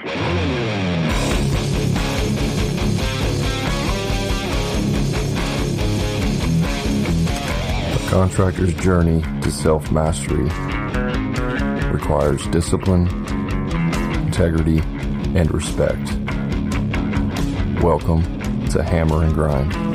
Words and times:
A 0.00 0.06
contractor's 8.08 8.74
journey 8.74 9.22
to 9.42 9.52
self 9.52 9.92
mastery 9.92 10.48
requires 11.92 12.44
discipline, 12.48 13.06
integrity, 14.26 14.80
and 15.36 15.52
respect. 15.54 16.12
Welcome 17.80 18.24
to 18.70 18.82
Hammer 18.82 19.22
and 19.22 19.32
Grind. 19.32 19.93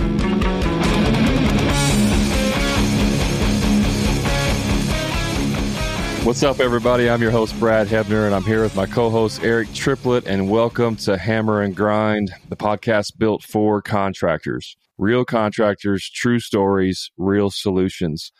What's 6.23 6.43
up, 6.43 6.59
everybody? 6.59 7.09
I'm 7.09 7.21
your 7.21 7.31
host, 7.31 7.57
Brad 7.59 7.87
Hebner, 7.87 8.25
and 8.25 8.35
I'm 8.35 8.43
here 8.43 8.61
with 8.61 8.75
my 8.75 8.85
co 8.85 9.09
host, 9.09 9.41
Eric 9.41 9.73
Triplett, 9.73 10.27
and 10.27 10.49
welcome 10.49 10.97
to 10.97 11.17
Hammer 11.17 11.61
and 11.61 11.73
Grind, 11.73 12.31
the 12.49 12.57
podcast 12.57 13.17
built 13.17 13.41
for 13.41 13.81
contractors. 13.81 14.75
Real 14.97 15.23
contractors, 15.23 16.07
true 16.13 16.39
stories, 16.39 17.09
real 17.17 17.49
solutions. 17.49 18.33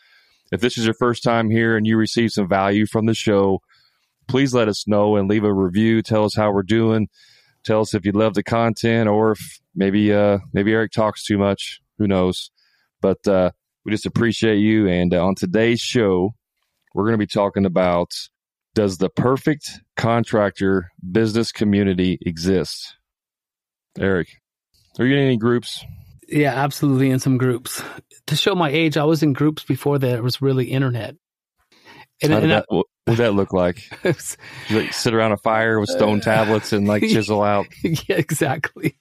If 0.51 0.59
this 0.59 0.77
is 0.77 0.85
your 0.85 0.93
first 0.93 1.23
time 1.23 1.49
here 1.49 1.77
and 1.77 1.87
you 1.87 1.95
receive 1.95 2.31
some 2.31 2.49
value 2.49 2.85
from 2.85 3.05
the 3.05 3.15
show, 3.15 3.61
please 4.27 4.53
let 4.53 4.67
us 4.67 4.85
know 4.85 5.15
and 5.15 5.29
leave 5.29 5.45
a 5.45 5.53
review. 5.53 6.01
Tell 6.01 6.25
us 6.25 6.35
how 6.35 6.51
we're 6.51 6.63
doing. 6.63 7.07
Tell 7.63 7.81
us 7.81 7.93
if 7.93 8.05
you 8.05 8.11
love 8.11 8.33
the 8.33 8.43
content 8.43 9.07
or 9.07 9.31
if 9.31 9.61
maybe 9.73 10.13
uh, 10.13 10.39
maybe 10.53 10.73
Eric 10.73 10.91
talks 10.91 11.23
too 11.23 11.37
much. 11.37 11.79
Who 11.97 12.07
knows? 12.07 12.51
But 13.01 13.25
uh, 13.25 13.51
we 13.85 13.91
just 13.91 14.05
appreciate 14.05 14.57
you. 14.57 14.87
And 14.87 15.13
uh, 15.13 15.25
on 15.25 15.35
today's 15.35 15.79
show, 15.79 16.35
we're 16.99 17.05
going 17.05 17.13
to 17.13 17.17
be 17.17 17.25
talking 17.25 17.65
about 17.65 18.11
does 18.75 18.97
the 18.97 19.09
perfect 19.09 19.79
contractor 19.95 20.91
business 21.09 21.53
community 21.53 22.19
exist? 22.25 22.97
Eric, 23.97 24.27
are 24.99 25.05
you 25.05 25.15
in 25.15 25.23
any 25.23 25.37
groups? 25.37 25.85
Yeah, 26.27 26.53
absolutely. 26.53 27.09
In 27.09 27.19
some 27.19 27.37
groups. 27.37 27.81
To 28.27 28.35
show 28.35 28.53
my 28.53 28.69
age, 28.69 28.97
I 28.97 29.05
was 29.05 29.23
in 29.23 29.31
groups 29.31 29.63
before 29.63 29.97
there 29.97 30.21
was 30.21 30.41
really 30.41 30.65
internet. 30.65 31.15
And, 32.21 32.33
How 32.33 32.41
did 32.41 32.49
that, 32.49 32.65
I, 32.69 32.75
what 32.75 32.85
would 33.07 33.17
that 33.17 33.33
look 33.33 33.53
like? 33.53 33.81
like 34.03 34.93
sit 34.93 35.13
around 35.13 35.31
a 35.31 35.37
fire 35.37 35.79
with 35.79 35.89
stone 35.89 36.19
uh, 36.19 36.23
tablets 36.23 36.73
and 36.73 36.85
like 36.85 37.01
chisel 37.09 37.41
out. 37.41 37.67
yeah, 37.81 38.17
exactly. 38.17 38.97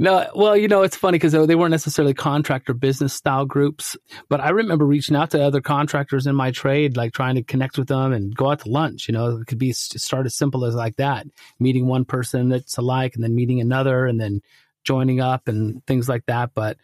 No, 0.00 0.26
well, 0.34 0.56
you 0.56 0.66
know, 0.66 0.80
it's 0.80 0.96
funny 0.96 1.16
because 1.16 1.34
uh, 1.34 1.44
they 1.44 1.54
weren't 1.54 1.72
necessarily 1.72 2.14
contractor 2.14 2.72
business 2.72 3.12
style 3.12 3.44
groups, 3.44 3.98
but 4.30 4.40
I 4.40 4.48
remember 4.48 4.86
reaching 4.86 5.14
out 5.14 5.32
to 5.32 5.44
other 5.44 5.60
contractors 5.60 6.26
in 6.26 6.34
my 6.34 6.52
trade, 6.52 6.96
like 6.96 7.12
trying 7.12 7.34
to 7.34 7.42
connect 7.42 7.76
with 7.76 7.88
them 7.88 8.14
and 8.14 8.34
go 8.34 8.50
out 8.50 8.60
to 8.60 8.70
lunch. 8.70 9.08
You 9.08 9.12
know, 9.12 9.36
it 9.36 9.46
could 9.46 9.58
be 9.58 9.74
start 9.74 10.24
as 10.24 10.34
simple 10.34 10.64
as 10.64 10.74
like 10.74 10.96
that, 10.96 11.26
meeting 11.58 11.86
one 11.86 12.06
person 12.06 12.48
that's 12.48 12.78
alike 12.78 13.14
and 13.14 13.22
then 13.22 13.34
meeting 13.34 13.60
another 13.60 14.06
and 14.06 14.18
then 14.18 14.40
joining 14.84 15.20
up 15.20 15.48
and 15.48 15.84
things 15.86 16.08
like 16.08 16.24
that. 16.24 16.52
But 16.54 16.78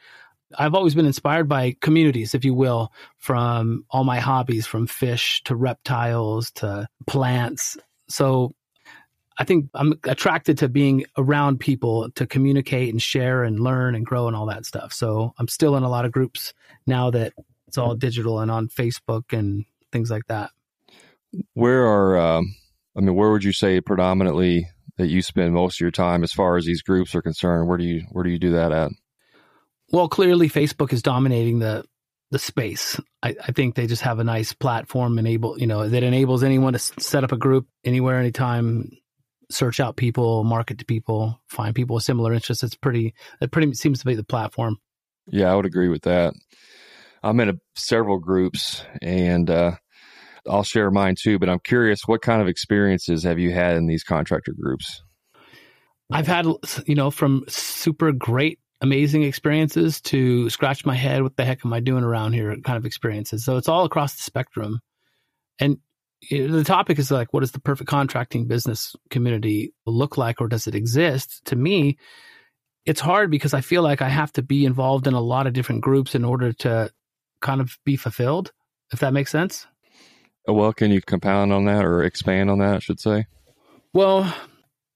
I've 0.59 0.75
always 0.75 0.95
been 0.95 1.07
inspired 1.07 1.49
by 1.49 1.75
communities, 1.81 2.35
if 2.35 2.45
you 2.45 2.53
will, 2.53 2.93
from 3.17 3.87
all 3.89 4.05
my 4.05 4.21
hobbies, 4.21 4.67
from 4.67 4.87
fish 4.87 5.41
to 5.45 5.57
reptiles 5.57 6.51
to 6.57 6.87
plants. 7.07 7.79
So 8.11 8.53
I 9.39 9.45
think 9.45 9.69
I'm 9.75 9.95
attracted 10.05 10.59
to 10.59 10.69
being 10.69 11.05
around 11.19 11.61
people 11.61 12.11
to 12.13 12.27
communicate 12.27 12.91
and 12.91 13.03
share 13.03 13.43
and 13.45 13.61
learn 13.61 13.95
and 13.95 14.07
grow 14.07 14.29
and 14.29 14.37
all 14.37 14.47
that 14.47 14.65
stuff. 14.65 14.93
So 14.93 15.35
I'm 15.39 15.49
still 15.49 15.77
in 15.77 15.83
a 15.83 15.89
lot 15.89 16.05
of 16.05 16.13
groups 16.13 16.55
now 16.87 17.11
that 17.11 17.35
it's 17.69 17.77
all 17.77 17.95
digital 17.95 18.41
and 18.41 18.51
on 18.51 18.69
Facebook 18.69 19.37
and 19.37 19.65
things 19.93 20.11
like 20.11 20.27
that. 20.29 20.51
Where 21.55 21.87
are, 21.87 22.17
um, 22.19 22.55
I 22.97 23.01
mean, 23.01 23.15
where 23.15 23.31
would 23.31 23.45
you 23.45 23.53
say 23.53 23.81
predominantly 23.81 24.69
that 24.97 25.09
you 25.09 25.21
spend 25.21 25.53
most 25.53 25.77
of 25.77 25.81
your 25.81 25.91
time 25.91 26.23
as 26.23 26.33
far 26.33 26.57
as 26.57 26.65
these 26.65 26.83
groups 26.83 27.15
are 27.15 27.23
concerned? 27.23 27.69
Where 27.69 27.77
do 27.77 27.85
you, 27.85 28.05
where 28.13 28.25
do 28.25 28.31
you 28.31 28.39
do 28.39 28.53
that 28.53 28.73
at? 28.73 28.91
Well, 29.93 30.09
clearly 30.09 30.49
Facebook 30.49 30.93
is 30.93 31.03
dominating 31.03 31.59
the 31.59 31.85
the 32.33 32.39
space. 32.41 33.01
I, 33.23 33.37
I, 33.47 33.53
think 33.53 33.77
they 33.77 33.87
just 33.87 34.03
have 34.03 34.19
a 34.19 34.25
nice 34.25 34.53
platform 34.53 35.19
enable 35.19 35.59
you 35.61 35.67
know 35.69 35.89
that 35.89 36.03
enables 36.03 36.43
anyone 36.43 36.73
to 36.73 36.79
set 36.79 37.23
up 37.23 37.31
a 37.31 37.37
group 37.37 37.69
anywhere, 37.85 38.19
anytime, 38.19 38.91
search 39.51 39.81
out 39.81 39.97
people, 39.97 40.45
market 40.45 40.79
to 40.79 40.85
people, 40.85 41.41
find 41.49 41.75
people 41.75 41.95
with 41.95 42.05
similar 42.05 42.33
interests. 42.33 42.65
It's 42.65 42.75
pretty, 42.75 43.15
it 43.41 43.51
pretty 43.51 43.73
seems 43.75 44.01
to 44.01 44.07
be 44.07 44.15
the 44.15 44.25
platform. 44.25 44.77
Yeah, 45.29 45.53
I 45.53 45.57
would 45.57 45.67
agree 45.67 45.89
with 45.89 46.03
that. 46.03 46.35
I'm 47.23 47.41
in 47.41 47.49
a, 47.49 47.55
several 47.75 48.19
groups 48.19 48.85
and 49.03 49.51
uh, 49.51 49.73
I'll 50.49 50.63
share 50.63 50.91
mine 50.91 51.17
too, 51.21 51.39
but 51.39 51.49
I'm 51.49 51.61
curious 51.61 52.03
what 52.07 52.23
kind 52.23 52.41
of 52.41 52.49
experiences 52.49 53.25
have 53.25 53.39
you 53.39 53.53
had 53.53 53.77
in 53.77 53.87
these 53.87 54.05
contractor 54.05 54.53
groups? 54.53 55.03
I've 56.11 56.29
had, 56.29 56.47
you 56.87 56.95
know, 56.95 57.11
from 57.11 57.45
super 57.49 58.13
great, 58.13 58.61
amazing 58.81 59.25
experiences 59.25 60.01
to 60.03 60.49
scratch 60.51 60.87
my 60.87 60.95
head, 60.95 61.23
what 61.23 61.37
the 61.37 61.45
heck 61.45 61.65
am 61.65 61.73
I 61.73 61.81
doing 61.81 62.05
around 62.05 62.33
here 62.35 62.57
kind 62.65 62.77
of 62.77 62.87
experiences. 62.87 63.45
So 63.45 63.57
it's 63.57 63.69
all 63.69 63.85
across 63.85 64.15
the 64.15 64.23
spectrum. 64.23 64.81
And 65.59 65.79
the 66.31 66.65
topic 66.65 66.99
is 66.99 67.11
like, 67.11 67.33
what 67.33 67.41
does 67.41 67.53
the 67.53 67.61
perfect 67.61 67.89
contracting 67.89 68.47
business 68.47 68.97
community 69.11 69.75
look 69.85 70.17
like, 70.17 70.41
or 70.41 70.49
does 70.49 70.67
it 70.67 70.75
exist? 70.75 71.45
To 71.47 71.57
me, 71.57 71.99
it's 72.85 73.01
hard 73.01 73.31
because 73.31 73.55
I 73.55 73.61
feel 73.61 73.83
like 73.83 74.01
I 74.03 74.09
have 74.09 74.33
to 74.35 74.43
be 74.43 74.65
involved 74.65 75.07
in 75.07 75.15
a 75.15 75.21
lot 75.21 75.47
of 75.47 75.53
different 75.53 75.83
groups 75.83 76.15
in 76.15 76.25
order 76.25 76.53
to 76.53 76.91
kind 77.41 77.61
of 77.61 77.79
be 77.85 77.97
fulfilled, 77.97 78.53
if 78.93 79.01
that 79.01 79.13
makes 79.13 79.31
sense. 79.31 79.67
Uh, 80.49 80.53
well, 80.53 80.73
can 80.73 80.91
you 80.91 81.03
compound 81.03 81.53
on 81.53 81.65
that 81.65 81.85
or 81.85 82.03
expand 82.03 82.51
on 82.51 82.59
that, 82.59 82.77
I 82.77 82.79
should 82.79 83.01
say? 83.01 83.27
Well, 83.93 84.33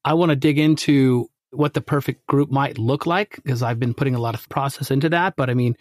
I 0.04 0.14
want 0.14 0.30
to 0.30 0.36
dig 0.36 0.58
into 0.58 1.28
what 1.50 1.74
the 1.74 1.80
perfect 1.80 2.26
group 2.26 2.50
might 2.50 2.78
look 2.78 3.06
like 3.06 3.40
because 3.42 3.62
I've 3.62 3.80
been 3.80 3.94
putting 3.94 4.14
a 4.14 4.20
lot 4.20 4.34
of 4.34 4.48
process 4.48 4.90
into 4.90 5.08
that. 5.08 5.34
But 5.36 5.50
I 5.50 5.54
mean, 5.54 5.76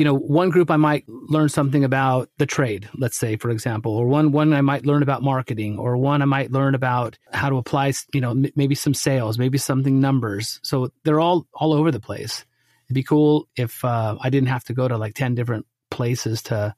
you 0.00 0.04
know, 0.04 0.16
one 0.16 0.48
group 0.48 0.70
I 0.70 0.78
might 0.78 1.04
learn 1.06 1.50
something 1.50 1.84
about 1.84 2.30
the 2.38 2.46
trade, 2.46 2.88
let's 2.94 3.18
say, 3.18 3.36
for 3.36 3.50
example, 3.50 3.92
or 3.92 4.06
one 4.06 4.32
one 4.32 4.54
I 4.54 4.62
might 4.62 4.86
learn 4.86 5.02
about 5.02 5.22
marketing, 5.22 5.78
or 5.78 5.94
one 5.98 6.22
I 6.22 6.24
might 6.24 6.50
learn 6.50 6.74
about 6.74 7.18
how 7.34 7.50
to 7.50 7.58
apply, 7.58 7.92
you 8.14 8.22
know, 8.22 8.30
m- 8.30 8.46
maybe 8.56 8.74
some 8.74 8.94
sales, 8.94 9.38
maybe 9.38 9.58
something 9.58 10.00
numbers. 10.00 10.58
So 10.62 10.90
they're 11.04 11.20
all 11.20 11.46
all 11.52 11.74
over 11.74 11.90
the 11.90 12.00
place. 12.00 12.46
It'd 12.86 12.94
be 12.94 13.02
cool 13.02 13.46
if 13.56 13.84
uh, 13.84 14.16
I 14.18 14.30
didn't 14.30 14.48
have 14.48 14.64
to 14.64 14.72
go 14.72 14.88
to 14.88 14.96
like 14.96 15.12
ten 15.12 15.34
different 15.34 15.66
places 15.90 16.40
to 16.44 16.74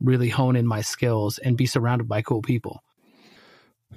really 0.00 0.30
hone 0.30 0.56
in 0.56 0.66
my 0.66 0.80
skills 0.80 1.36
and 1.36 1.58
be 1.58 1.66
surrounded 1.66 2.08
by 2.08 2.22
cool 2.22 2.40
people. 2.40 2.82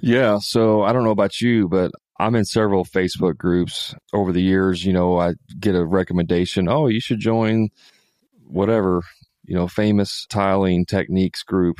Yeah. 0.02 0.38
So 0.38 0.82
I 0.82 0.92
don't 0.92 1.04
know 1.04 1.16
about 1.16 1.40
you, 1.40 1.66
but 1.66 1.92
I'm 2.20 2.34
in 2.34 2.44
several 2.44 2.84
Facebook 2.84 3.38
groups 3.38 3.94
over 4.12 4.32
the 4.32 4.42
years. 4.42 4.84
You 4.84 4.92
know, 4.92 5.18
I 5.18 5.32
get 5.58 5.74
a 5.74 5.86
recommendation. 5.86 6.68
Oh, 6.68 6.88
you 6.88 7.00
should 7.00 7.20
join 7.20 7.70
whatever, 8.46 9.02
you 9.44 9.54
know, 9.54 9.68
famous 9.68 10.26
tiling 10.28 10.86
techniques 10.86 11.42
group. 11.42 11.76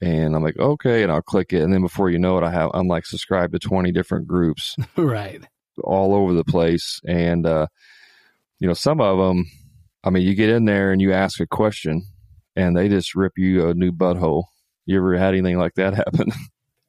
And 0.00 0.34
I'm 0.34 0.42
like, 0.42 0.58
okay, 0.58 1.02
and 1.02 1.12
I'll 1.12 1.22
click 1.22 1.52
it. 1.52 1.62
And 1.62 1.72
then 1.72 1.80
before 1.80 2.10
you 2.10 2.18
know 2.18 2.36
it, 2.38 2.44
I 2.44 2.50
have, 2.50 2.70
I'm 2.74 2.88
like 2.88 3.06
subscribed 3.06 3.52
to 3.52 3.58
20 3.58 3.92
different 3.92 4.26
groups. 4.26 4.76
right. 4.96 5.42
All 5.82 6.14
over 6.14 6.34
the 6.34 6.44
place. 6.44 7.00
And, 7.06 7.46
uh, 7.46 7.68
you 8.58 8.66
know, 8.66 8.74
some 8.74 9.00
of 9.00 9.18
them, 9.18 9.46
I 10.04 10.10
mean, 10.10 10.24
you 10.24 10.34
get 10.34 10.50
in 10.50 10.64
there 10.64 10.90
and 10.90 11.00
you 11.00 11.12
ask 11.12 11.40
a 11.40 11.46
question 11.46 12.02
and 12.56 12.76
they 12.76 12.88
just 12.88 13.14
rip 13.14 13.32
you 13.36 13.68
a 13.68 13.74
new 13.74 13.92
butthole. 13.92 14.44
You 14.86 14.98
ever 14.98 15.16
had 15.16 15.34
anything 15.34 15.58
like 15.58 15.74
that 15.74 15.94
happen? 15.94 16.32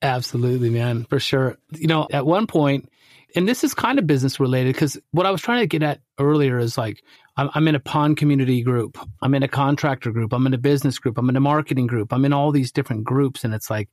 Absolutely, 0.02 0.69
man, 0.69 1.06
for 1.06 1.19
sure. 1.19 1.57
You 1.72 1.88
know, 1.88 2.07
at 2.12 2.25
one 2.25 2.47
point, 2.47 2.90
and 3.35 3.47
this 3.47 3.63
is 3.63 3.73
kind 3.73 3.97
of 3.99 4.07
business 4.07 4.39
related 4.39 4.73
because 4.73 4.97
what 5.11 5.25
I 5.25 5.31
was 5.31 5.41
trying 5.41 5.61
to 5.61 5.67
get 5.67 5.83
at 5.83 6.01
earlier 6.19 6.59
is 6.59 6.77
like 6.77 7.03
I'm, 7.35 7.49
I'm, 7.53 7.67
in 7.67 7.75
a 7.75 7.79
pond 7.79 8.17
community 8.17 8.61
group, 8.61 8.97
I'm 9.21 9.33
in 9.33 9.44
a 9.44 9.47
contractor 9.47 10.11
group, 10.11 10.33
I'm 10.33 10.45
in 10.45 10.53
a 10.53 10.59
business 10.59 10.99
group, 10.99 11.17
I'm 11.17 11.29
in 11.29 11.35
a 11.35 11.41
marketing 11.41 11.88
group, 11.88 12.13
I'm 12.13 12.25
in 12.25 12.33
all 12.33 12.51
these 12.51 12.72
different 12.72 13.05
groups, 13.05 13.43
and 13.43 13.53
it's 13.53 13.69
like, 13.69 13.89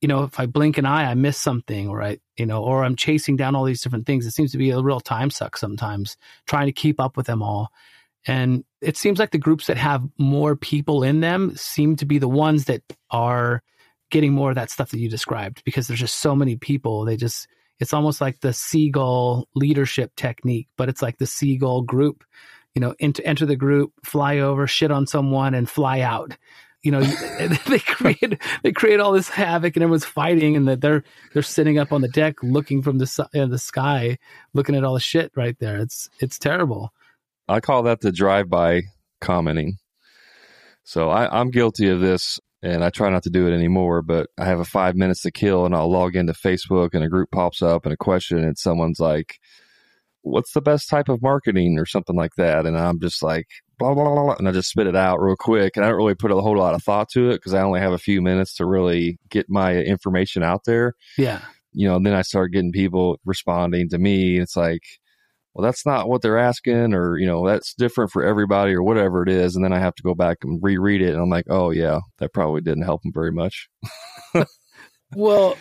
you 0.00 0.08
know, 0.08 0.22
if 0.22 0.38
I 0.38 0.46
blink 0.46 0.78
an 0.78 0.86
eye, 0.86 1.10
I 1.10 1.14
miss 1.14 1.36
something, 1.38 1.88
or 1.88 2.02
I, 2.02 2.18
you 2.36 2.46
know, 2.46 2.62
or 2.62 2.84
I'm 2.84 2.96
chasing 2.96 3.36
down 3.36 3.56
all 3.56 3.64
these 3.64 3.80
different 3.80 4.06
things. 4.06 4.26
It 4.26 4.32
seems 4.32 4.52
to 4.52 4.58
be 4.58 4.70
a 4.70 4.80
real 4.80 5.00
time 5.00 5.30
suck 5.30 5.56
sometimes 5.56 6.16
trying 6.46 6.66
to 6.66 6.72
keep 6.72 7.00
up 7.00 7.16
with 7.16 7.26
them 7.26 7.42
all. 7.42 7.70
And 8.26 8.64
it 8.80 8.96
seems 8.96 9.18
like 9.18 9.30
the 9.30 9.38
groups 9.38 9.66
that 9.68 9.78
have 9.78 10.04
more 10.18 10.54
people 10.54 11.02
in 11.02 11.20
them 11.20 11.56
seem 11.56 11.96
to 11.96 12.06
be 12.06 12.18
the 12.18 12.28
ones 12.28 12.66
that 12.66 12.82
are 13.10 13.62
getting 14.10 14.32
more 14.32 14.50
of 14.50 14.56
that 14.56 14.70
stuff 14.70 14.90
that 14.90 14.98
you 14.98 15.08
described 15.08 15.62
because 15.64 15.88
there's 15.88 16.00
just 16.00 16.16
so 16.16 16.36
many 16.36 16.56
people. 16.56 17.04
They 17.04 17.16
just 17.16 17.48
it's 17.80 17.92
almost 17.92 18.20
like 18.20 18.40
the 18.40 18.52
seagull 18.52 19.48
leadership 19.54 20.12
technique, 20.16 20.68
but 20.76 20.88
it's 20.88 21.02
like 21.02 21.18
the 21.18 21.26
seagull 21.26 21.82
group. 21.82 22.24
You 22.74 22.80
know, 22.80 22.94
enter, 23.00 23.46
the 23.46 23.56
group, 23.56 23.92
fly 24.04 24.38
over, 24.38 24.66
shit 24.66 24.90
on 24.90 25.06
someone, 25.06 25.54
and 25.54 25.68
fly 25.68 26.00
out. 26.00 26.36
You 26.82 26.92
know, 26.92 27.00
they 27.68 27.78
create 27.78 28.38
they 28.62 28.72
create 28.72 29.00
all 29.00 29.12
this 29.12 29.30
havoc, 29.30 29.76
and 29.76 29.82
everyone's 29.82 30.04
fighting, 30.04 30.56
and 30.56 30.68
that 30.68 30.82
they're 30.82 31.02
they're 31.32 31.42
sitting 31.42 31.78
up 31.78 31.92
on 31.92 32.02
the 32.02 32.08
deck, 32.08 32.34
looking 32.42 32.82
from 32.82 32.98
the 32.98 33.28
uh, 33.34 33.46
the 33.46 33.58
sky, 33.58 34.18
looking 34.52 34.74
at 34.74 34.84
all 34.84 34.94
the 34.94 35.00
shit 35.00 35.32
right 35.36 35.58
there. 35.58 35.78
It's 35.78 36.10
it's 36.20 36.38
terrible. 36.38 36.92
I 37.48 37.60
call 37.60 37.84
that 37.84 38.00
the 38.00 38.12
drive 38.12 38.50
by 38.50 38.82
commenting. 39.20 39.78
So 40.84 41.10
I, 41.10 41.40
I'm 41.40 41.50
guilty 41.50 41.88
of 41.88 42.00
this 42.00 42.38
and 42.66 42.82
I 42.82 42.90
try 42.90 43.08
not 43.10 43.22
to 43.22 43.30
do 43.30 43.46
it 43.46 43.54
anymore, 43.54 44.02
but 44.02 44.28
I 44.38 44.44
have 44.44 44.58
a 44.58 44.64
five 44.64 44.96
minutes 44.96 45.22
to 45.22 45.30
kill 45.30 45.66
and 45.66 45.74
I'll 45.74 45.90
log 45.90 46.16
into 46.16 46.32
Facebook 46.32 46.94
and 46.94 47.04
a 47.04 47.08
group 47.08 47.30
pops 47.30 47.62
up 47.62 47.84
and 47.84 47.92
a 47.92 47.96
question 47.96 48.38
and 48.38 48.58
someone's 48.58 48.98
like, 48.98 49.38
what's 50.22 50.52
the 50.52 50.60
best 50.60 50.88
type 50.88 51.08
of 51.08 51.22
marketing 51.22 51.78
or 51.78 51.86
something 51.86 52.16
like 52.16 52.34
that? 52.36 52.66
And 52.66 52.76
I'm 52.76 52.98
just 52.98 53.22
like, 53.22 53.46
blah, 53.78 53.94
blah, 53.94 54.04
blah, 54.04 54.24
blah. 54.24 54.34
And 54.34 54.48
I 54.48 54.52
just 54.52 54.70
spit 54.70 54.88
it 54.88 54.96
out 54.96 55.20
real 55.20 55.36
quick. 55.38 55.76
And 55.76 55.84
I 55.84 55.88
don't 55.88 55.96
really 55.96 56.16
put 56.16 56.32
a 56.32 56.40
whole 56.40 56.58
lot 56.58 56.74
of 56.74 56.82
thought 56.82 57.08
to 57.10 57.30
it 57.30 57.36
because 57.36 57.54
I 57.54 57.62
only 57.62 57.78
have 57.78 57.92
a 57.92 57.98
few 57.98 58.20
minutes 58.20 58.56
to 58.56 58.66
really 58.66 59.18
get 59.30 59.46
my 59.48 59.76
information 59.76 60.42
out 60.42 60.64
there. 60.66 60.94
Yeah. 61.16 61.42
You 61.72 61.86
know, 61.86 62.00
then 62.02 62.14
I 62.14 62.22
start 62.22 62.52
getting 62.52 62.72
people 62.72 63.20
responding 63.24 63.90
to 63.90 63.98
me. 63.98 64.40
It's 64.40 64.56
like, 64.56 64.82
well, 65.56 65.64
that's 65.64 65.86
not 65.86 66.06
what 66.06 66.20
they're 66.20 66.36
asking, 66.36 66.92
or, 66.92 67.16
you 67.16 67.26
know, 67.26 67.46
that's 67.46 67.72
different 67.72 68.10
for 68.10 68.22
everybody, 68.22 68.74
or 68.74 68.82
whatever 68.82 69.22
it 69.22 69.30
is. 69.30 69.56
And 69.56 69.64
then 69.64 69.72
I 69.72 69.78
have 69.78 69.94
to 69.94 70.02
go 70.02 70.14
back 70.14 70.38
and 70.42 70.62
reread 70.62 71.00
it. 71.00 71.14
And 71.14 71.22
I'm 71.22 71.30
like, 71.30 71.46
oh, 71.48 71.70
yeah, 71.70 72.00
that 72.18 72.34
probably 72.34 72.60
didn't 72.60 72.84
help 72.84 73.00
them 73.02 73.12
very 73.14 73.32
much. 73.32 73.70
well, 75.14 75.56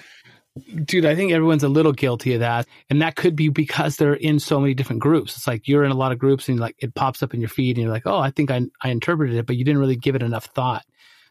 dude, 0.84 1.06
I 1.06 1.16
think 1.16 1.32
everyone's 1.32 1.64
a 1.64 1.70
little 1.70 1.94
guilty 1.94 2.34
of 2.34 2.42
that. 2.42 2.68
And 2.90 3.02
that 3.02 3.16
could 3.16 3.38
be 3.38 3.48
because 3.48 3.96
they're 3.96 4.16
in 4.16 4.38
so 4.38 4.60
many 4.60 4.74
different 4.74 5.02
groups. 5.02 5.38
It's 5.38 5.48
like 5.48 5.66
you're 5.66 5.86
in 5.86 5.92
a 5.92 5.98
lot 5.98 6.12
of 6.12 6.20
groups 6.20 6.50
and 6.50 6.60
like 6.60 6.76
it 6.80 6.94
pops 6.94 7.24
up 7.24 7.34
in 7.34 7.40
your 7.40 7.48
feed 7.48 7.78
and 7.78 7.86
you're 7.86 7.94
like, 7.94 8.06
oh, 8.06 8.20
I 8.20 8.32
think 8.32 8.52
I, 8.52 8.64
I 8.84 8.90
interpreted 8.90 9.38
it, 9.38 9.46
but 9.46 9.56
you 9.56 9.64
didn't 9.64 9.80
really 9.80 9.96
give 9.96 10.16
it 10.16 10.24
enough 10.24 10.48
thought. 10.48 10.84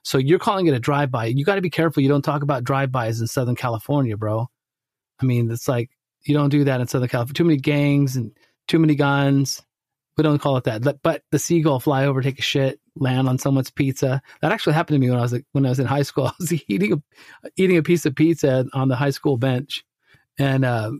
So 0.04 0.16
you're 0.16 0.38
calling 0.38 0.68
it 0.68 0.74
a 0.74 0.80
drive 0.80 1.10
by. 1.10 1.26
You 1.26 1.44
got 1.44 1.56
to 1.56 1.60
be 1.60 1.68
careful. 1.68 2.02
You 2.02 2.08
don't 2.08 2.22
talk 2.22 2.42
about 2.42 2.64
drive 2.64 2.90
bys 2.90 3.20
in 3.20 3.26
Southern 3.26 3.56
California, 3.56 4.16
bro. 4.16 4.48
I 5.20 5.26
mean, 5.26 5.50
it's 5.50 5.68
like 5.68 5.90
you 6.22 6.32
don't 6.32 6.48
do 6.48 6.64
that 6.64 6.80
in 6.80 6.86
Southern 6.86 7.10
California. 7.10 7.34
Too 7.34 7.44
many 7.44 7.58
gangs 7.58 8.16
and 8.16 8.32
too 8.68 8.78
many 8.78 8.94
guns. 8.94 9.62
We 10.16 10.22
don't 10.22 10.38
call 10.38 10.56
it 10.56 10.64
that. 10.64 11.02
But 11.02 11.22
the 11.30 11.38
seagull 11.38 11.80
fly 11.80 12.06
over, 12.06 12.22
take 12.22 12.38
a 12.38 12.42
shit, 12.42 12.80
land 12.96 13.28
on 13.28 13.38
someone's 13.38 13.70
pizza. 13.70 14.22
That 14.40 14.52
actually 14.52 14.74
happened 14.74 14.96
to 14.96 15.00
me 15.00 15.10
when 15.10 15.18
I 15.18 15.22
was 15.22 15.34
when 15.52 15.66
I 15.66 15.70
was 15.70 15.80
in 15.80 15.86
high 15.86 16.02
school. 16.02 16.26
I 16.28 16.32
was 16.38 16.52
eating 16.68 16.92
a, 16.92 17.48
eating 17.56 17.76
a 17.76 17.82
piece 17.82 18.06
of 18.06 18.14
pizza 18.14 18.66
on 18.72 18.88
the 18.88 18.96
high 18.96 19.10
school 19.10 19.36
bench, 19.36 19.84
and 20.38 20.64
uh, 20.64 20.92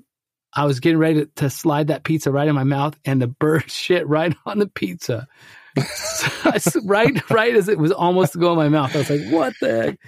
I 0.52 0.66
was 0.66 0.80
getting 0.80 0.98
ready 0.98 1.20
to, 1.20 1.30
to, 1.36 1.50
slide 1.50 1.88
that 1.88 2.04
pizza 2.04 2.30
right 2.32 2.48
in 2.48 2.54
my 2.54 2.64
mouth, 2.64 2.98
and 3.04 3.22
the 3.22 3.28
bird 3.28 3.70
shit 3.70 4.06
right 4.08 4.34
on 4.46 4.58
the 4.58 4.68
pizza. 4.68 5.28
right, 6.84 7.30
right 7.30 7.56
as 7.56 7.68
it 7.68 7.78
was 7.78 7.90
almost 7.90 8.32
to 8.32 8.38
go 8.38 8.52
in 8.52 8.56
my 8.56 8.68
mouth, 8.68 8.94
I 8.94 8.98
was 8.98 9.10
like, 9.10 9.28
"What 9.30 9.54
the 9.60 9.82
heck?" 9.82 9.98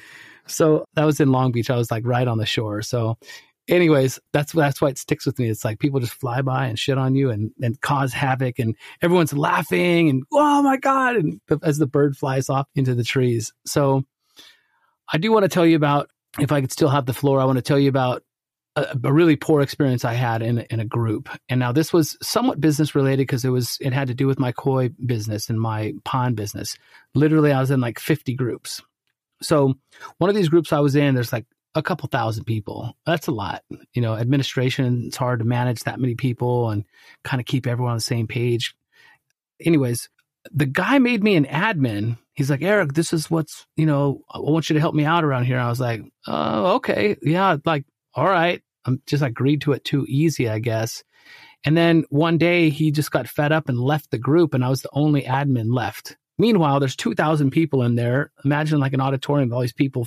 So 0.46 0.84
that 0.94 1.04
was 1.04 1.20
in 1.20 1.32
Long 1.32 1.52
Beach. 1.52 1.70
I 1.70 1.76
was 1.76 1.90
like 1.90 2.06
right 2.06 2.26
on 2.26 2.38
the 2.38 2.46
shore. 2.46 2.82
So 2.82 3.18
anyways, 3.68 4.18
that's 4.32 4.52
that's 4.52 4.80
why 4.80 4.88
it 4.88 4.98
sticks 4.98 5.26
with 5.26 5.38
me. 5.38 5.48
It's 5.48 5.64
like 5.64 5.78
people 5.78 6.00
just 6.00 6.14
fly 6.14 6.42
by 6.42 6.66
and 6.66 6.78
shit 6.78 6.98
on 6.98 7.14
you 7.14 7.30
and 7.30 7.52
and 7.60 7.80
cause 7.80 8.12
havoc, 8.12 8.58
and 8.58 8.76
everyone's 9.02 9.32
laughing 9.32 10.08
and 10.08 10.24
oh 10.32 10.62
my 10.62 10.76
god, 10.76 11.16
and 11.16 11.40
as 11.62 11.78
the 11.78 11.86
bird 11.86 12.16
flies 12.16 12.48
off 12.48 12.68
into 12.74 12.94
the 12.94 13.04
trees. 13.04 13.52
So, 13.64 14.04
I 15.12 15.18
do 15.18 15.32
want 15.32 15.44
to 15.44 15.48
tell 15.48 15.66
you 15.66 15.76
about 15.76 16.10
if 16.38 16.52
I 16.52 16.60
could 16.60 16.72
still 16.72 16.88
have 16.88 17.06
the 17.06 17.14
floor. 17.14 17.40
I 17.40 17.44
want 17.44 17.56
to 17.56 17.62
tell 17.62 17.78
you 17.78 17.88
about 17.88 18.22
a, 18.76 18.96
a 19.04 19.12
really 19.12 19.36
poor 19.36 19.62
experience 19.62 20.04
I 20.04 20.14
had 20.14 20.42
in 20.42 20.58
in 20.70 20.80
a 20.80 20.84
group. 20.84 21.28
And 21.48 21.58
now 21.58 21.72
this 21.72 21.92
was 21.92 22.16
somewhat 22.22 22.60
business 22.60 22.94
related 22.94 23.26
because 23.26 23.44
it 23.44 23.50
was 23.50 23.78
it 23.80 23.92
had 23.92 24.08
to 24.08 24.14
do 24.14 24.26
with 24.26 24.38
my 24.38 24.52
koi 24.52 24.90
business 25.04 25.48
and 25.48 25.60
my 25.60 25.94
pond 26.04 26.36
business. 26.36 26.76
Literally, 27.14 27.52
I 27.52 27.60
was 27.60 27.70
in 27.70 27.80
like 27.80 27.98
fifty 27.98 28.34
groups. 28.34 28.82
So 29.42 29.74
one 30.18 30.30
of 30.30 30.36
these 30.36 30.48
groups 30.48 30.72
I 30.72 30.80
was 30.80 30.96
in, 30.96 31.14
there's 31.14 31.32
like 31.32 31.44
a 31.76 31.82
couple 31.82 32.08
thousand 32.08 32.44
people. 32.44 32.96
That's 33.06 33.28
a 33.28 33.32
lot. 33.32 33.62
You 33.92 34.02
know, 34.02 34.14
administration, 34.14 35.04
it's 35.06 35.16
hard 35.16 35.38
to 35.38 35.44
manage 35.44 35.84
that 35.84 36.00
many 36.00 36.14
people 36.14 36.70
and 36.70 36.84
kind 37.22 37.40
of 37.40 37.46
keep 37.46 37.66
everyone 37.66 37.92
on 37.92 37.98
the 37.98 38.00
same 38.00 38.26
page. 38.26 38.74
Anyways, 39.64 40.08
the 40.50 40.66
guy 40.66 40.98
made 40.98 41.22
me 41.22 41.36
an 41.36 41.44
admin. 41.44 42.18
He's 42.34 42.50
like, 42.50 42.62
Eric, 42.62 42.94
this 42.94 43.12
is 43.12 43.30
what's, 43.30 43.66
you 43.76 43.86
know, 43.86 44.22
I 44.30 44.40
want 44.40 44.68
you 44.68 44.74
to 44.74 44.80
help 44.80 44.94
me 44.94 45.04
out 45.04 45.24
around 45.24 45.44
here. 45.44 45.58
I 45.58 45.68
was 45.68 45.80
like, 45.80 46.02
oh, 46.26 46.76
okay. 46.76 47.16
Yeah. 47.22 47.56
Like, 47.64 47.84
all 48.14 48.26
right. 48.26 48.62
I'm 48.84 49.02
just 49.06 49.22
agreed 49.22 49.62
to 49.62 49.72
it 49.72 49.84
too 49.84 50.06
easy, 50.08 50.48
I 50.48 50.58
guess. 50.58 51.04
And 51.64 51.76
then 51.76 52.04
one 52.10 52.38
day 52.38 52.70
he 52.70 52.92
just 52.92 53.10
got 53.10 53.28
fed 53.28 53.52
up 53.52 53.68
and 53.68 53.78
left 53.78 54.10
the 54.10 54.18
group, 54.18 54.54
and 54.54 54.64
I 54.64 54.68
was 54.68 54.82
the 54.82 54.90
only 54.92 55.22
admin 55.22 55.74
left. 55.74 56.16
Meanwhile, 56.38 56.80
there's 56.80 56.96
2,000 56.96 57.50
people 57.50 57.82
in 57.82 57.94
there. 57.94 58.30
Imagine 58.44 58.78
like 58.78 58.92
an 58.92 59.00
auditorium 59.00 59.50
of 59.50 59.54
all 59.54 59.60
these 59.62 59.72
people 59.72 60.06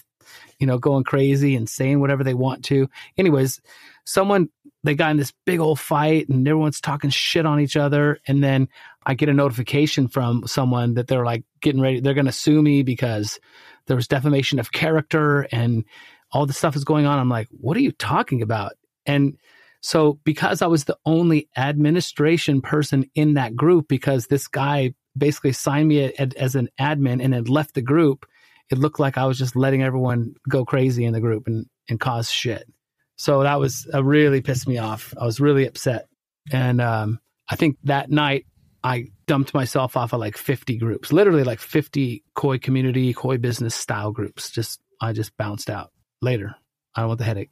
you 0.60 0.68
know, 0.68 0.78
going 0.78 1.04
crazy 1.04 1.56
and 1.56 1.70
saying 1.70 2.00
whatever 2.00 2.24
they 2.24 2.34
want 2.34 2.64
to. 2.66 2.90
Anyways, 3.18 3.62
someone 4.06 4.50
they 4.84 4.96
got 4.96 5.12
in 5.12 5.18
this 5.18 5.34
big 5.46 5.60
old 5.60 5.80
fight 5.80 6.30
and 6.30 6.48
everyone's 6.48 6.82
talking 6.82 7.10
shit 7.10 7.46
on 7.46 7.60
each 7.60 7.76
other 7.76 8.20
and 8.28 8.44
then 8.44 8.70
I 9.06 9.14
get 9.14 9.30
a 9.30 9.34
notification 9.34 10.08
from 10.08 10.48
someone 10.48 10.94
that 10.94 11.08
they're 11.08 11.26
like 11.26 11.44
getting 11.62 11.82
ready 11.82 12.00
they're 12.00 12.14
going 12.14 12.26
to 12.26 12.32
sue 12.32 12.62
me 12.62 12.84
because 12.84 13.40
there 13.88 13.98
was 13.98 14.08
defamation 14.08 14.60
of 14.60 14.72
character 14.72 15.48
and 15.52 15.84
all 16.32 16.46
this 16.46 16.58
stuff 16.58 16.76
is 16.76 16.84
going 16.84 17.08
on. 17.08 17.18
I'm 17.18 17.30
like, 17.30 17.48
"What 17.50 17.76
are 17.76 17.82
you 17.82 17.92
talking 17.92 18.44
about?" 18.44 18.74
And 19.06 19.38
so 19.82 20.20
because 20.24 20.62
I 20.62 20.68
was 20.68 20.84
the 20.84 20.98
only 21.06 21.50
administration 21.58 22.62
person 22.62 23.10
in 23.16 23.34
that 23.34 23.56
group 23.56 23.88
because 23.88 24.28
this 24.28 24.48
guy 24.48 24.94
basically 25.18 25.54
signed 25.54 25.88
me 25.88 26.14
as 26.38 26.56
an 26.56 26.70
admin 26.80 27.24
and 27.24 27.34
then 27.34 27.44
left 27.46 27.74
the 27.74 27.82
group, 27.82 28.26
it 28.70 28.78
looked 28.78 29.00
like 29.00 29.18
I 29.18 29.26
was 29.26 29.38
just 29.38 29.56
letting 29.56 29.84
everyone 29.84 30.36
go 30.48 30.66
crazy 30.66 31.06
in 31.06 31.14
the 31.14 31.20
group 31.20 31.48
and, 31.48 31.66
and 31.90 32.00
cause 32.00 32.32
shit. 32.32 32.72
So 33.18 33.44
that 33.44 33.60
was 33.60 33.88
uh, 33.94 34.04
really 34.04 34.42
pissed 34.42 34.68
me 34.68 34.78
off. 34.78 35.14
I 35.20 35.26
was 35.26 35.40
really 35.40 35.66
upset. 35.66 36.08
And 36.52 36.80
um, 36.80 37.20
I 37.50 37.56
think 37.56 37.78
that 37.84 38.10
night 38.10 38.46
I 38.84 39.08
dumped 39.28 39.54
myself 39.54 39.98
off 39.98 40.14
of 40.14 40.20
like 40.20 40.38
50 40.38 40.78
groups, 40.78 41.12
literally 41.12 41.44
like 41.44 41.60
50 41.60 42.24
koi 42.34 42.60
community, 42.60 43.14
koi 43.14 43.38
business 43.38 43.76
style 43.76 44.12
groups. 44.12 44.52
Just, 44.52 44.80
I 45.02 45.12
just 45.12 45.36
bounced 45.36 45.70
out 45.70 45.92
later. 46.22 46.56
I 46.96 47.02
don't 47.02 47.10
want 47.10 47.20
the 47.20 47.26
headache. 47.26 47.52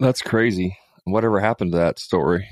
That's 0.00 0.22
crazy. 0.22 0.78
Whatever 1.04 1.40
happened 1.40 1.72
to 1.72 1.78
that 1.78 1.98
story? 1.98 2.48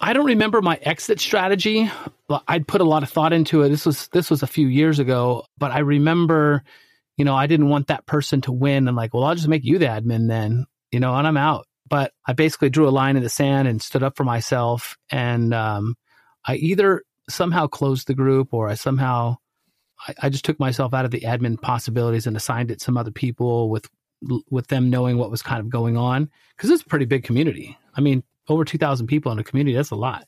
I 0.00 0.12
don't 0.12 0.26
remember 0.26 0.62
my 0.62 0.78
exit 0.82 1.20
strategy. 1.20 1.90
but 2.28 2.42
I'd 2.48 2.66
put 2.66 2.80
a 2.80 2.84
lot 2.84 3.02
of 3.02 3.10
thought 3.10 3.32
into 3.32 3.62
it. 3.62 3.68
This 3.68 3.86
was 3.86 4.08
this 4.08 4.30
was 4.30 4.42
a 4.42 4.46
few 4.46 4.66
years 4.66 4.98
ago, 4.98 5.44
but 5.58 5.70
I 5.70 5.80
remember, 5.80 6.62
you 7.16 7.24
know, 7.24 7.34
I 7.34 7.46
didn't 7.46 7.68
want 7.68 7.88
that 7.88 8.06
person 8.06 8.40
to 8.42 8.52
win. 8.52 8.88
I'm 8.88 8.96
like, 8.96 9.14
well, 9.14 9.24
I'll 9.24 9.34
just 9.34 9.48
make 9.48 9.64
you 9.64 9.78
the 9.78 9.86
admin 9.86 10.28
then, 10.28 10.66
you 10.90 11.00
know, 11.00 11.14
and 11.14 11.26
I'm 11.26 11.36
out. 11.36 11.66
But 11.88 12.12
I 12.26 12.32
basically 12.32 12.70
drew 12.70 12.88
a 12.88 12.90
line 12.90 13.16
in 13.16 13.22
the 13.22 13.28
sand 13.28 13.68
and 13.68 13.80
stood 13.80 14.02
up 14.02 14.16
for 14.16 14.24
myself. 14.24 14.96
And 15.10 15.54
um, 15.54 15.94
I 16.44 16.56
either 16.56 17.02
somehow 17.28 17.68
closed 17.68 18.08
the 18.08 18.14
group 18.14 18.52
or 18.52 18.68
I 18.68 18.74
somehow 18.74 19.36
I, 20.06 20.14
I 20.22 20.28
just 20.28 20.44
took 20.44 20.58
myself 20.58 20.94
out 20.94 21.04
of 21.04 21.10
the 21.12 21.20
admin 21.20 21.60
possibilities 21.60 22.26
and 22.26 22.36
assigned 22.36 22.70
it 22.70 22.80
some 22.80 22.96
other 22.96 23.12
people 23.12 23.70
with 23.70 23.88
with 24.50 24.66
them 24.68 24.90
knowing 24.90 25.18
what 25.18 25.30
was 25.30 25.42
kind 25.42 25.60
of 25.60 25.68
going 25.68 25.96
on 25.96 26.30
because 26.56 26.70
it's 26.70 26.82
a 26.82 26.86
pretty 26.86 27.04
big 27.04 27.22
community. 27.22 27.78
I 27.94 28.00
mean, 28.00 28.24
over 28.48 28.64
2,000 28.64 29.06
people 29.06 29.32
in 29.32 29.38
a 29.38 29.44
community, 29.44 29.74
that's 29.76 29.90
a 29.90 29.96
lot. 29.96 30.26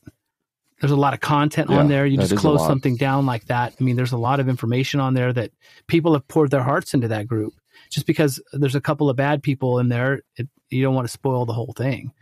There's 0.80 0.92
a 0.92 0.96
lot 0.96 1.14
of 1.14 1.20
content 1.20 1.70
yeah, 1.70 1.78
on 1.78 1.88
there. 1.88 2.06
You 2.06 2.18
just 2.18 2.36
close 2.36 2.64
something 2.64 2.96
down 2.96 3.26
like 3.26 3.46
that. 3.46 3.74
I 3.78 3.82
mean, 3.82 3.96
there's 3.96 4.12
a 4.12 4.18
lot 4.18 4.38
of 4.38 4.48
information 4.48 5.00
on 5.00 5.14
there 5.14 5.32
that 5.32 5.50
people 5.88 6.12
have 6.12 6.28
poured 6.28 6.50
their 6.50 6.62
hearts 6.62 6.94
into 6.94 7.08
that 7.08 7.26
group. 7.26 7.54
Just 7.90 8.06
because 8.06 8.40
there's 8.52 8.74
a 8.74 8.80
couple 8.80 9.10
of 9.10 9.16
bad 9.16 9.42
people 9.42 9.78
in 9.78 9.88
there, 9.88 10.22
it, 10.36 10.48
you 10.70 10.82
don't 10.82 10.94
want 10.94 11.06
to 11.06 11.12
spoil 11.12 11.46
the 11.46 11.52
whole 11.52 11.72
thing. 11.76 12.12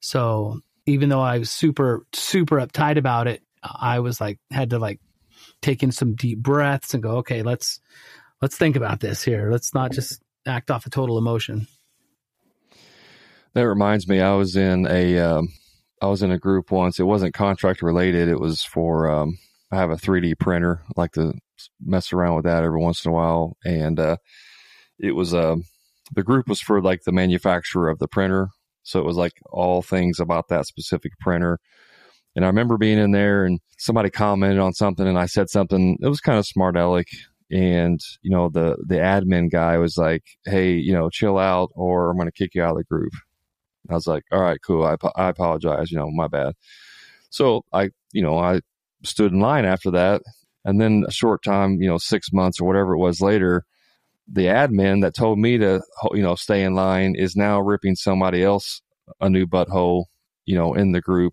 So 0.00 0.60
even 0.84 1.08
though 1.08 1.20
I 1.20 1.38
was 1.38 1.50
super, 1.50 2.06
super 2.12 2.56
uptight 2.56 2.98
about 2.98 3.28
it, 3.28 3.42
I 3.62 4.00
was 4.00 4.20
like, 4.20 4.38
had 4.50 4.70
to 4.70 4.78
like 4.78 5.00
take 5.62 5.82
in 5.82 5.92
some 5.92 6.14
deep 6.14 6.38
breaths 6.38 6.92
and 6.92 7.02
go, 7.02 7.18
okay, 7.18 7.42
let's, 7.42 7.80
let's 8.42 8.56
think 8.56 8.76
about 8.76 9.00
this 9.00 9.22
here. 9.22 9.50
Let's 9.50 9.72
not 9.72 9.92
just 9.92 10.20
act 10.46 10.70
off 10.70 10.86
a 10.86 10.90
total 10.90 11.18
emotion. 11.18 11.66
That 13.54 13.68
reminds 13.68 14.08
me, 14.08 14.20
I 14.20 14.34
was 14.34 14.56
in 14.56 14.86
a 14.86 15.18
um, 15.18 15.48
I 16.00 16.06
was 16.06 16.22
in 16.22 16.32
a 16.32 16.38
group 16.38 16.70
once. 16.70 16.98
It 16.98 17.04
wasn't 17.04 17.34
contract 17.34 17.82
related. 17.82 18.28
It 18.28 18.40
was 18.40 18.62
for 18.62 19.10
um, 19.10 19.38
I 19.70 19.76
have 19.76 19.90
a 19.90 19.96
3D 19.96 20.38
printer. 20.38 20.80
I 20.88 21.00
like 21.00 21.12
to 21.12 21.34
mess 21.80 22.12
around 22.12 22.36
with 22.36 22.44
that 22.44 22.64
every 22.64 22.80
once 22.80 23.04
in 23.04 23.10
a 23.10 23.14
while, 23.14 23.56
and 23.64 24.00
uh, 24.00 24.16
it 24.98 25.12
was 25.12 25.34
uh, 25.34 25.56
the 26.14 26.22
group 26.22 26.48
was 26.48 26.60
for 26.60 26.80
like 26.80 27.02
the 27.04 27.12
manufacturer 27.12 27.88
of 27.88 27.98
the 27.98 28.08
printer. 28.08 28.48
So 28.82 28.98
it 28.98 29.06
was 29.06 29.16
like 29.16 29.34
all 29.50 29.82
things 29.82 30.18
about 30.18 30.48
that 30.48 30.66
specific 30.66 31.12
printer. 31.20 31.58
And 32.34 32.44
I 32.44 32.48
remember 32.48 32.78
being 32.78 32.98
in 32.98 33.12
there 33.12 33.44
and 33.44 33.60
somebody 33.78 34.10
commented 34.10 34.58
on 34.58 34.72
something 34.72 35.06
and 35.06 35.18
I 35.18 35.26
said 35.26 35.50
something, 35.50 35.98
it 36.00 36.08
was 36.08 36.20
kind 36.20 36.38
of 36.38 36.46
smart 36.46 36.76
aleck. 36.76 37.06
And, 37.50 38.00
you 38.22 38.30
know, 38.30 38.48
the, 38.48 38.76
the 38.86 38.96
admin 38.96 39.50
guy 39.50 39.76
was 39.76 39.98
like, 39.98 40.22
Hey, 40.44 40.72
you 40.72 40.92
know, 40.92 41.10
chill 41.10 41.38
out 41.38 41.70
or 41.74 42.10
I'm 42.10 42.16
going 42.16 42.28
to 42.28 42.32
kick 42.32 42.54
you 42.54 42.62
out 42.62 42.72
of 42.72 42.78
the 42.78 42.84
group. 42.84 43.12
I 43.90 43.94
was 43.94 44.06
like, 44.06 44.24
all 44.32 44.40
right, 44.40 44.60
cool. 44.64 44.84
I, 44.84 44.96
I 45.16 45.28
apologize. 45.28 45.90
You 45.90 45.98
know, 45.98 46.10
my 46.10 46.28
bad. 46.28 46.54
So 47.30 47.64
I, 47.72 47.90
you 48.12 48.22
know, 48.22 48.38
I 48.38 48.60
stood 49.04 49.32
in 49.32 49.40
line 49.40 49.64
after 49.64 49.90
that. 49.92 50.22
And 50.64 50.80
then 50.80 51.04
a 51.08 51.12
short 51.12 51.42
time, 51.42 51.80
you 51.80 51.88
know, 51.88 51.98
six 51.98 52.32
months 52.32 52.60
or 52.60 52.64
whatever 52.66 52.92
it 52.92 52.98
was 52.98 53.20
later, 53.20 53.64
the 54.30 54.46
admin 54.46 55.02
that 55.02 55.14
told 55.14 55.38
me 55.38 55.58
to, 55.58 55.82
you 56.12 56.22
know, 56.22 56.36
stay 56.36 56.62
in 56.62 56.74
line 56.74 57.14
is 57.16 57.34
now 57.34 57.60
ripping 57.60 57.96
somebody 57.96 58.42
else 58.44 58.80
a 59.20 59.28
new 59.28 59.46
butthole, 59.46 60.04
you 60.46 60.54
know, 60.54 60.74
in 60.74 60.92
the 60.92 61.00
group, 61.00 61.32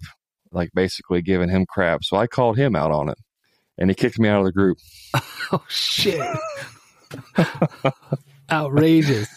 like 0.51 0.71
basically 0.73 1.21
giving 1.21 1.49
him 1.49 1.65
crap. 1.67 2.03
So 2.03 2.17
I 2.17 2.25
called 2.25 2.57
him 2.57 2.75
out 2.75 2.91
on 2.91 3.09
it 3.09 3.17
and 3.77 3.89
he 3.89 3.95
kicked 3.95 4.19
me 4.19 4.27
out 4.29 4.39
of 4.39 4.45
the 4.45 4.51
group. 4.51 4.79
oh, 5.51 5.63
shit. 5.67 6.21
Outrageous. 8.51 9.29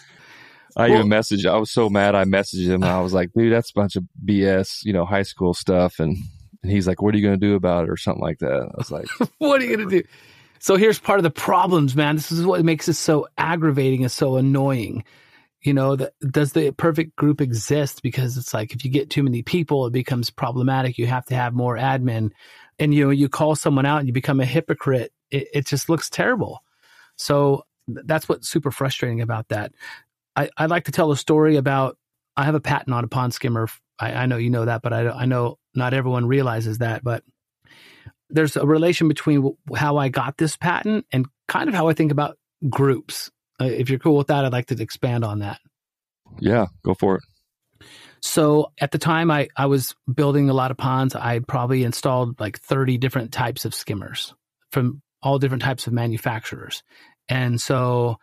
I 0.77 0.89
Well- 0.89 0.99
even 0.99 1.11
messaged. 1.11 1.47
I 1.47 1.57
was 1.57 1.71
so 1.71 1.89
mad. 1.91 2.15
I 2.15 2.25
messaged 2.25 2.67
him. 2.67 2.83
I 2.85 3.01
was 3.01 3.13
like, 3.13 3.31
"Dude, 3.37 3.53
that's 3.53 3.71
a 3.71 3.75
bunch 3.75 3.97
of 3.97 4.05
BS. 4.25 4.85
You 4.85 4.93
know, 4.93 5.05
high 5.05 5.23
school 5.23 5.55
stuff." 5.55 6.01
And, 6.01 6.17
and 6.63 6.73
he's 6.73 6.87
like, 6.87 7.03
"What 7.03 7.15
are 7.15 7.19
you 7.19 7.27
going 7.27 7.39
to 7.39 7.47
do 7.47 7.55
about 7.55 7.85
it?" 7.85 7.91
or 7.91 7.97
something 7.97 8.23
like 8.23 8.39
that. 8.39 8.53
I 8.53 8.75
was 8.77 8.91
like, 8.91 9.07
what 9.39 9.61
are 9.61 9.65
you 9.65 9.77
going 9.77 9.89
to 9.89 10.03
do? 10.03 10.09
So 10.61 10.77
here's 10.77 11.01
part 11.01 11.19
of 11.19 11.25
the 11.25 11.31
problems, 11.31 11.97
man. 11.97 12.15
This 12.17 12.31
is 12.31 12.47
what 12.47 12.65
makes 12.65 12.89
it 12.89 12.95
so 12.95 13.27
aggravating 13.37 14.03
and 14.03 14.13
so 14.13 14.37
annoying. 14.37 15.03
You 15.61 15.75
know, 15.75 15.97
the, 15.97 16.13
does 16.29 16.53
the 16.53 16.71
perfect 16.73 17.17
group 17.17 17.41
exist? 17.41 18.03
Because 18.03 18.37
it's 18.37 18.55
like 18.55 18.73
if 18.73 18.85
you 18.85 18.91
get 18.91 19.11
too 19.11 19.23
many 19.25 19.43
people, 19.43 19.87
it 19.87 19.93
becomes 19.93 20.31
problematic. 20.31 20.99
You 20.99 21.07
have 21.09 21.27
to 21.27 21.35
have 21.35 21.53
more 21.53 21.77
admin, 21.77 22.31
and 22.79 22.95
you 22.95 23.05
know, 23.05 23.11
you 23.11 23.29
call 23.29 23.57
someone 23.57 23.87
out 23.87 23.99
and 23.99 24.07
you 24.07 24.13
become 24.13 24.41
a 24.41 24.45
hypocrite. 24.45 25.13
It, 25.31 25.49
it 25.53 25.67
just 25.67 25.89
looks 25.89 26.09
terrible. 26.09 26.63
So 27.17 27.65
that's 27.89 28.29
what's 28.29 28.49
super 28.49 28.71
frustrating 28.71 29.21
about 29.21 29.49
that. 29.49 29.73
I, 30.37 30.49
I'd 30.57 30.71
like 30.71 30.85
to 30.85 30.93
tell 30.93 31.13
a 31.13 31.17
story 31.17 31.57
about. 31.57 31.97
I 32.37 32.45
have 32.45 32.55
a 32.55 32.61
patent 32.61 32.95
on 32.95 33.05
a 33.05 33.09
pond 33.09 33.35
skimmer. 33.35 33.69
I, 33.99 34.13
I 34.13 34.27
know 34.27 34.39
you 34.39 34.51
know 34.51 34.65
that, 34.65 34.83
but 34.83 34.93
I, 34.93 35.09
I 35.11 35.27
know 35.27 35.59
not 35.75 35.93
everyone 35.93 36.27
realizes 36.27 36.79
that. 36.79 37.05
But 37.05 37.25
there's 38.31 38.57
a 38.57 38.67
relation 38.67 39.09
between 39.09 39.39
w- 39.39 39.57
how 39.75 39.99
I 39.99 40.09
got 40.09 40.39
this 40.39 40.57
patent 40.57 41.07
and 41.13 41.27
kind 41.49 41.69
of 41.69 41.75
how 41.75 41.89
I 41.89 41.93
think 41.93 42.11
about 42.11 42.39
groups. 42.71 43.31
Uh, 43.61 43.67
if 43.67 43.91
you're 43.91 43.99
cool 43.99 44.17
with 44.17 44.29
that, 44.29 44.45
I'd 44.45 44.53
like 44.53 44.67
to 44.67 44.83
expand 44.83 45.25
on 45.25 45.41
that. 45.41 45.61
"Yeah, 46.41 46.67
go 46.83 46.95
for 46.95 47.17
it." 47.17 47.23
So 48.23 48.73
at 48.81 48.93
the 48.93 48.99
time 48.99 49.31
I, 49.31 49.49
I 49.57 49.67
was 49.67 49.95
building 50.13 50.49
a 50.49 50.55
lot 50.55 50.71
of 50.71 50.77
ponds, 50.77 51.15
I 51.15 51.41
probably 51.41 51.83
installed 51.83 52.39
like 52.39 52.59
30 52.61 52.97
different 52.97 53.33
types 53.33 53.65
of 53.65 53.75
skimmers 53.75 54.33
from 54.71 55.03
all 55.23 55.41
different 55.41 55.63
types 55.63 55.89
of 55.89 55.93
manufacturers. 55.93 56.85
And 57.29 57.61
so 57.61 58.19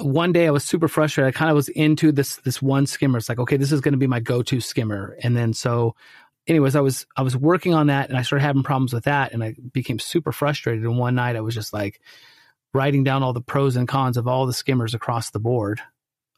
one 0.00 0.32
day 0.32 0.46
I 0.46 0.50
was 0.50 0.64
super 0.64 0.88
frustrated. 0.88 1.34
I 1.34 1.38
kind 1.38 1.50
of 1.50 1.56
was 1.56 1.68
into 1.68 2.12
this 2.12 2.36
this 2.36 2.60
one 2.60 2.86
skimmer. 2.86 3.18
It's 3.18 3.28
like, 3.28 3.38
okay, 3.38 3.56
this 3.56 3.72
is 3.72 3.80
going 3.80 3.92
to 3.92 3.98
be 3.98 4.06
my 4.06 4.20
go-to 4.20 4.60
skimmer. 4.60 5.16
And 5.22 5.36
then 5.36 5.52
so 5.52 5.94
anyways, 6.46 6.76
I 6.76 6.80
was 6.80 7.06
I 7.16 7.22
was 7.22 7.36
working 7.36 7.74
on 7.74 7.86
that 7.86 8.08
and 8.08 8.18
I 8.18 8.22
started 8.22 8.44
having 8.44 8.62
problems 8.62 8.92
with 8.92 9.04
that 9.04 9.32
and 9.32 9.42
I 9.42 9.54
became 9.72 9.98
super 9.98 10.32
frustrated. 10.32 10.84
And 10.84 10.98
one 10.98 11.14
night 11.14 11.36
I 11.36 11.40
was 11.40 11.54
just 11.54 11.72
like 11.72 12.00
writing 12.74 13.04
down 13.04 13.22
all 13.22 13.32
the 13.32 13.40
pros 13.40 13.76
and 13.76 13.88
cons 13.88 14.16
of 14.16 14.28
all 14.28 14.46
the 14.46 14.52
skimmers 14.52 14.94
across 14.94 15.30
the 15.30 15.40
board. 15.40 15.80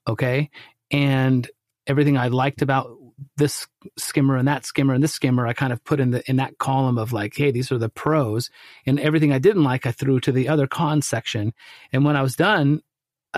Okay. 0.07 0.51
And 0.91 1.49
everything 1.87 2.17
I 2.17 2.29
liked 2.29 2.63
about 2.63 2.97
this 3.37 3.67
skimmer 3.97 4.37
and 4.37 4.47
that 4.47 4.65
skimmer 4.65 4.95
and 4.95 5.03
this 5.03 5.13
skimmer, 5.13 5.47
I 5.47 5.53
kind 5.53 5.73
of 5.73 5.83
put 5.85 5.99
in 5.99 6.13
the 6.13 6.31
in 6.31 6.37
that 6.37 6.59
column 6.59 6.99
of 6.99 7.13
like, 7.13 7.37
hey, 7.37 7.51
these 7.51 7.73
are 7.73 7.79
the 7.79 7.89
pros, 7.89 8.51
and 8.87 9.01
everything 9.01 9.33
I 9.33 9.41
didn't 9.41 9.65
like, 9.65 9.87
I 9.87 9.93
threw 9.93 10.21
to 10.21 10.31
the 10.31 10.49
other 10.49 10.69
cons 10.69 11.07
section. 11.07 11.53
And 11.93 12.05
when 12.05 12.15
I 12.15 12.23
was 12.23 12.37
done 12.37 12.83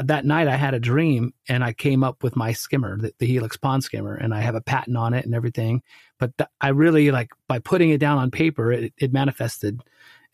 that 0.03 0.25
night, 0.25 0.49
I 0.49 0.57
had 0.57 0.75
a 0.75 0.81
dream, 0.81 1.33
and 1.49 1.65
I 1.65 1.73
came 1.73 2.05
up 2.05 2.23
with 2.23 2.37
my 2.37 2.53
skimmer, 2.53 2.99
the, 2.99 3.13
the 3.19 3.27
Helix 3.27 3.57
Pond 3.57 3.83
skimmer, 3.83 4.15
and 4.15 4.35
I 4.35 4.41
have 4.41 4.55
a 4.55 4.61
patent 4.61 4.97
on 4.97 5.15
it 5.15 5.25
and 5.25 5.35
everything. 5.35 5.83
But 6.19 6.37
th- 6.39 6.51
I 6.61 6.69
really 6.69 7.11
like 7.11 7.31
by 7.49 7.59
putting 7.59 7.91
it 7.91 7.99
down 7.99 8.19
on 8.19 8.31
paper, 8.31 8.73
it, 8.73 8.93
it 8.99 9.13
manifested, 9.13 9.81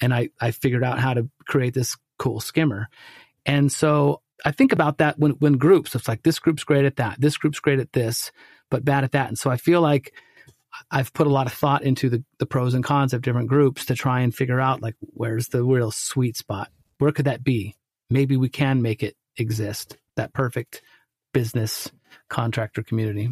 and 0.00 0.12
I 0.12 0.30
I 0.40 0.50
figured 0.50 0.85
out 0.85 0.99
how 0.99 1.14
to 1.14 1.28
create 1.46 1.75
this 1.75 1.96
cool 2.18 2.40
skimmer. 2.40 2.88
And 3.44 3.70
so 3.70 4.23
I 4.44 4.52
think 4.52 4.73
about 4.73 4.99
that 4.99 5.18
when 5.18 5.32
when 5.32 5.54
groups, 5.54 5.94
it's 5.94 6.08
like 6.08 6.23
this 6.23 6.38
group's 6.38 6.64
great 6.64 6.85
at 6.85 6.96
that, 6.96 7.20
this 7.20 7.37
group's 7.37 7.61
great 7.61 7.80
at 7.80 7.92
this, 7.92 8.32
but 8.70 8.85
bad 8.85 9.04
at 9.04 9.12
that. 9.12 9.28
And 9.28 9.38
so 9.38 9.50
I 9.50 9.56
feel 9.56 9.80
like 9.80 10.12
I've 10.90 11.12
put 11.12 11.26
a 11.26 11.30
lot 11.30 11.46
of 11.46 11.52
thought 11.52 11.82
into 11.82 12.11
the, 12.11 12.25
the 12.38 12.46
pros 12.46 12.75
and 12.75 12.85
cons 12.85 13.14
of 13.14 13.23
different 13.23 13.49
groups 13.49 13.87
to 13.87 13.94
try 13.94 14.20
and 14.20 14.35
figure 14.35 14.61
out 14.61 14.82
like 14.82 14.96
where's 15.00 15.49
the 15.49 15.62
real 15.62 15.90
sweet 15.90 16.37
spot? 16.37 16.70
Where 16.99 17.12
could 17.12 17.25
that 17.26 17.44
be? 17.44 17.76
Maybe 18.11 18.37
we 18.37 18.49
can 18.49 18.82
make 18.82 19.02
it 19.02 19.16
exist, 19.37 19.97
that 20.16 20.33
perfect 20.33 20.83
business 21.33 21.90
contractor 22.28 22.83
community. 22.83 23.31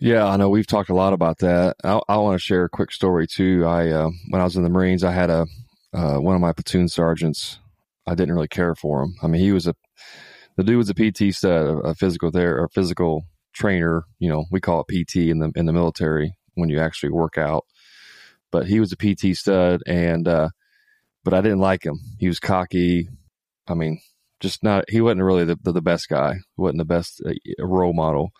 Yeah, 0.00 0.26
I 0.26 0.36
know 0.36 0.48
we've 0.48 0.66
talked 0.66 0.90
a 0.90 0.94
lot 0.94 1.12
about 1.12 1.38
that. 1.38 1.76
I, 1.84 2.00
I 2.08 2.16
want 2.16 2.34
to 2.34 2.44
share 2.44 2.64
a 2.64 2.68
quick 2.68 2.90
story 2.90 3.26
too. 3.26 3.64
I 3.64 3.90
uh, 3.90 4.10
when 4.30 4.40
I 4.40 4.44
was 4.44 4.56
in 4.56 4.62
the 4.62 4.68
Marines, 4.68 5.04
I 5.04 5.12
had 5.12 5.30
a 5.30 5.46
uh, 5.92 6.18
one 6.18 6.34
of 6.34 6.40
my 6.40 6.52
platoon 6.52 6.88
sergeants. 6.88 7.58
I 8.06 8.14
didn't 8.14 8.34
really 8.34 8.48
care 8.48 8.74
for 8.74 9.02
him. 9.02 9.14
I 9.22 9.28
mean, 9.28 9.40
he 9.40 9.52
was 9.52 9.66
a 9.66 9.74
the 10.56 10.64
dude 10.64 10.76
was 10.76 10.90
a 10.90 10.94
PT 10.94 11.34
stud, 11.34 11.80
a, 11.84 11.94
physical 11.94 12.30
there, 12.30 12.64
a 12.64 12.68
physical 12.68 13.24
trainer. 13.52 14.04
You 14.18 14.28
know, 14.28 14.44
we 14.50 14.60
call 14.60 14.84
it 14.86 15.06
PT 15.06 15.16
in 15.16 15.38
the 15.38 15.52
in 15.54 15.66
the 15.66 15.72
military 15.72 16.36
when 16.54 16.68
you 16.68 16.80
actually 16.80 17.10
work 17.10 17.38
out. 17.38 17.64
But 18.50 18.66
he 18.66 18.80
was 18.80 18.92
a 18.92 18.96
PT 18.96 19.36
stud, 19.36 19.82
and 19.86 20.26
uh, 20.26 20.48
but 21.24 21.34
I 21.34 21.40
didn't 21.40 21.60
like 21.60 21.84
him. 21.84 21.98
He 22.18 22.28
was 22.28 22.40
cocky. 22.40 23.08
I 23.66 23.74
mean, 23.74 24.00
just 24.44 24.62
not. 24.62 24.84
He 24.88 25.00
wasn't 25.00 25.22
really 25.22 25.44
the 25.44 25.58
the, 25.62 25.72
the 25.72 25.82
best 25.82 26.08
guy. 26.08 26.36
Wasn't 26.56 26.78
the 26.78 26.84
best 26.84 27.22
uh, 27.26 27.32
role 27.66 27.94
model. 27.94 28.30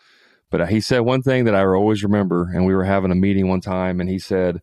But 0.50 0.68
he 0.68 0.80
said 0.80 1.00
one 1.00 1.22
thing 1.22 1.46
that 1.46 1.54
I 1.54 1.64
always 1.64 2.04
remember, 2.04 2.50
and 2.54 2.64
we 2.66 2.74
were 2.74 2.84
having 2.84 3.10
a 3.10 3.16
meeting 3.16 3.48
one 3.48 3.60
time, 3.60 4.00
and 4.00 4.08
he 4.08 4.18
said, 4.18 4.60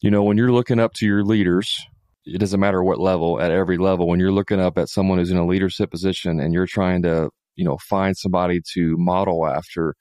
"You 0.00 0.10
know, 0.10 0.24
when 0.24 0.36
you're 0.36 0.52
looking 0.52 0.80
up 0.80 0.94
to 0.94 1.06
your 1.06 1.22
leaders, 1.22 1.78
it 2.26 2.38
doesn't 2.38 2.60
matter 2.60 2.82
what 2.82 2.98
level, 2.98 3.40
at 3.40 3.50
every 3.50 3.76
level, 3.76 4.08
when 4.08 4.18
you're 4.18 4.32
looking 4.32 4.60
up 4.60 4.78
at 4.78 4.88
someone 4.88 5.18
who's 5.18 5.30
in 5.30 5.36
a 5.36 5.46
leadership 5.46 5.90
position 5.90 6.40
and 6.40 6.54
you're 6.54 6.66
trying 6.66 7.02
to, 7.02 7.30
you 7.54 7.64
know, 7.64 7.76
find 7.78 8.16
somebody 8.16 8.60
to 8.72 8.96
model 8.96 9.46
after, 9.46 9.94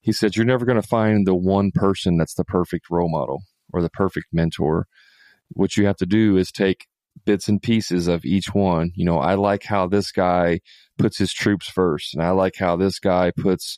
he 0.00 0.12
said, 0.12 0.36
you're 0.36 0.44
never 0.44 0.64
going 0.64 0.80
to 0.80 0.86
find 0.86 1.26
the 1.26 1.34
one 1.34 1.70
person 1.72 2.16
that's 2.16 2.34
the 2.34 2.44
perfect 2.44 2.90
role 2.90 3.08
model 3.08 3.42
or 3.72 3.80
the 3.80 3.90
perfect 3.90 4.26
mentor. 4.32 4.86
What 5.50 5.76
you 5.76 5.86
have 5.86 5.96
to 5.96 6.06
do 6.06 6.36
is 6.36 6.50
take 6.50 6.86
bits 7.26 7.48
and 7.48 7.60
pieces 7.60 8.08
of 8.08 8.24
each 8.24 8.54
one. 8.54 8.92
You 8.94 9.04
know, 9.04 9.18
I 9.18 9.34
like 9.34 9.64
how 9.64 9.86
this 9.86 10.10
guy 10.12 10.60
puts 10.96 11.18
his 11.18 11.32
troops 11.32 11.68
first, 11.68 12.14
and 12.14 12.22
I 12.22 12.30
like 12.30 12.54
how 12.56 12.76
this 12.76 12.98
guy 12.98 13.32
puts 13.36 13.76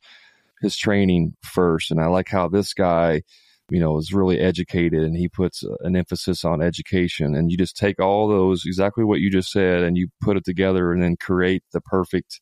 his 0.61 0.77
training 0.77 1.35
first, 1.43 1.91
and 1.91 2.01
I 2.01 2.07
like 2.07 2.29
how 2.29 2.49
this 2.49 2.75
guy 2.75 3.23
you 3.71 3.81
know, 3.81 3.99
is 3.99 4.13
really 4.13 4.41
educated 4.41 5.03
and 5.03 5.17
he 5.17 5.29
puts 5.29 5.63
uh, 5.65 5.75
an 5.81 5.95
emphasis 5.97 6.45
on 6.45 6.63
education. 6.63 7.35
And 7.35 7.51
you 7.51 7.59
just 7.59 7.77
take 7.77 8.01
all 8.01 8.29
those, 8.29 8.63
exactly 8.65 9.05
what 9.05 9.21
you 9.21 9.31
just 9.31 9.51
said, 9.51 9.83
and 9.83 9.97
you 9.97 10.09
put 10.21 10.37
it 10.37 10.45
together 10.45 10.93
and 10.93 11.03
then 11.03 11.17
create 11.17 11.63
the 11.73 11.81
perfect, 11.81 12.41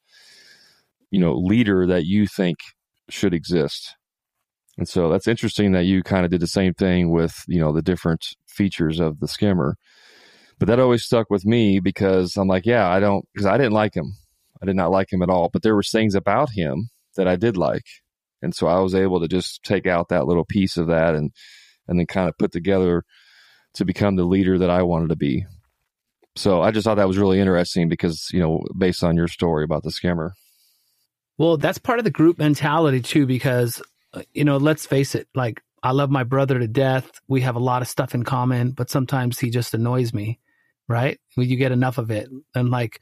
you 1.10 1.18
know, 1.18 1.34
leader 1.34 1.86
that 1.86 2.04
you 2.04 2.26
think 2.26 2.58
should 3.10 3.34
exist. 3.34 3.96
And 4.78 4.88
so 4.88 5.08
that's 5.08 5.26
interesting 5.26 5.72
that 5.72 5.84
you 5.84 6.02
kind 6.02 6.24
of 6.24 6.30
did 6.30 6.40
the 6.40 6.46
same 6.46 6.74
thing 6.74 7.10
with, 7.10 7.42
you 7.48 7.58
know, 7.58 7.72
the 7.72 7.82
different 7.82 8.26
features 8.46 9.00
of 9.00 9.20
the 9.20 9.28
skimmer. 9.28 9.76
But 10.58 10.68
that 10.68 10.80
always 10.80 11.04
stuck 11.04 11.28
with 11.30 11.44
me 11.44 11.80
because 11.80 12.36
I'm 12.36 12.48
like, 12.48 12.64
yeah, 12.64 12.88
I 12.88 12.98
don't, 12.98 13.26
because 13.32 13.46
I 13.46 13.58
didn't 13.58 13.72
like 13.72 13.94
him. 13.94 14.14
I 14.62 14.66
did 14.66 14.76
not 14.76 14.90
like 14.90 15.12
him 15.12 15.22
at 15.22 15.28
all. 15.28 15.50
But 15.52 15.62
there 15.62 15.76
was 15.76 15.90
things 15.90 16.14
about 16.14 16.50
him 16.50 16.88
that 17.16 17.28
I 17.28 17.36
did 17.36 17.56
like. 17.56 17.84
And 18.42 18.54
so 18.54 18.66
I 18.66 18.80
was 18.80 18.94
able 18.94 19.20
to 19.20 19.28
just 19.28 19.62
take 19.64 19.86
out 19.86 20.08
that 20.08 20.26
little 20.26 20.44
piece 20.44 20.76
of 20.76 20.86
that 20.86 21.14
and 21.14 21.30
and 21.88 21.98
then 21.98 22.06
kind 22.06 22.28
of 22.28 22.36
put 22.38 22.52
together 22.52 23.04
to 23.74 23.84
become 23.84 24.16
the 24.16 24.24
leader 24.24 24.58
that 24.58 24.70
I 24.70 24.82
wanted 24.82 25.10
to 25.10 25.16
be. 25.16 25.44
So 26.36 26.62
I 26.62 26.70
just 26.70 26.84
thought 26.84 26.96
that 26.96 27.08
was 27.08 27.18
really 27.18 27.40
interesting 27.40 27.88
because, 27.88 28.28
you 28.32 28.40
know, 28.40 28.62
based 28.76 29.02
on 29.02 29.16
your 29.16 29.28
story 29.28 29.64
about 29.64 29.82
the 29.82 29.90
skimmer. 29.90 30.34
Well, 31.38 31.56
that's 31.56 31.78
part 31.78 31.98
of 31.98 32.04
the 32.04 32.10
group 32.10 32.38
mentality 32.38 33.00
too, 33.00 33.26
because, 33.26 33.82
uh, 34.12 34.22
you 34.32 34.44
know, 34.44 34.56
let's 34.56 34.86
face 34.86 35.14
it, 35.14 35.28
like 35.34 35.62
I 35.82 35.92
love 35.92 36.10
my 36.10 36.24
brother 36.24 36.58
to 36.58 36.66
death. 36.66 37.10
We 37.28 37.42
have 37.42 37.56
a 37.56 37.60
lot 37.60 37.82
of 37.82 37.88
stuff 37.88 38.14
in 38.14 38.22
common, 38.22 38.72
but 38.72 38.90
sometimes 38.90 39.38
he 39.38 39.50
just 39.50 39.74
annoys 39.74 40.12
me, 40.12 40.40
right? 40.88 41.18
When 41.34 41.48
you 41.48 41.56
get 41.56 41.72
enough 41.72 41.98
of 41.98 42.10
it. 42.10 42.28
And 42.54 42.70
like 42.70 43.00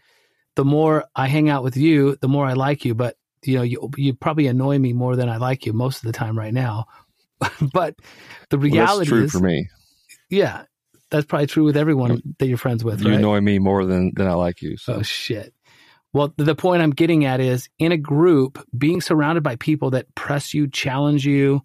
the 0.57 0.65
more 0.65 1.05
I 1.15 1.29
hang 1.29 1.49
out 1.49 1.63
with 1.63 1.77
you, 1.77 2.17
the 2.21 2.29
more 2.29 2.47
I 2.47 2.55
like 2.55 2.85
you, 2.85 2.95
but 2.95 3.17
you 3.43 3.57
know, 3.57 3.63
you, 3.63 3.91
you 3.97 4.15
probably 4.15 4.47
annoy 4.47 4.79
me 4.79 4.93
more 4.93 5.17
than 5.17 5.29
I 5.29 5.37
like 5.37 5.67
you 5.67 5.73
most 5.73 5.99
of 5.99 6.05
the 6.05 6.13
time 6.13 6.39
right 6.39 6.55
now. 6.55 6.87
but 7.73 7.95
the 8.51 8.59
Well, 8.59 8.71
reality 8.71 9.05
that's 9.05 9.09
true 9.09 9.25
is, 9.25 9.33
for 9.33 9.41
me. 9.41 9.69
yeah, 10.31 10.65
that's 11.11 11.27
probably 11.27 11.47
true 11.47 11.65
with 11.65 11.77
everyone 11.77 12.23
that 12.39 12.47
you're 12.47 12.59
friends 12.59 12.83
with, 12.85 13.03
You 13.03 13.11
right? 13.11 13.19
annoy 13.19 13.41
me 13.41 13.59
more 13.59 13.85
than 13.85 14.13
than 14.15 14.27
I 14.27 14.35
like 14.35 14.63
you. 14.63 14.77
So 14.77 14.95
Oh 14.95 15.03
shit. 15.03 15.53
Well, 16.13 16.33
the 16.37 16.55
point 16.55 16.81
I'm 16.81 16.93
getting 16.93 17.25
at 17.25 17.41
is 17.41 17.69
in 17.81 17.91
a 17.91 17.97
group, 17.97 18.65
being 18.77 19.01
surrounded 19.01 19.43
by 19.43 19.57
people 19.57 19.91
that 19.91 20.15
press 20.15 20.55
you, 20.55 20.69
challenge 20.69 21.27
you, 21.27 21.63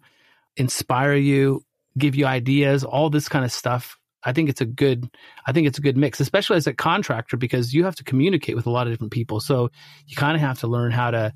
inspire 0.56 1.14
you, 1.14 1.64
give 1.96 2.16
you 2.16 2.26
ideas, 2.26 2.82
all 2.82 3.10
this 3.10 3.28
kind 3.28 3.44
of 3.44 3.52
stuff. 3.52 3.96
I 4.22 4.32
think 4.32 4.48
it's 4.48 4.60
a 4.60 4.66
good 4.66 5.08
I 5.46 5.52
think 5.52 5.66
it's 5.66 5.78
a 5.78 5.82
good 5.82 5.96
mix, 5.96 6.20
especially 6.20 6.56
as 6.56 6.66
a 6.66 6.74
contractor 6.74 7.36
because 7.36 7.72
you 7.72 7.84
have 7.84 7.96
to 7.96 8.04
communicate 8.04 8.56
with 8.56 8.66
a 8.66 8.70
lot 8.70 8.86
of 8.86 8.92
different 8.92 9.12
people. 9.12 9.40
So 9.40 9.70
you 10.06 10.16
kind 10.16 10.36
of 10.36 10.40
have 10.40 10.60
to 10.60 10.66
learn 10.66 10.92
how 10.92 11.10
to 11.10 11.32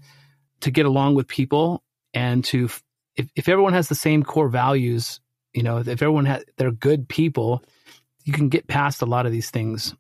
to 0.61 0.71
get 0.71 0.87
along 0.87 1.15
with 1.15 1.29
people 1.29 1.83
and 2.13 2.45
to 2.47 2.69
if 3.17 3.29
if 3.35 3.49
everyone 3.49 3.73
has 3.73 3.89
the 3.89 3.95
same 3.95 4.23
core 4.23 4.49
values, 4.49 5.21
you 5.53 5.63
know, 5.63 5.79
if 5.79 5.89
everyone 5.89 6.27
has 6.27 6.45
they're 6.57 6.71
good 6.71 7.09
people, 7.09 7.63
you 8.25 8.33
can 8.33 8.49
get 8.49 8.67
past 8.67 9.03
a 9.03 9.07
lot 9.07 9.27
of 9.27 9.33
these 9.33 9.51
things. 9.51 9.95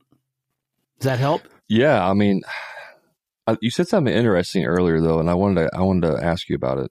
Does 1.00 1.06
that 1.06 1.18
help? 1.18 1.42
yeah, 1.68 2.06
I 2.06 2.14
mean, 2.14 2.42
uh, 3.46 3.56
you 3.60 3.70
said 3.70 3.88
something 3.88 4.12
interesting 4.12 4.64
earlier 4.64 5.00
though, 5.00 5.20
and 5.20 5.30
I 5.30 5.34
wanted 5.34 5.62
to 5.62 5.76
I 5.76 5.82
wanted 5.82 6.12
to 6.12 6.24
ask 6.24 6.48
you 6.48 6.56
about 6.56 6.78
it. 6.78 6.90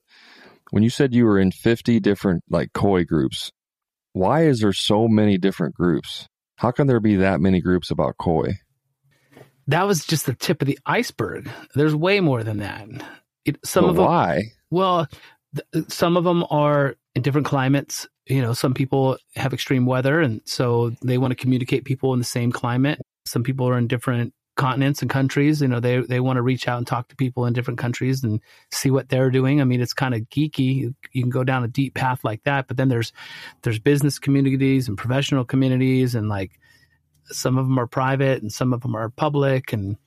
When 0.72 0.84
you 0.84 0.90
said 0.90 1.14
you 1.14 1.26
were 1.26 1.40
in 1.40 1.52
50 1.52 2.00
different 2.00 2.44
like 2.50 2.74
koi 2.74 3.04
groups, 3.04 3.52
why 4.14 4.46
is 4.46 4.60
there 4.60 4.74
so 4.74 5.08
many 5.08 5.38
different 5.38 5.76
groups? 5.76 6.28
How 6.58 6.72
can 6.72 6.88
there 6.88 7.00
be 7.00 7.18
that 7.18 7.42
many 7.42 7.62
groups 7.62 7.92
about 7.92 8.18
koi? 8.18 8.54
that 9.68 9.88
was 9.88 10.06
just 10.06 10.26
the 10.26 10.34
tip 10.34 10.62
of 10.62 10.68
the 10.68 10.80
iceberg. 10.86 11.50
There's 11.74 11.96
way 11.96 12.20
more 12.20 12.44
than 12.44 12.58
that. 12.58 12.88
It, 13.46 13.58
some 13.66 13.86
But 13.86 13.90
of 13.92 13.96
them, 13.96 14.06
why? 14.06 14.44
well, 14.72 15.08
th- 15.74 15.86
some 15.90 16.18
of 16.18 16.24
them 16.24 16.46
are 16.50 16.96
in 17.16 17.22
different 17.22 17.48
climates. 17.48 18.08
You 18.26 18.42
know, 18.42 18.54
some 18.54 18.74
people 18.74 19.18
have 19.36 19.54
extreme 19.54 19.86
weather, 19.86 20.22
and 20.22 20.42
so 20.46 20.92
they 21.02 21.18
want 21.18 21.32
to 21.32 21.36
communicate 21.36 21.86
people 21.86 22.14
in 22.14 22.20
the 22.20 22.26
same 22.26 22.52
climate. 22.52 23.00
Some 23.26 23.44
people 23.44 23.68
are 23.68 23.78
in 23.78 23.88
different 23.88 24.34
continents 24.56 25.02
and 25.02 25.10
countries. 25.10 25.62
You 25.62 25.68
know, 25.68 25.80
they 25.80 26.00
they 26.00 26.20
want 26.20 26.38
to 26.38 26.42
reach 26.42 26.68
out 26.68 26.78
and 26.78 26.88
talk 26.88 27.08
to 27.10 27.16
people 27.16 27.46
in 27.46 27.54
different 27.54 27.80
countries 27.80 28.24
and 28.24 28.40
see 28.72 28.92
what 28.92 29.10
they're 29.10 29.32
doing. 29.32 29.62
I 29.62 29.64
mean, 29.64 29.82
it's 29.82 29.94
kind 29.94 30.14
of 30.14 30.22
geeky. 30.30 30.94
You 31.12 31.22
can 31.22 31.30
go 31.30 31.44
down 31.44 31.64
a 31.64 31.68
deep 31.68 31.96
path 31.96 32.24
like 32.24 32.44
that, 32.44 32.68
but 32.68 32.78
then 32.78 32.90
there's 32.90 33.12
there's 33.62 33.80
business 33.80 34.20
communities 34.20 34.88
and 34.88 34.98
professional 34.98 35.46
communities, 35.46 36.16
and 36.16 36.30
like 36.30 36.60
some 37.26 37.58
of 37.58 37.66
them 37.66 37.80
are 37.80 37.88
private 37.88 38.42
and 38.42 38.52
some 38.52 38.74
of 38.74 38.82
them 38.82 38.96
are 38.96 39.10
public, 39.10 39.74
and 39.74 39.98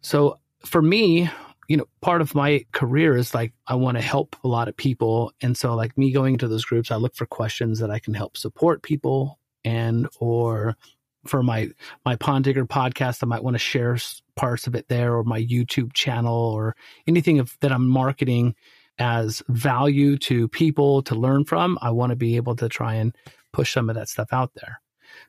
so 0.00 0.38
for 0.64 0.82
me, 0.82 1.30
you 1.68 1.76
know, 1.76 1.86
part 2.00 2.20
of 2.20 2.34
my 2.34 2.64
career 2.72 3.16
is 3.16 3.34
like 3.34 3.52
I 3.66 3.74
want 3.76 3.96
to 3.96 4.02
help 4.02 4.36
a 4.44 4.48
lot 4.48 4.68
of 4.68 4.76
people, 4.76 5.32
and 5.40 5.56
so 5.56 5.74
like 5.74 5.96
me 5.96 6.12
going 6.12 6.34
into 6.34 6.48
those 6.48 6.64
groups, 6.64 6.90
I 6.90 6.96
look 6.96 7.14
for 7.14 7.26
questions 7.26 7.78
that 7.78 7.90
I 7.90 7.98
can 7.98 8.14
help 8.14 8.36
support 8.36 8.82
people, 8.82 9.38
and 9.64 10.08
or 10.18 10.76
for 11.26 11.42
my 11.42 11.68
my 12.04 12.16
Pond 12.16 12.44
Digger 12.44 12.66
podcast, 12.66 13.22
I 13.22 13.26
might 13.26 13.44
want 13.44 13.54
to 13.54 13.58
share 13.58 13.96
parts 14.36 14.66
of 14.66 14.74
it 14.74 14.88
there, 14.88 15.16
or 15.16 15.24
my 15.24 15.42
YouTube 15.42 15.92
channel, 15.92 16.34
or 16.34 16.76
anything 17.06 17.38
of, 17.38 17.56
that 17.60 17.72
I'm 17.72 17.86
marketing 17.86 18.54
as 18.98 19.42
value 19.48 20.16
to 20.18 20.48
people 20.48 21.02
to 21.02 21.14
learn 21.14 21.44
from. 21.44 21.78
I 21.80 21.90
want 21.90 22.10
to 22.10 22.16
be 22.16 22.36
able 22.36 22.56
to 22.56 22.68
try 22.68 22.94
and 22.94 23.14
push 23.52 23.72
some 23.72 23.88
of 23.88 23.96
that 23.96 24.08
stuff 24.08 24.32
out 24.32 24.52
there. 24.54 24.80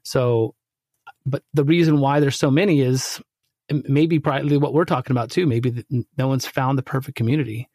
So, 0.03 0.55
but 1.25 1.43
the 1.53 1.63
reason 1.63 1.99
why 1.99 2.19
there's 2.19 2.37
so 2.37 2.51
many 2.51 2.81
is 2.81 3.21
maybe 3.71 4.19
probably 4.19 4.57
what 4.57 4.73
we're 4.73 4.85
talking 4.85 5.13
about 5.13 5.31
too. 5.31 5.45
Maybe 5.45 5.85
no 6.17 6.27
one's 6.27 6.45
found 6.45 6.77
the 6.77 6.83
perfect 6.83 7.17
community 7.17 7.69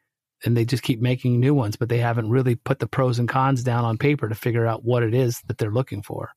and 0.44 0.56
they 0.56 0.64
just 0.64 0.82
keep 0.82 1.00
making 1.00 1.40
new 1.40 1.54
ones, 1.54 1.76
but 1.76 1.88
they 1.88 1.98
haven't 1.98 2.30
really 2.30 2.54
put 2.54 2.78
the 2.78 2.87
pros 2.87 3.18
and 3.18 3.28
cons 3.28 3.62
down 3.62 3.84
on 3.84 3.98
paper 3.98 4.28
to 4.28 4.34
figure 4.34 4.66
out 4.66 4.84
what 4.84 5.02
it 5.02 5.14
is 5.14 5.40
that 5.46 5.58
they're 5.58 5.70
looking 5.70 6.02
for. 6.02 6.30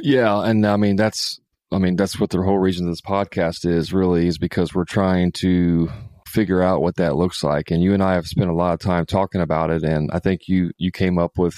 Yeah, 0.00 0.42
and 0.42 0.66
I 0.66 0.76
mean 0.76 0.96
that's 0.96 1.40
I 1.72 1.78
mean 1.78 1.96
that's 1.96 2.18
what 2.18 2.30
the 2.30 2.42
whole 2.42 2.58
reason 2.58 2.88
this 2.88 3.00
podcast 3.00 3.66
is 3.66 3.92
really 3.92 4.26
is 4.26 4.38
because 4.38 4.74
we're 4.74 4.84
trying 4.84 5.32
to 5.32 5.90
figure 6.26 6.62
out 6.62 6.80
what 6.80 6.96
that 6.96 7.16
looks 7.16 7.44
like 7.44 7.70
and 7.70 7.82
you 7.82 7.92
and 7.92 8.02
I 8.02 8.14
have 8.14 8.26
spent 8.26 8.48
a 8.48 8.54
lot 8.54 8.72
of 8.72 8.80
time 8.80 9.04
talking 9.04 9.42
about 9.42 9.70
it 9.70 9.82
and 9.82 10.10
I 10.12 10.18
think 10.18 10.48
you 10.48 10.70
you 10.78 10.90
came 10.90 11.18
up 11.18 11.36
with 11.36 11.54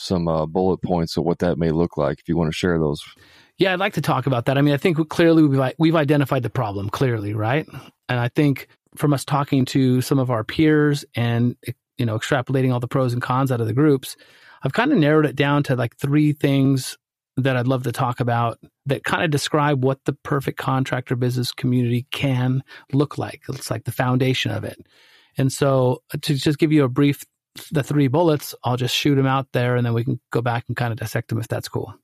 some 0.00 0.26
uh, 0.26 0.46
bullet 0.46 0.78
points 0.82 1.16
of 1.16 1.24
what 1.24 1.38
that 1.40 1.58
may 1.58 1.70
look 1.70 1.96
like 1.96 2.18
if 2.18 2.28
you 2.28 2.36
want 2.36 2.50
to 2.50 2.56
share 2.56 2.78
those. 2.78 3.00
Yeah, 3.58 3.74
I'd 3.74 3.78
like 3.78 3.92
to 3.94 4.00
talk 4.00 4.26
about 4.26 4.46
that. 4.46 4.56
I 4.56 4.62
mean, 4.62 4.72
I 4.72 4.78
think 4.78 5.08
clearly 5.10 5.46
we've 5.46 5.74
we've 5.78 5.96
identified 5.96 6.42
the 6.42 6.50
problem 6.50 6.88
clearly, 6.88 7.34
right? 7.34 7.66
And 8.08 8.18
I 8.18 8.28
think 8.28 8.68
from 8.96 9.12
us 9.12 9.24
talking 9.24 9.66
to 9.66 10.00
some 10.00 10.18
of 10.18 10.30
our 10.30 10.42
peers 10.42 11.04
and 11.14 11.54
you 11.98 12.06
know 12.06 12.18
extrapolating 12.18 12.72
all 12.72 12.80
the 12.80 12.88
pros 12.88 13.12
and 13.12 13.20
cons 13.20 13.52
out 13.52 13.60
of 13.60 13.66
the 13.66 13.74
groups, 13.74 14.16
I've 14.62 14.72
kind 14.72 14.92
of 14.92 14.98
narrowed 14.98 15.26
it 15.26 15.36
down 15.36 15.62
to 15.64 15.76
like 15.76 15.96
three 15.98 16.32
things 16.32 16.96
that 17.36 17.56
I'd 17.56 17.68
love 17.68 17.84
to 17.84 17.92
talk 17.92 18.20
about 18.20 18.58
that 18.86 19.04
kind 19.04 19.24
of 19.24 19.30
describe 19.30 19.84
what 19.84 20.04
the 20.04 20.12
perfect 20.12 20.58
contractor 20.58 21.16
business 21.16 21.52
community 21.52 22.06
can 22.10 22.62
look 22.92 23.18
like. 23.18 23.42
It's 23.48 23.70
like 23.70 23.84
the 23.84 23.92
foundation 23.92 24.50
of 24.50 24.64
it. 24.64 24.78
And 25.38 25.52
so 25.52 26.02
to 26.22 26.34
just 26.34 26.58
give 26.58 26.72
you 26.72 26.84
a 26.84 26.88
brief 26.88 27.24
the 27.70 27.82
three 27.82 28.08
bullets, 28.08 28.54
I'll 28.62 28.76
just 28.76 28.94
shoot 28.94 29.14
them 29.16 29.26
out 29.26 29.48
there 29.52 29.76
and 29.76 29.84
then 29.84 29.94
we 29.94 30.04
can 30.04 30.20
go 30.30 30.40
back 30.40 30.64
and 30.68 30.76
kind 30.76 30.92
of 30.92 30.98
dissect 30.98 31.28
them 31.28 31.38
if 31.38 31.48
that's 31.48 31.68
cool 31.68 31.94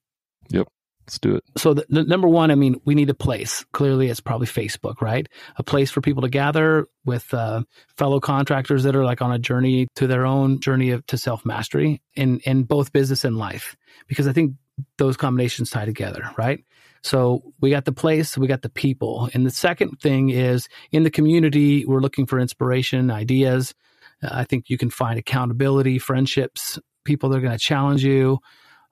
Yep. 0.51 0.69
Let's 1.07 1.21
do 1.21 1.37
it. 1.37 1.45
so 1.57 1.73
the, 1.73 1.87
the 1.89 2.03
number 2.03 2.27
one, 2.27 2.51
I 2.51 2.57
mean, 2.57 2.81
we 2.85 2.97
need 2.97 3.11
a 3.11 3.15
place. 3.15 3.65
Clearly, 3.73 4.09
it's 4.09 4.19
probably 4.19 4.49
Facebook, 4.49 5.01
right? 5.01 5.29
A 5.57 5.63
place 5.63 5.89
for 5.89 6.01
people 6.01 6.23
to 6.23 6.29
gather 6.29 6.89
with 7.05 7.33
uh, 7.33 7.63
fellow 7.97 8.19
contractors 8.19 8.83
that 8.83 8.97
are 8.97 9.05
like 9.05 9.23
on 9.23 9.31
a 9.31 9.39
journey 9.39 9.87
to 9.95 10.09
their 10.09 10.27
own 10.27 10.59
journey 10.59 10.91
of, 10.91 11.07
to 11.07 11.17
self 11.17 11.45
mastery 11.45 12.03
in 12.17 12.41
in 12.41 12.65
both 12.65 12.93
business 12.93 13.25
and 13.25 13.39
life, 13.39 13.77
because 14.09 14.27
I 14.27 14.33
think 14.33 14.55
those 14.99 15.17
combinations 15.17 15.71
tie 15.71 15.85
together, 15.85 16.31
right? 16.37 16.65
So 17.03 17.53
we 17.61 17.71
got 17.71 17.85
the 17.85 17.93
place, 17.93 18.37
we 18.37 18.47
got 18.47 18.63
the 18.63 18.69
people, 18.69 19.31
and 19.33 19.47
the 19.47 19.51
second 19.51 20.01
thing 20.01 20.31
is 20.31 20.69
in 20.91 21.05
the 21.05 21.11
community, 21.11 21.85
we're 21.85 22.01
looking 22.01 22.27
for 22.27 22.41
inspiration, 22.41 23.11
ideas. 23.11 23.75
I 24.23 24.45
think 24.45 24.69
you 24.71 24.79
can 24.79 24.91
find 24.91 25.19
accountability, 25.19 25.99
friendships, 25.99 26.79
people 27.05 27.29
that 27.29 27.39
are 27.39 27.43
going 27.43 27.53
to 27.53 27.59
challenge 27.59 28.03
you 28.03 28.41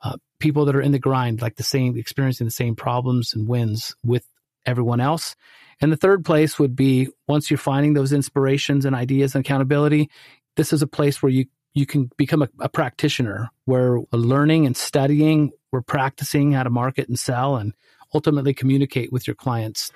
uh, 0.04 0.16
people 0.38 0.66
that 0.66 0.76
are 0.76 0.82
in 0.82 0.92
the 0.92 0.98
grind, 0.98 1.42
like 1.42 1.56
the 1.56 1.62
same, 1.62 1.96
experiencing 1.96 2.46
the 2.46 2.50
same 2.50 2.76
problems 2.76 3.34
and 3.34 3.48
wins 3.48 3.96
with 4.04 4.26
everyone 4.66 5.00
else. 5.00 5.34
And 5.80 5.90
the 5.90 5.96
third 5.96 6.24
place 6.24 6.58
would 6.58 6.76
be 6.76 7.08
once 7.26 7.50
you're 7.50 7.58
finding 7.58 7.94
those 7.94 8.12
inspirations 8.12 8.84
and 8.84 8.94
ideas 8.94 9.34
and 9.34 9.44
accountability, 9.44 10.10
this 10.56 10.72
is 10.72 10.82
a 10.82 10.86
place 10.86 11.22
where 11.22 11.32
you 11.32 11.46
you 11.76 11.86
can 11.86 12.08
become 12.16 12.40
a, 12.40 12.48
a 12.60 12.68
practitioner, 12.68 13.50
where 13.64 13.98
learning 14.12 14.64
and 14.64 14.76
studying, 14.76 15.50
we're 15.74 15.82
practicing 15.82 16.52
how 16.52 16.62
to 16.62 16.70
market 16.70 17.08
and 17.08 17.18
sell, 17.18 17.56
and 17.56 17.74
ultimately 18.14 18.54
communicate 18.54 19.12
with 19.12 19.26
your 19.26 19.34
clients 19.34 19.90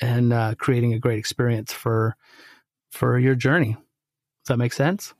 and 0.00 0.32
uh, 0.32 0.54
creating 0.56 0.94
a 0.94 0.98
great 1.00 1.18
experience 1.18 1.72
for 1.72 2.16
for 2.92 3.18
your 3.18 3.34
journey. 3.34 3.72
Does 3.72 4.48
that 4.48 4.58
make 4.58 4.72
sense? 4.72 5.12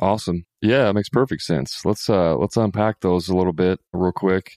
Awesome. 0.00 0.46
Yeah, 0.60 0.88
it 0.88 0.92
makes 0.92 1.08
perfect 1.08 1.42
sense. 1.42 1.84
Let's 1.84 2.08
uh 2.08 2.36
let's 2.36 2.56
unpack 2.56 3.00
those 3.00 3.28
a 3.28 3.34
little 3.34 3.52
bit 3.52 3.80
real 3.92 4.12
quick. 4.12 4.52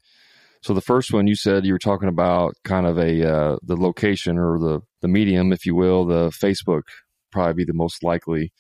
So 0.62 0.76
the 0.76 0.82
first 0.82 1.12
one 1.12 1.26
you 1.26 1.36
said 1.36 1.66
you 1.66 1.74
were 1.74 1.80
talking 1.80 2.10
about 2.10 2.54
kind 2.64 2.86
of 2.86 3.00
a 3.00 3.28
uh 3.28 3.58
the 3.64 3.76
location 3.76 4.38
or 4.38 4.60
the 4.60 4.82
the 5.02 5.08
medium 5.08 5.52
if 5.52 5.66
you 5.66 5.74
will, 5.74 6.06
the 6.06 6.30
Facebook 6.30 6.84
probably 7.32 7.54
be 7.54 7.66
the 7.66 7.74
most 7.74 8.04
likely. 8.04 8.54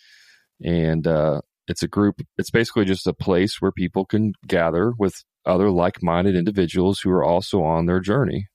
And 0.63 1.05
uh 1.05 1.41
it's 1.67 1.83
a 1.83 1.87
group 1.87 2.21
it's 2.39 2.51
basically 2.51 2.85
just 2.85 3.05
a 3.05 3.13
place 3.13 3.61
where 3.61 3.71
people 3.71 4.05
can 4.05 4.33
gather 4.47 4.91
with 4.97 5.23
other 5.45 5.69
like-minded 5.69 6.35
individuals 6.35 6.99
who 6.99 7.09
are 7.11 7.23
also 7.23 7.63
on 7.63 7.85
their 7.85 7.99
journey. 7.99 8.47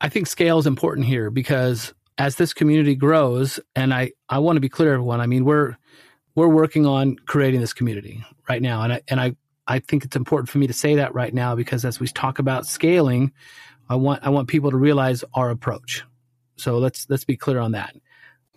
I 0.00 0.08
think 0.08 0.26
scale 0.26 0.58
is 0.58 0.66
important 0.66 1.06
here 1.06 1.30
because 1.30 1.92
as 2.18 2.36
this 2.36 2.52
community 2.52 2.94
grows, 2.94 3.60
and 3.74 3.92
I, 3.92 4.12
I 4.28 4.38
want 4.38 4.56
to 4.56 4.60
be 4.60 4.68
clear, 4.68 4.92
everyone. 4.94 5.20
I 5.20 5.26
mean, 5.26 5.44
we're 5.44 5.76
we're 6.34 6.48
working 6.48 6.86
on 6.86 7.16
creating 7.26 7.60
this 7.60 7.72
community 7.72 8.24
right 8.48 8.62
now, 8.62 8.82
and 8.82 8.92
I 8.92 9.02
and 9.08 9.20
I 9.20 9.36
I 9.66 9.80
think 9.80 10.04
it's 10.04 10.16
important 10.16 10.48
for 10.48 10.58
me 10.58 10.66
to 10.66 10.72
say 10.72 10.94
that 10.96 11.14
right 11.14 11.34
now 11.34 11.54
because 11.54 11.84
as 11.84 12.00
we 12.00 12.06
talk 12.08 12.38
about 12.38 12.66
scaling, 12.66 13.32
I 13.88 13.96
want 13.96 14.24
I 14.24 14.30
want 14.30 14.48
people 14.48 14.70
to 14.70 14.76
realize 14.76 15.24
our 15.34 15.50
approach. 15.50 16.04
So 16.56 16.78
let's 16.78 17.08
let's 17.08 17.24
be 17.24 17.36
clear 17.36 17.58
on 17.58 17.72
that. 17.72 17.94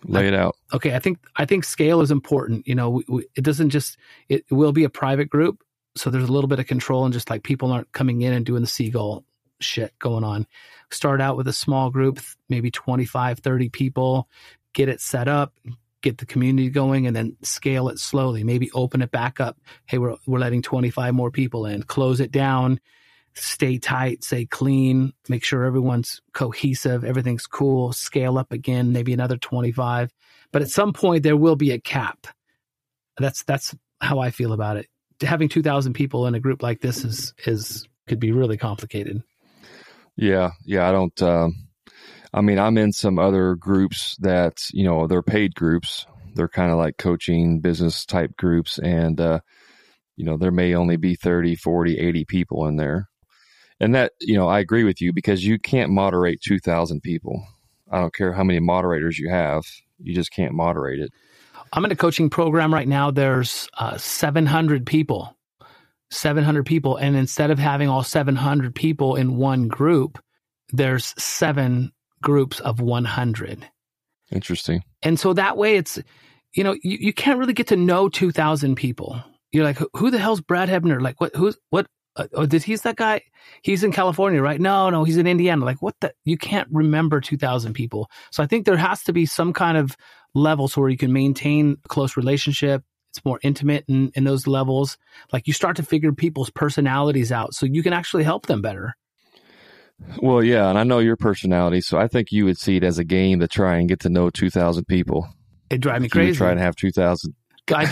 Lay 0.04 0.26
it 0.26 0.34
out. 0.34 0.56
Okay, 0.72 0.94
I 0.94 0.98
think 0.98 1.18
I 1.36 1.44
think 1.44 1.64
scale 1.64 2.00
is 2.00 2.10
important. 2.10 2.66
You 2.66 2.74
know, 2.74 2.90
we, 2.90 3.04
we, 3.08 3.26
it 3.36 3.42
doesn't 3.44 3.70
just 3.70 3.96
it 4.28 4.44
will 4.50 4.72
be 4.72 4.84
a 4.84 4.90
private 4.90 5.28
group, 5.28 5.62
so 5.96 6.10
there's 6.10 6.28
a 6.28 6.32
little 6.32 6.48
bit 6.48 6.58
of 6.58 6.66
control 6.66 7.04
and 7.04 7.12
just 7.12 7.30
like 7.30 7.42
people 7.42 7.72
aren't 7.72 7.92
coming 7.92 8.22
in 8.22 8.32
and 8.32 8.46
doing 8.46 8.62
the 8.62 8.68
seagull 8.68 9.24
shit 9.60 9.98
going 9.98 10.24
on. 10.24 10.46
Start 10.90 11.20
out 11.20 11.36
with 11.36 11.48
a 11.48 11.52
small 11.52 11.90
group, 11.90 12.20
maybe 12.48 12.70
25, 12.70 13.38
30 13.38 13.68
people, 13.68 14.28
get 14.72 14.88
it 14.88 15.00
set 15.00 15.28
up, 15.28 15.54
get 16.02 16.18
the 16.18 16.26
community 16.26 16.68
going 16.68 17.06
and 17.06 17.16
then 17.16 17.36
scale 17.42 17.88
it 17.88 17.98
slowly. 17.98 18.44
Maybe 18.44 18.70
open 18.72 19.02
it 19.02 19.10
back 19.10 19.40
up. 19.40 19.58
Hey, 19.86 19.98
we're 19.98 20.16
we're 20.26 20.38
letting 20.38 20.62
25 20.62 21.14
more 21.14 21.30
people 21.30 21.66
in. 21.66 21.82
Close 21.84 22.20
it 22.20 22.32
down. 22.32 22.80
Stay 23.34 23.78
tight, 23.78 24.22
stay 24.24 24.44
clean, 24.44 25.14
make 25.30 25.42
sure 25.42 25.64
everyone's 25.64 26.20
cohesive, 26.34 27.02
everything's 27.02 27.46
cool, 27.46 27.94
scale 27.94 28.36
up 28.36 28.52
again, 28.52 28.92
maybe 28.92 29.14
another 29.14 29.38
25. 29.38 30.12
But 30.52 30.60
at 30.60 30.68
some 30.68 30.92
point 30.92 31.22
there 31.22 31.36
will 31.36 31.56
be 31.56 31.70
a 31.70 31.80
cap. 31.80 32.26
That's 33.16 33.42
that's 33.44 33.74
how 34.02 34.18
I 34.18 34.30
feel 34.30 34.52
about 34.52 34.76
it. 34.76 34.86
Having 35.22 35.48
2000 35.50 35.92
people 35.92 36.26
in 36.26 36.34
a 36.34 36.40
group 36.40 36.62
like 36.62 36.80
this 36.80 37.04
is 37.04 37.34
is 37.46 37.86
could 38.06 38.20
be 38.20 38.32
really 38.32 38.56
complicated. 38.56 39.22
Yeah, 40.16 40.50
yeah, 40.64 40.88
I 40.88 40.92
don't 40.92 41.22
um 41.22 41.54
I 42.34 42.40
mean, 42.40 42.58
I'm 42.58 42.78
in 42.78 42.92
some 42.92 43.18
other 43.18 43.54
groups 43.54 44.16
that, 44.20 44.62
you 44.72 44.84
know, 44.84 45.06
they're 45.06 45.22
paid 45.22 45.54
groups. 45.54 46.06
They're 46.34 46.48
kind 46.48 46.72
of 46.72 46.78
like 46.78 46.96
coaching 46.96 47.60
business 47.60 48.06
type 48.06 48.36
groups 48.36 48.78
and 48.78 49.20
uh 49.20 49.40
you 50.16 50.24
know, 50.26 50.36
there 50.36 50.50
may 50.50 50.74
only 50.74 50.96
be 50.96 51.14
30, 51.14 51.56
40, 51.56 51.98
80 51.98 52.24
people 52.26 52.66
in 52.66 52.76
there. 52.76 53.08
And 53.80 53.94
that, 53.94 54.12
you 54.20 54.36
know, 54.36 54.46
I 54.46 54.60
agree 54.60 54.84
with 54.84 55.00
you 55.00 55.12
because 55.12 55.44
you 55.44 55.58
can't 55.58 55.90
moderate 55.90 56.40
2000 56.42 57.00
people. 57.00 57.44
I 57.90 57.98
don't 57.98 58.14
care 58.14 58.32
how 58.32 58.44
many 58.44 58.60
moderators 58.60 59.18
you 59.18 59.30
have. 59.30 59.64
You 59.98 60.14
just 60.14 60.30
can't 60.30 60.54
moderate 60.54 61.00
it. 61.00 61.12
I'm 61.72 61.84
in 61.84 61.92
a 61.92 61.96
coaching 61.96 62.28
program 62.28 62.72
right 62.72 62.86
now. 62.86 63.10
There's 63.10 63.68
uh, 63.78 63.96
700 63.96 64.84
people, 64.84 65.36
700 66.10 66.66
people. 66.66 66.96
And 66.96 67.16
instead 67.16 67.50
of 67.50 67.58
having 67.58 67.88
all 67.88 68.02
700 68.02 68.74
people 68.74 69.16
in 69.16 69.36
one 69.36 69.68
group, 69.68 70.18
there's 70.70 71.14
seven 71.18 71.92
groups 72.22 72.60
of 72.60 72.80
100. 72.80 73.66
Interesting. 74.30 74.82
And 75.02 75.18
so 75.18 75.32
that 75.32 75.56
way 75.56 75.76
it's, 75.76 75.98
you 76.54 76.62
know, 76.62 76.76
you, 76.82 76.98
you 77.00 77.12
can't 77.12 77.38
really 77.38 77.54
get 77.54 77.68
to 77.68 77.76
know 77.76 78.08
2,000 78.08 78.74
people. 78.74 79.22
You're 79.50 79.64
like, 79.64 79.78
who 79.94 80.10
the 80.10 80.18
hell's 80.18 80.40
Brad 80.40 80.68
Hebner? 80.68 81.00
Like, 81.00 81.20
what, 81.20 81.34
who's, 81.34 81.56
what, 81.70 81.86
uh, 82.16 82.26
oh, 82.34 82.46
did 82.46 82.62
he's 82.62 82.82
that 82.82 82.96
guy? 82.96 83.22
He's 83.62 83.82
in 83.82 83.92
California, 83.92 84.42
right? 84.42 84.60
No, 84.60 84.90
no, 84.90 85.04
he's 85.04 85.16
in 85.16 85.26
Indiana. 85.26 85.64
Like, 85.64 85.80
what 85.80 85.94
the? 86.00 86.12
You 86.24 86.36
can't 86.36 86.68
remember 86.70 87.20
2,000 87.20 87.72
people. 87.72 88.10
So 88.30 88.42
I 88.42 88.46
think 88.46 88.66
there 88.66 88.76
has 88.76 89.02
to 89.04 89.14
be 89.14 89.24
some 89.24 89.52
kind 89.54 89.78
of 89.78 89.96
levels 90.34 90.76
where 90.76 90.88
you 90.88 90.96
can 90.96 91.12
maintain 91.12 91.76
a 91.84 91.88
close 91.88 92.16
relationship. 92.16 92.82
It's 93.10 93.24
more 93.24 93.38
intimate 93.42 93.84
in, 93.88 94.10
in 94.14 94.24
those 94.24 94.46
levels. 94.46 94.96
Like, 95.32 95.46
you 95.46 95.52
start 95.52 95.76
to 95.76 95.82
figure 95.82 96.12
people's 96.12 96.50
personalities 96.50 97.30
out 97.30 97.54
so 97.54 97.66
you 97.66 97.82
can 97.82 97.92
actually 97.92 98.24
help 98.24 98.46
them 98.46 98.62
better. 98.62 98.96
Well, 100.20 100.42
yeah, 100.42 100.68
and 100.68 100.78
I 100.78 100.84
know 100.84 100.98
your 100.98 101.16
personality, 101.16 101.80
so 101.80 101.98
I 101.98 102.08
think 102.08 102.32
you 102.32 102.44
would 102.44 102.58
see 102.58 102.76
it 102.76 102.84
as 102.84 102.98
a 102.98 103.04
game 103.04 103.40
to 103.40 103.48
try 103.48 103.76
and 103.76 103.88
get 103.88 104.00
to 104.00 104.08
know 104.08 104.30
2,000 104.30 104.84
people. 104.86 105.28
It 105.70 105.80
drive 105.80 106.02
me 106.02 106.08
crazy. 106.08 106.36
Try 106.36 106.50
and 106.50 106.60
have 106.60 106.74
2,000 106.76 107.34
I, 107.70 107.84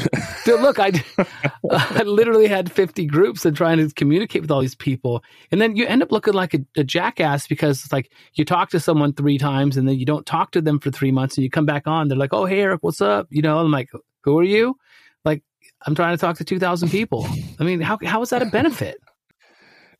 look, 0.46 0.78
I, 0.78 0.92
I 1.70 2.02
literally 2.02 2.48
had 2.48 2.72
50 2.72 3.06
groups 3.06 3.44
and 3.44 3.56
trying 3.56 3.78
to 3.78 3.92
communicate 3.94 4.42
with 4.42 4.50
all 4.50 4.60
these 4.60 4.74
people. 4.74 5.22
And 5.52 5.60
then 5.60 5.76
you 5.76 5.86
end 5.86 6.02
up 6.02 6.10
looking 6.10 6.34
like 6.34 6.54
a, 6.54 6.60
a, 6.76 6.84
jackass 6.84 7.46
because 7.46 7.84
it's 7.84 7.92
like 7.92 8.10
you 8.34 8.44
talk 8.44 8.70
to 8.70 8.80
someone 8.80 9.12
three 9.12 9.38
times 9.38 9.76
and 9.76 9.88
then 9.88 9.96
you 9.96 10.04
don't 10.04 10.26
talk 10.26 10.50
to 10.52 10.60
them 10.60 10.80
for 10.80 10.90
three 10.90 11.12
months 11.12 11.36
and 11.36 11.44
you 11.44 11.50
come 11.50 11.66
back 11.66 11.86
on. 11.86 12.08
They're 12.08 12.18
like, 12.18 12.32
oh, 12.32 12.46
hey, 12.46 12.60
Eric, 12.62 12.82
what's 12.82 13.00
up? 13.00 13.28
You 13.30 13.42
know, 13.42 13.58
I'm 13.58 13.70
like, 13.70 13.90
who 14.24 14.38
are 14.38 14.44
you? 14.44 14.76
Like, 15.24 15.42
I'm 15.86 15.94
trying 15.94 16.16
to 16.16 16.20
talk 16.20 16.36
to 16.38 16.44
2,000 16.44 16.88
people. 16.88 17.26
I 17.60 17.64
mean, 17.64 17.80
how, 17.80 17.98
how 18.04 18.22
is 18.22 18.30
that 18.30 18.42
a 18.42 18.46
benefit? 18.46 18.98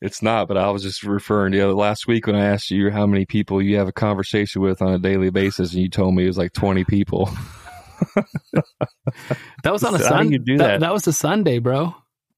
It's 0.02 0.22
not, 0.22 0.48
but 0.48 0.56
I 0.56 0.70
was 0.70 0.82
just 0.82 1.02
referring 1.02 1.52
to 1.52 1.58
the 1.58 1.64
other 1.64 1.74
last 1.74 2.06
week 2.08 2.26
when 2.26 2.34
I 2.34 2.46
asked 2.46 2.70
you 2.70 2.90
how 2.90 3.06
many 3.06 3.26
people 3.26 3.60
you 3.60 3.76
have 3.76 3.88
a 3.88 3.92
conversation 3.92 4.62
with 4.62 4.80
on 4.80 4.94
a 4.94 4.98
daily 4.98 5.28
basis, 5.28 5.74
and 5.74 5.82
you 5.82 5.90
told 5.90 6.14
me 6.14 6.24
it 6.24 6.28
was 6.28 6.38
like 6.38 6.54
20 6.54 6.84
people. 6.84 7.30
that 9.64 9.72
was 9.72 9.84
on 9.84 9.94
a 9.94 9.98
Sunday. 9.98 10.38
do 10.38 10.56
that? 10.58 10.66
that? 10.66 10.80
that? 10.80 10.92
was 10.92 11.06
a 11.06 11.12
Sunday, 11.12 11.58
bro. 11.58 11.94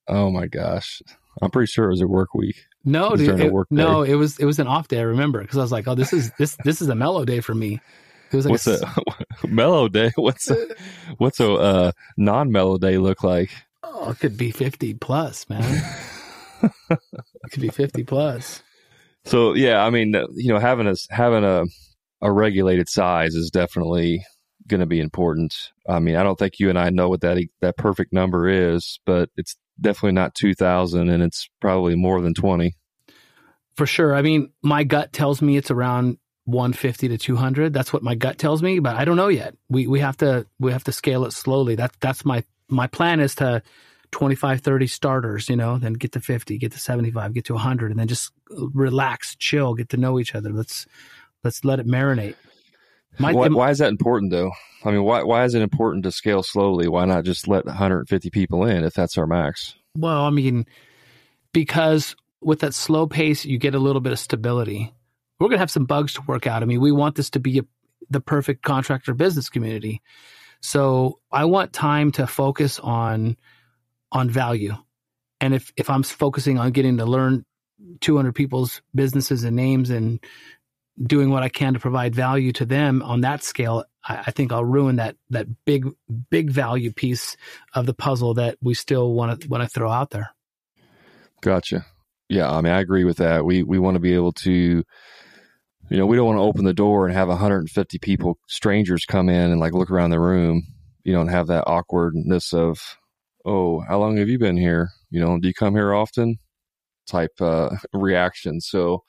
Oh 0.09 0.31
my 0.31 0.47
gosh, 0.47 1.03
I'm 1.41 1.51
pretty 1.51 1.71
sure 1.71 1.87
it 1.87 1.91
was 1.91 2.03
a 2.03 2.07
work 2.07 2.35
week. 2.35 2.57
No, 2.85 3.15
dude, 3.15 3.41
it, 3.41 3.53
no, 3.71 4.03
it 4.03 4.15
was 4.15 4.39
it 4.39 4.45
was 4.45 4.59
an 4.59 4.67
off 4.67 4.89
day. 4.89 4.99
I 4.99 5.03
remember 5.03 5.41
because 5.41 5.59
I 5.59 5.63
was 5.63 5.73
like, 5.73 5.87
oh, 5.87 5.95
this 5.95 6.13
is 6.13 6.33
this 6.39 6.57
this 6.65 6.83
is 6.83 6.89
a 6.89 6.95
mellow 6.95 7.25
day 7.25 7.41
for 7.41 7.55
me. 7.55 7.81
It 8.33 8.37
was 8.37 8.47
like 8.47 8.53
what's 8.53 8.67
a, 8.67 8.81
a 9.45 9.47
mellow 9.47 9.89
day? 9.89 10.11
What's 10.17 10.51
a, 10.51 10.67
what's 11.19 11.39
a 11.39 11.53
uh, 11.53 11.93
non 12.17 12.51
mellow 12.51 12.79
day 12.79 12.97
look 12.97 13.23
like? 13.23 13.51
Oh, 13.83 14.11
it 14.11 14.21
could 14.21 14.39
be 14.39 14.51
50 14.51 14.95
plus, 14.95 15.47
man. 15.51 15.85
it 16.63 17.51
could 17.51 17.61
be 17.61 17.69
50 17.69 18.05
plus. 18.05 18.63
So 19.27 19.55
yeah, 19.55 19.85
I 19.85 19.91
mean, 19.91 20.15
you 20.35 20.53
know, 20.53 20.59
having 20.59 20.87
a 20.87 20.95
having 21.11 21.45
a 21.45 21.65
a 22.23 22.33
regulated 22.33 22.89
size 22.89 23.35
is 23.35 23.51
definitely 23.51 24.25
going 24.67 24.81
to 24.81 24.87
be 24.87 25.01
important. 25.01 25.73
I 25.89 25.99
mean, 25.99 26.17
I 26.17 26.23
don't 26.23 26.39
think 26.39 26.59
you 26.59 26.69
and 26.69 26.79
I 26.79 26.91
know 26.91 27.09
what 27.09 27.21
that 27.23 27.39
that 27.61 27.77
perfect 27.77 28.13
number 28.13 28.49
is, 28.49 29.01
but 29.05 29.31
it's 29.37 29.57
definitely 29.81 30.13
not 30.13 30.35
2000 30.35 31.09
and 31.09 31.23
it's 31.23 31.49
probably 31.61 31.97
more 31.97 32.21
than 32.21 32.35
20. 32.35 32.75
For 33.77 33.87
sure. 33.87 34.15
I 34.15 34.23
mean, 34.23 34.51
my 34.63 34.85
gut 34.85 35.13
tells 35.13 35.41
me 35.41 35.57
it's 35.57 35.71
around 35.71 36.19
150 36.45 37.09
to 37.09 37.19
200. 37.19 37.73
That's 37.73 37.93
what 37.93 38.03
my 38.03 38.15
gut 38.15 38.39
tells 38.39 38.63
me, 38.63 38.79
but 38.79 38.97
I 38.97 39.05
don't 39.05 39.17
know 39.17 39.29
yet. 39.29 39.55
We 39.69 39.87
we 39.87 40.01
have 40.01 40.17
to 40.19 40.47
we 40.59 40.73
have 40.73 40.85
to 40.85 40.93
scale 40.93 41.25
it 41.25 41.33
slowly. 41.33 41.77
That 41.77 41.93
that's 42.01 42.25
my 42.25 42.45
my 42.69 42.87
plan 42.87 43.21
is 43.21 43.35
to 43.37 43.63
25 44.11 44.61
30 44.61 44.87
starters, 44.87 45.49
you 45.49 45.57
know, 45.57 45.79
then 45.79 45.95
get 45.95 46.13
to 46.13 46.21
50, 46.21 46.59
get 46.59 46.73
to 46.73 46.79
75, 46.79 47.33
get 47.33 47.47
to 47.47 47.55
100 47.55 47.91
and 47.91 47.99
then 47.99 48.09
just 48.09 48.31
relax, 48.51 49.35
chill, 49.37 49.75
get 49.75 49.89
to 49.91 49.97
know 49.97 50.19
each 50.21 50.35
other. 50.35 50.51
Let's 50.51 50.87
let's 51.43 51.65
let 51.65 51.81
it 51.81 51.87
marinate. 51.87 52.37
My, 53.19 53.33
why, 53.33 53.49
why, 53.49 53.71
is 53.71 53.79
that 53.79 53.89
important 53.89 54.31
though? 54.31 54.53
I 54.85 54.91
mean, 54.91 55.05
why 55.05 55.23
why 55.23 55.45
is 55.45 55.55
it 55.55 55.63
important 55.63 56.05
to 56.05 56.13
scale 56.13 56.43
slowly? 56.43 56.89
Why 56.89 57.05
not 57.05 57.25
just 57.25 57.47
let 57.47 57.67
150 57.67 58.31
people 58.31 58.65
in 58.65 58.85
if 58.85 58.95
that's 58.95 59.19
our 59.19 59.27
max? 59.27 59.75
Well, 59.97 60.25
I 60.25 60.31
mean, 60.31 60.67
because 61.53 62.17
with 62.41 62.61
that 62.61 62.75
slow 62.75 63.07
pace, 63.07 63.45
you 63.45 63.59
get 63.59 63.75
a 63.75 63.79
little 63.79 64.01
bit 64.01 64.13
of 64.13 64.19
stability. 64.19 64.93
We're 65.39 65.49
going 65.49 65.57
to 65.57 65.61
have 65.61 65.71
some 65.71 65.85
bugs 65.85 66.15
to 66.15 66.23
work 66.27 66.47
out. 66.47 66.63
I 66.63 66.67
mean, 66.67 66.81
we 66.81 66.93
want 66.93 67.17
this 67.17 67.31
to 67.31 67.41
be 67.41 67.59
a, 67.59 67.63
the 68.11 68.21
perfect 68.21 68.63
contractor 68.63 69.15
business 69.15 69.49
community. 69.49 70.01
So 70.61 71.19
I 71.31 71.45
want 71.45 71.73
time 71.73 72.13
to 72.13 72.27
focus 72.27 72.79
on 72.79 73.37
on 74.11 74.31
value. 74.31 74.77
And 75.41 75.55
if 75.55 75.73
if 75.77 75.91
I'm 75.91 76.03
focusing 76.03 76.59
on 76.59 76.71
getting 76.71 76.99
to 76.99 77.05
learn 77.05 77.45
200 78.01 78.33
people's 78.33 78.81
businesses 78.95 79.45
and 79.45 79.57
names 79.57 79.91
and 79.91 80.21
doing 81.01 81.31
what 81.31 81.43
I 81.43 81.49
can 81.49 81.75
to 81.75 81.81
provide 81.81 82.15
value 82.15 82.53
to 82.53 82.65
them 82.65 83.03
on 83.03 83.23
that 83.23 83.43
scale, 83.43 83.85
I, 84.05 84.25
I, 84.27 84.31
think 84.31 84.53
I'll 84.53 84.65
ruin 84.65 84.97
that 84.97 85.17
that 85.31 85.47
big 85.65 85.87
big 86.31 86.51
value 86.51 86.93
piece 86.93 87.37
of 87.75 87.87
the 87.87 87.95
puzzle 87.95 88.35
that 88.35 88.59
we 88.61 88.75
still 88.75 89.13
want 89.15 89.41
to 89.41 89.49
want 89.49 89.63
to 89.63 89.69
throw 89.69 89.91
out 89.91 90.11
there. 90.11 90.31
Gotcha. 91.41 91.87
Yeah, 92.29 92.51
I 92.51 92.61
mean, 92.61 92.73
I 92.73 92.81
agree 92.81 93.05
with 93.05 93.19
that. 93.19 93.45
We 93.45 93.63
we 93.63 93.79
want 93.79 93.95
to 93.97 94.01
be 94.01 94.15
able 94.15 94.33
to, 94.33 94.53
you 94.53 94.85
know, 95.91 96.07
we 96.07 96.17
don't 96.17 96.27
want 96.27 96.39
to 96.39 96.43
open 96.43 96.65
the 96.65 96.75
door 96.75 97.07
and 97.07 97.15
have 97.15 97.29
150 97.29 97.99
people, 97.99 98.39
strangers, 98.49 99.05
come 99.05 99.29
in 99.29 99.51
and 99.51 99.61
like 99.61 99.75
look 99.75 99.91
around 99.91 100.11
the 100.11 100.21
room. 100.21 100.63
You 101.05 101.13
don't 101.13 101.29
have 101.29 101.49
that 101.49 101.65
awkwardness 101.67 102.53
of, 102.53 102.79
oh, 103.45 103.81
how 103.81 103.99
long 103.99 104.19
have 104.19 104.29
you 104.29 104.39
been 104.39 104.57
here? 104.57 104.91
You 105.11 105.21
know, 105.21 105.39
do 105.39 105.49
you 105.49 105.55
come 105.55 105.75
here 105.75 105.93
often? 105.93 106.37
Type 107.07 107.33
uh, 107.41 107.71
reaction. 107.93 108.61
So 108.61 109.03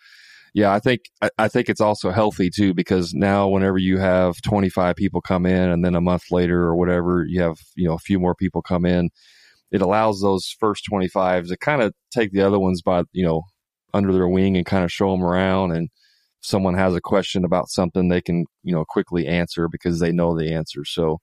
yeah, 0.53 0.71
I 0.71 0.79
think 0.79 1.01
I, 1.21 1.29
I 1.39 1.47
think 1.47 1.67
it's 1.67 1.81
also 1.81 2.11
healthy 2.11 2.49
too 2.49 2.73
because 2.73 3.13
now 3.13 3.47
whenever 3.47 3.79
you 3.79 3.97
have 3.97 4.39
25 4.43 4.95
people 4.95 5.19
come 5.19 5.45
in 5.45 5.69
and 5.69 5.83
then 5.83 5.95
a 5.95 6.01
month 6.01 6.25
later 6.29 6.61
or 6.63 6.75
whatever 6.75 7.25
you 7.27 7.41
have 7.41 7.57
you 7.75 7.87
know 7.87 7.95
a 7.95 7.99
few 7.99 8.19
more 8.19 8.35
people 8.35 8.61
come 8.61 8.85
in, 8.85 9.09
it 9.71 9.81
allows 9.81 10.21
those 10.21 10.55
first 10.59 10.85
25 10.85 11.47
to 11.47 11.57
kind 11.57 11.81
of 11.81 11.93
take 12.11 12.31
the 12.31 12.43
other 12.43 12.59
ones 12.59 12.81
by 12.83 13.03
you 13.13 13.25
know 13.25 13.43
under 13.93 14.13
their 14.13 14.27
wing 14.27 14.55
and 14.55 14.65
kind 14.65 14.83
of 14.83 14.91
show 14.91 15.11
them 15.11 15.23
around. 15.23 15.71
And 15.71 15.89
someone 16.41 16.75
has 16.75 16.95
a 16.95 17.01
question 17.01 17.45
about 17.45 17.69
something 17.69 18.07
they 18.07 18.21
can 18.21 18.45
you 18.63 18.73
know 18.73 18.85
quickly 18.87 19.25
answer 19.25 19.67
because 19.67 19.99
they 19.99 20.11
know 20.11 20.37
the 20.37 20.53
answer. 20.53 20.85
So 20.85 21.19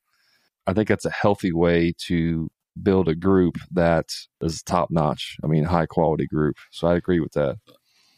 i 0.67 0.73
think 0.73 0.89
that's 0.89 1.07
a 1.07 1.11
healthy 1.11 1.53
way 1.53 1.93
to 2.07 2.51
build 2.83 3.09
a 3.09 3.15
group 3.15 3.57
that 3.71 4.07
is 4.41 4.63
top 4.63 4.89
notch. 4.91 5.37
I 5.45 5.47
mean 5.47 5.65
high 5.65 5.87
quality 5.87 6.27
group. 6.27 6.57
So 6.73 6.89
i 6.89 6.97
agree 6.97 7.21
with 7.21 7.33
that. 7.35 7.57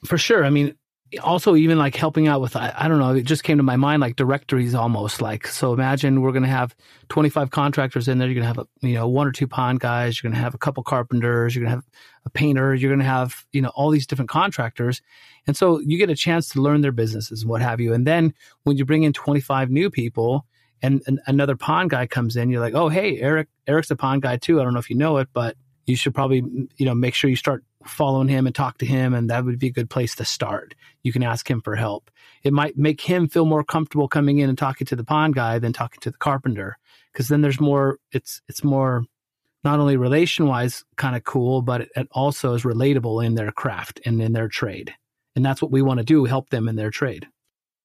For 0.07 0.17
sure. 0.17 0.45
I 0.45 0.51
mean 0.51 0.75
also 1.21 1.55
even 1.55 1.79
like 1.79 1.95
helping 1.95 2.29
out 2.29 2.41
with 2.41 2.57
I, 2.57 2.73
I, 2.77 2.89
don't 2.89 2.99
know 2.99 3.15
it 3.15 3.23
just 3.25 3.45
came 3.45 3.59
to 3.59 3.63
my 3.63 3.77
mind 3.77 4.01
like 4.01 4.17
directories 4.17 4.75
almost 4.75 5.21
like 5.21 5.47
so 5.47 5.73
imagine 5.73 6.23
we're 6.23 6.33
going 6.33 6.45
to 6.45 6.49
have 6.49 6.75
25 7.09 7.51
contractors 7.51 8.09
in 8.09 8.19
there 8.19 8.29
you're 8.29 8.43
going 8.43 8.55
to 8.55 8.61
have 8.61 8.67
a, 8.67 8.87
you 8.87 8.95
know 8.95 9.09
one 9.09 9.27
or 9.27 9.33
two 9.33 9.47
pond 9.47 9.81
guys 9.81 10.17
you're 10.23 10.31
going 10.31 10.37
to 10.37 10.43
have 10.43 10.55
a 10.55 10.59
couple 10.59 10.83
carpenters 10.83 11.55
you're 11.55 11.65
going 11.65 11.71
to 11.71 11.77
have 11.77 11.85
a 12.25 12.31
painter 12.31 12.75
you're 12.75 12.91
going 12.91 12.99
to 12.99 13.05
have 13.05 13.45
you 13.53 13.61
know 13.61 13.71
all 13.75 13.91
these 13.91 14.07
different 14.07 14.31
contractors 14.31 15.03
and 15.47 15.57
so 15.57 15.81
you 15.81 15.99
get 15.99 16.11
a 16.11 16.17
chance 16.17 16.49
to 16.49 16.61
learn 16.61 16.81
their 16.81 16.93
businesses 16.93 17.43
and 17.43 17.51
what 17.51 17.61
have 17.61 17.81
you 17.81 17.93
and 17.93 18.07
then 18.07 18.33
when 18.65 18.77
you 18.77 18.85
bring 18.85 19.03
in 19.03 19.13
25 19.13 19.71
new 19.71 19.91
people 19.91 20.47
and, 20.83 21.03
and 21.07 21.21
another 21.27 21.57
pond 21.57 21.91
guy 21.91 22.07
comes 22.07 22.37
in 22.37 22.49
you're 22.49 22.61
like 22.61 22.75
oh 22.75 22.89
hey 22.89 23.19
eric 23.21 23.49
eric's 23.67 23.91
a 23.91 23.97
pond 23.97 24.23
guy 24.23 24.37
too 24.37 24.61
i 24.61 24.65
don't 24.65 24.73
know 24.73 24.81
if 24.81 24.91
you 24.91 24.97
know 24.97 25.19
it 25.19 25.29
but 25.33 25.57
you 25.87 25.97
should 25.97 26.15
probably 26.15 26.43
you 26.77 26.87
know 26.87 26.95
make 26.95 27.15
sure 27.15 27.31
you 27.31 27.37
start 27.37 27.65
following 27.87 28.29
him 28.29 28.47
and 28.47 28.55
talk 28.55 28.79
to 28.79 28.87
him 28.87 29.15
and 29.15 29.29
that 29.31 29.45
would 29.45 29.59
be 29.59 29.69
a 29.69 29.73
good 29.73 29.91
place 29.91 30.15
to 30.17 30.25
start. 30.25 30.75
You 31.03 31.13
can 31.13 31.23
ask 31.23 31.51
him 31.51 31.61
for 31.61 31.77
help. 31.77 32.11
It 32.43 32.53
might 32.53 32.77
make 32.77 33.01
him 33.01 33.29
feel 33.29 33.45
more 33.45 33.65
comfortable 33.65 34.09
coming 34.09 34.39
in 34.39 34.49
and 34.49 34.59
talking 34.59 34.87
to 34.89 34.97
the 34.97 35.05
pond 35.05 35.35
guy 35.35 35.59
than 35.59 35.73
talking 35.73 36.01
to 36.01 36.11
the 36.11 36.19
carpenter 36.19 36.79
because 37.13 37.29
then 37.29 37.43
there's 37.43 37.61
more 37.61 37.99
it's 38.13 38.41
it's 38.49 38.65
more 38.65 39.05
not 39.65 39.79
only 39.79 39.97
relation 39.97 40.47
wise 40.47 40.85
kind 40.97 41.17
of 41.17 41.25
cool 41.25 41.63
but 41.63 41.83
it, 41.97 42.09
also 42.13 42.55
is 42.55 42.63
relatable 42.63 43.25
in 43.25 43.35
their 43.35 43.53
craft 43.53 44.01
and 44.05 44.21
in 44.23 44.33
their 44.33 44.49
trade. 44.49 44.95
And 45.35 45.45
that's 45.45 45.63
what 45.63 45.71
we 45.71 45.83
want 45.83 45.99
to 45.99 46.05
do 46.05 46.25
help 46.25 46.51
them 46.51 46.69
in 46.69 46.77
their 46.77 46.91
trade. 46.91 47.27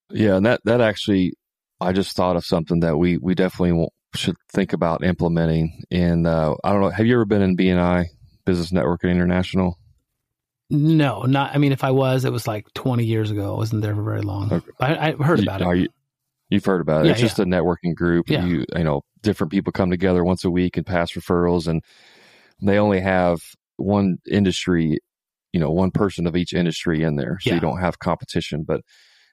Yeah 0.09 0.35
and 0.35 0.45
that 0.45 0.61
that 0.65 0.81
actually 0.81 1.33
i 1.81 1.91
just 1.91 2.15
thought 2.15 2.35
of 2.35 2.45
something 2.45 2.79
that 2.79 2.97
we 2.97 3.17
we 3.17 3.35
definitely 3.35 3.89
should 4.15 4.35
think 4.51 4.73
about 4.73 5.03
implementing 5.03 5.83
and 5.91 6.25
uh, 6.25 6.55
i 6.63 6.71
don't 6.71 6.81
know 6.81 6.89
have 6.89 7.05
you 7.05 7.13
ever 7.13 7.25
been 7.25 7.41
in 7.41 7.55
bni 7.57 8.05
business 8.45 8.71
networking 8.71 9.11
international 9.11 9.77
no, 10.69 11.21
not. 11.21 11.55
I 11.55 11.59
mean, 11.59 11.71
if 11.71 11.83
I 11.83 11.91
was, 11.91 12.25
it 12.25 12.31
was 12.31 12.45
like 12.45 12.71
20 12.73 13.05
years 13.05 13.31
ago. 13.31 13.53
I 13.53 13.57
wasn't 13.57 13.81
there 13.81 13.95
for 13.95 14.03
very 14.03 14.21
long. 14.21 14.51
Okay. 14.51 14.71
I, 14.79 15.09
I, 15.09 15.11
heard 15.13 15.39
about 15.39 15.61
you, 15.61 15.83
it. 15.83 15.91
You, 16.49 16.57
have 16.57 16.65
heard 16.65 16.81
about 16.81 17.05
it. 17.05 17.05
Yeah, 17.05 17.11
it's 17.13 17.21
just 17.21 17.37
yeah. 17.37 17.43
a 17.43 17.47
networking 17.47 17.95
group. 17.95 18.29
Yeah. 18.29 18.45
You, 18.45 18.65
you 18.75 18.83
know, 18.83 19.01
different 19.21 19.51
people 19.51 19.71
come 19.71 19.89
together 19.89 20.25
once 20.25 20.43
a 20.43 20.51
week 20.51 20.75
and 20.75 20.85
pass 20.85 21.13
referrals, 21.13 21.67
and 21.67 21.81
they 22.61 22.77
only 22.79 22.99
have 22.99 23.39
one 23.77 24.17
industry, 24.29 24.99
you 25.53 25.59
know, 25.59 25.71
one 25.71 25.91
person 25.91 26.27
of 26.27 26.35
each 26.35 26.53
industry 26.53 27.01
in 27.01 27.15
there, 27.15 27.37
so 27.39 27.49
yeah. 27.49 27.55
you 27.55 27.61
don't 27.61 27.79
have 27.79 27.99
competition. 27.99 28.65
But 28.67 28.81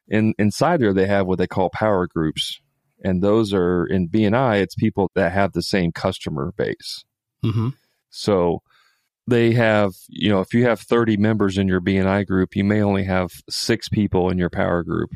in 0.06 0.34
inside 0.38 0.80
there, 0.80 0.92
they 0.92 1.06
have 1.06 1.26
what 1.26 1.38
they 1.38 1.48
call 1.48 1.68
power 1.70 2.06
groups, 2.06 2.60
and 3.04 3.22
those 3.22 3.52
are 3.52 3.86
in 3.86 4.08
BNI. 4.08 4.62
It's 4.62 4.74
people 4.74 5.10
that 5.14 5.32
have 5.32 5.52
the 5.52 5.62
same 5.62 5.92
customer 5.92 6.52
base. 6.56 7.04
Mm-hmm. 7.44 7.68
So 8.10 8.62
they 9.26 9.52
have, 9.52 9.92
you 10.08 10.30
know, 10.30 10.40
if 10.40 10.54
you 10.54 10.64
have 10.64 10.80
30 10.80 11.18
members 11.18 11.58
in 11.58 11.68
your 11.68 11.80
BNI 11.80 12.26
group, 12.26 12.56
you 12.56 12.64
may 12.64 12.82
only 12.82 13.04
have 13.04 13.30
six 13.48 13.88
people 13.88 14.30
in 14.30 14.38
your 14.38 14.50
power 14.50 14.82
group. 14.82 15.10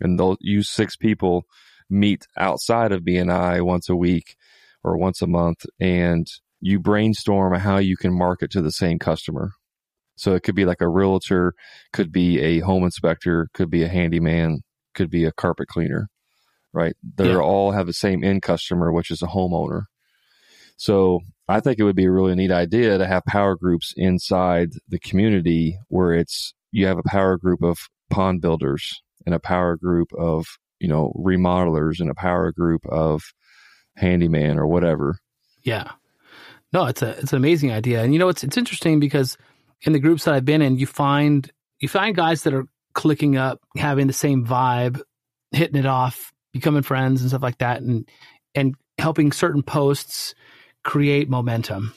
And 0.00 0.18
they'll 0.18 0.38
use 0.40 0.70
six 0.70 0.96
people 0.96 1.44
meet 1.90 2.26
outside 2.38 2.92
of 2.92 3.02
BNI 3.02 3.62
once 3.62 3.88
a 3.88 3.96
week 3.96 4.36
or 4.82 4.96
once 4.96 5.20
a 5.20 5.26
month 5.26 5.66
and 5.78 6.26
you 6.60 6.78
brainstorm 6.78 7.54
how 7.54 7.78
you 7.78 7.96
can 7.96 8.16
market 8.16 8.50
to 8.52 8.62
the 8.62 8.70
same 8.70 8.98
customer. 8.98 9.52
So 10.16 10.34
it 10.34 10.42
could 10.42 10.54
be 10.54 10.66
like 10.66 10.80
a 10.80 10.88
realtor, 10.88 11.54
could 11.92 12.12
be 12.12 12.38
a 12.40 12.60
home 12.60 12.84
inspector, 12.84 13.48
could 13.54 13.70
be 13.70 13.82
a 13.82 13.88
handyman, 13.88 14.60
could 14.94 15.10
be 15.10 15.24
a 15.24 15.32
carpet 15.32 15.68
cleaner, 15.68 16.08
right? 16.72 16.94
They 17.16 17.28
Yeah. 17.30 17.36
all 17.38 17.72
have 17.72 17.86
the 17.86 17.92
same 17.92 18.22
end 18.24 18.42
customer, 18.42 18.92
which 18.92 19.10
is 19.10 19.22
a 19.22 19.26
homeowner. 19.26 19.84
So 20.76 21.20
I 21.48 21.60
think 21.60 21.78
it 21.78 21.84
would 21.84 21.96
be 21.96 22.06
a 22.06 22.10
really 22.10 22.34
neat 22.34 22.50
idea 22.50 22.96
to 22.98 23.06
have 23.06 23.24
power 23.24 23.56
groups 23.56 23.92
inside 23.96 24.70
the 24.88 24.98
community 24.98 25.78
where 25.88 26.12
it's 26.14 26.54
you 26.72 26.86
have 26.86 26.98
a 26.98 27.02
power 27.08 27.36
group 27.36 27.62
of 27.62 27.78
pond 28.08 28.40
builders 28.40 29.02
and 29.26 29.34
a 29.34 29.40
power 29.40 29.76
group 29.76 30.08
of 30.18 30.46
you 30.78 30.88
know 30.88 31.12
remodelers 31.18 32.00
and 32.00 32.08
a 32.10 32.14
power 32.14 32.52
group 32.52 32.86
of 32.86 33.22
handyman 33.96 34.58
or 34.58 34.66
whatever. 34.66 35.16
Yeah. 35.62 35.90
No, 36.72 36.86
it's 36.86 37.02
a 37.02 37.10
it's 37.18 37.32
an 37.32 37.36
amazing 37.38 37.72
idea. 37.72 38.02
And 38.02 38.12
you 38.12 38.18
know 38.18 38.28
it's 38.28 38.44
it's 38.44 38.56
interesting 38.56 39.00
because 39.00 39.36
in 39.82 39.92
the 39.92 39.98
groups 39.98 40.24
that 40.24 40.34
I've 40.34 40.44
been 40.44 40.62
in, 40.62 40.78
you 40.78 40.86
find 40.86 41.50
you 41.80 41.88
find 41.88 42.14
guys 42.16 42.44
that 42.44 42.54
are 42.54 42.64
clicking 42.94 43.36
up, 43.36 43.60
having 43.76 44.06
the 44.06 44.12
same 44.12 44.46
vibe, 44.46 45.00
hitting 45.52 45.76
it 45.76 45.86
off, 45.86 46.32
becoming 46.52 46.82
friends 46.82 47.20
and 47.20 47.30
stuff 47.30 47.42
like 47.42 47.58
that 47.58 47.82
and 47.82 48.08
and 48.54 48.74
helping 48.98 49.32
certain 49.32 49.62
posts 49.62 50.34
create 50.84 51.28
momentum. 51.28 51.94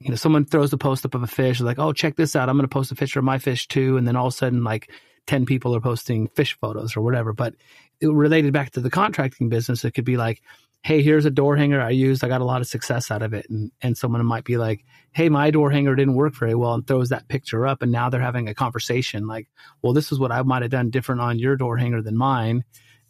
You 0.00 0.10
know, 0.10 0.16
someone 0.16 0.44
throws 0.44 0.72
a 0.72 0.78
post 0.78 1.04
up 1.04 1.14
of 1.14 1.22
a 1.22 1.26
fish, 1.26 1.60
like, 1.60 1.78
oh, 1.78 1.92
check 1.92 2.16
this 2.16 2.36
out. 2.36 2.48
I'm 2.48 2.56
going 2.56 2.68
to 2.68 2.72
post 2.72 2.92
a 2.92 2.94
picture 2.94 3.18
of 3.18 3.24
my 3.24 3.38
fish 3.38 3.66
too. 3.66 3.96
And 3.96 4.06
then 4.06 4.14
all 4.14 4.28
of 4.28 4.34
a 4.34 4.36
sudden, 4.36 4.62
like 4.62 4.92
10 5.26 5.44
people 5.44 5.74
are 5.74 5.80
posting 5.80 6.28
fish 6.28 6.56
photos 6.60 6.96
or 6.96 7.00
whatever. 7.00 7.32
But 7.32 7.54
related 8.00 8.52
back 8.52 8.70
to 8.72 8.80
the 8.80 8.90
contracting 8.90 9.48
business, 9.48 9.84
it 9.84 9.92
could 9.92 10.04
be 10.04 10.16
like, 10.16 10.40
hey, 10.82 11.02
here's 11.02 11.24
a 11.24 11.30
door 11.30 11.56
hanger 11.56 11.80
I 11.80 11.90
used. 11.90 12.22
I 12.22 12.28
got 12.28 12.40
a 12.40 12.44
lot 12.44 12.60
of 12.60 12.68
success 12.68 13.10
out 13.10 13.22
of 13.22 13.34
it. 13.34 13.50
And, 13.50 13.72
and 13.82 13.98
someone 13.98 14.24
might 14.24 14.44
be 14.44 14.56
like, 14.56 14.84
hey, 15.12 15.28
my 15.28 15.50
door 15.50 15.70
hanger 15.70 15.96
didn't 15.96 16.14
work 16.14 16.34
very 16.36 16.54
well 16.54 16.74
and 16.74 16.86
throws 16.86 17.08
that 17.08 17.26
picture 17.26 17.66
up. 17.66 17.82
And 17.82 17.90
now 17.90 18.08
they're 18.08 18.20
having 18.20 18.48
a 18.48 18.54
conversation 18.54 19.26
like, 19.26 19.48
well, 19.82 19.92
this 19.92 20.12
is 20.12 20.20
what 20.20 20.30
I 20.30 20.40
might 20.42 20.62
have 20.62 20.70
done 20.70 20.90
different 20.90 21.20
on 21.20 21.40
your 21.40 21.56
door 21.56 21.76
hanger 21.76 22.02
than 22.02 22.16
mine. 22.16 22.62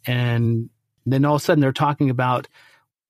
And 0.09 0.71
then 1.05 1.23
all 1.23 1.35
of 1.35 1.41
a 1.41 1.45
sudden 1.45 1.61
they're 1.61 1.71
talking 1.71 2.09
about 2.09 2.47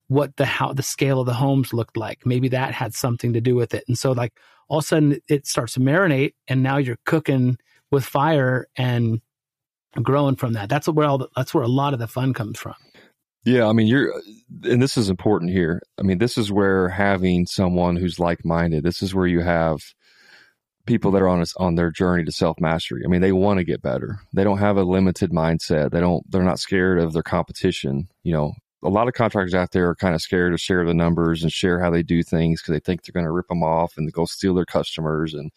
what 0.10 0.36
the 0.36 0.46
how 0.46 0.74
the 0.74 0.84
scale 0.84 1.22
of 1.22 1.28
the 1.28 1.34
homes 1.34 1.72
looked 1.72 1.96
like. 1.96 2.26
Maybe 2.26 2.50
that 2.50 2.74
had 2.74 2.94
something 2.94 3.32
to 3.34 3.42
do 3.42 3.56
with 3.56 3.74
it. 3.74 3.86
And 3.88 3.98
so 3.98 4.12
like 4.12 4.34
all 4.68 4.80
of 4.80 4.84
a 4.84 4.88
sudden 4.88 5.22
it 5.30 5.48
starts 5.48 5.74
to 5.76 5.80
marinate 5.80 6.34
and 6.50 6.62
now 6.62 6.76
you're 6.76 7.00
cooking 7.06 7.58
with 7.90 8.04
fire 8.04 8.68
and 8.76 9.22
growing 10.02 10.36
from 10.36 10.54
that. 10.54 10.68
That's 10.68 10.90
where 10.90 11.08
all 11.08 11.20
the, 11.20 11.30
that's 11.38 11.54
where 11.54 11.64
a 11.64 11.70
lot 11.70 11.94
of 11.94 12.00
the 12.00 12.08
fun 12.08 12.34
comes 12.34 12.60
from. 12.60 12.76
Yeah, 13.46 13.68
I 13.68 13.72
mean, 13.72 13.88
you're, 13.88 14.14
and 14.64 14.82
this 14.82 14.98
is 14.98 15.10
important 15.10 15.52
here. 15.52 15.82
I 15.98 16.02
mean, 16.02 16.18
this 16.18 16.38
is 16.38 16.52
where 16.52 16.90
having 16.90 17.46
someone 17.46 17.96
who's 17.96 18.20
like 18.20 18.44
minded, 18.44 18.84
this 18.84 19.02
is 19.02 19.16
where 19.16 19.28
you 19.28 19.40
have 19.40 19.80
people 20.90 21.12
that 21.12 21.22
are 21.22 21.30
on 21.30 21.40
us 21.40 21.56
on 21.58 21.76
their 21.76 21.92
journey 21.92 22.26
to 22.26 22.32
self 22.32 22.60
mastery. 22.60 23.04
I 23.06 23.08
mean, 23.08 23.22
they 23.22 23.32
want 23.32 23.60
to 23.60 23.64
get 23.64 23.82
better. 23.82 24.20
They 24.34 24.44
don't 24.44 24.58
have 24.58 24.76
a 24.78 24.84
limited 24.84 25.32
mindset. 25.32 25.92
They 25.92 26.00
don't. 26.00 26.30
They're 26.30 26.44
not 26.44 26.60
scared 26.60 27.00
of 27.00 27.14
their 27.14 27.24
competition. 27.24 28.10
You 28.24 28.34
know, 28.34 28.54
a 28.84 28.90
lot 28.90 29.08
of 29.08 29.14
contractors 29.14 29.54
out 29.54 29.72
there 29.72 29.88
are 29.90 29.96
kind 29.96 30.16
of 30.16 30.22
scared 30.22 30.52
to 30.54 30.58
share 30.58 30.86
the 30.86 30.94
numbers 30.94 31.44
and 31.44 31.52
share 31.52 31.80
how 31.80 31.90
they 31.90 32.04
do 32.04 32.24
things 32.24 32.62
because 32.62 32.74
they 32.74 32.80
think 32.80 33.04
they're 33.04 33.14
going 33.14 33.26
to 33.26 33.32
rip 33.32 33.48
them 33.48 33.64
off 33.64 33.94
and 33.98 34.12
go 34.12 34.26
steal 34.26 34.56
their 34.56 34.66
customers, 34.66 35.34
and 35.34 35.52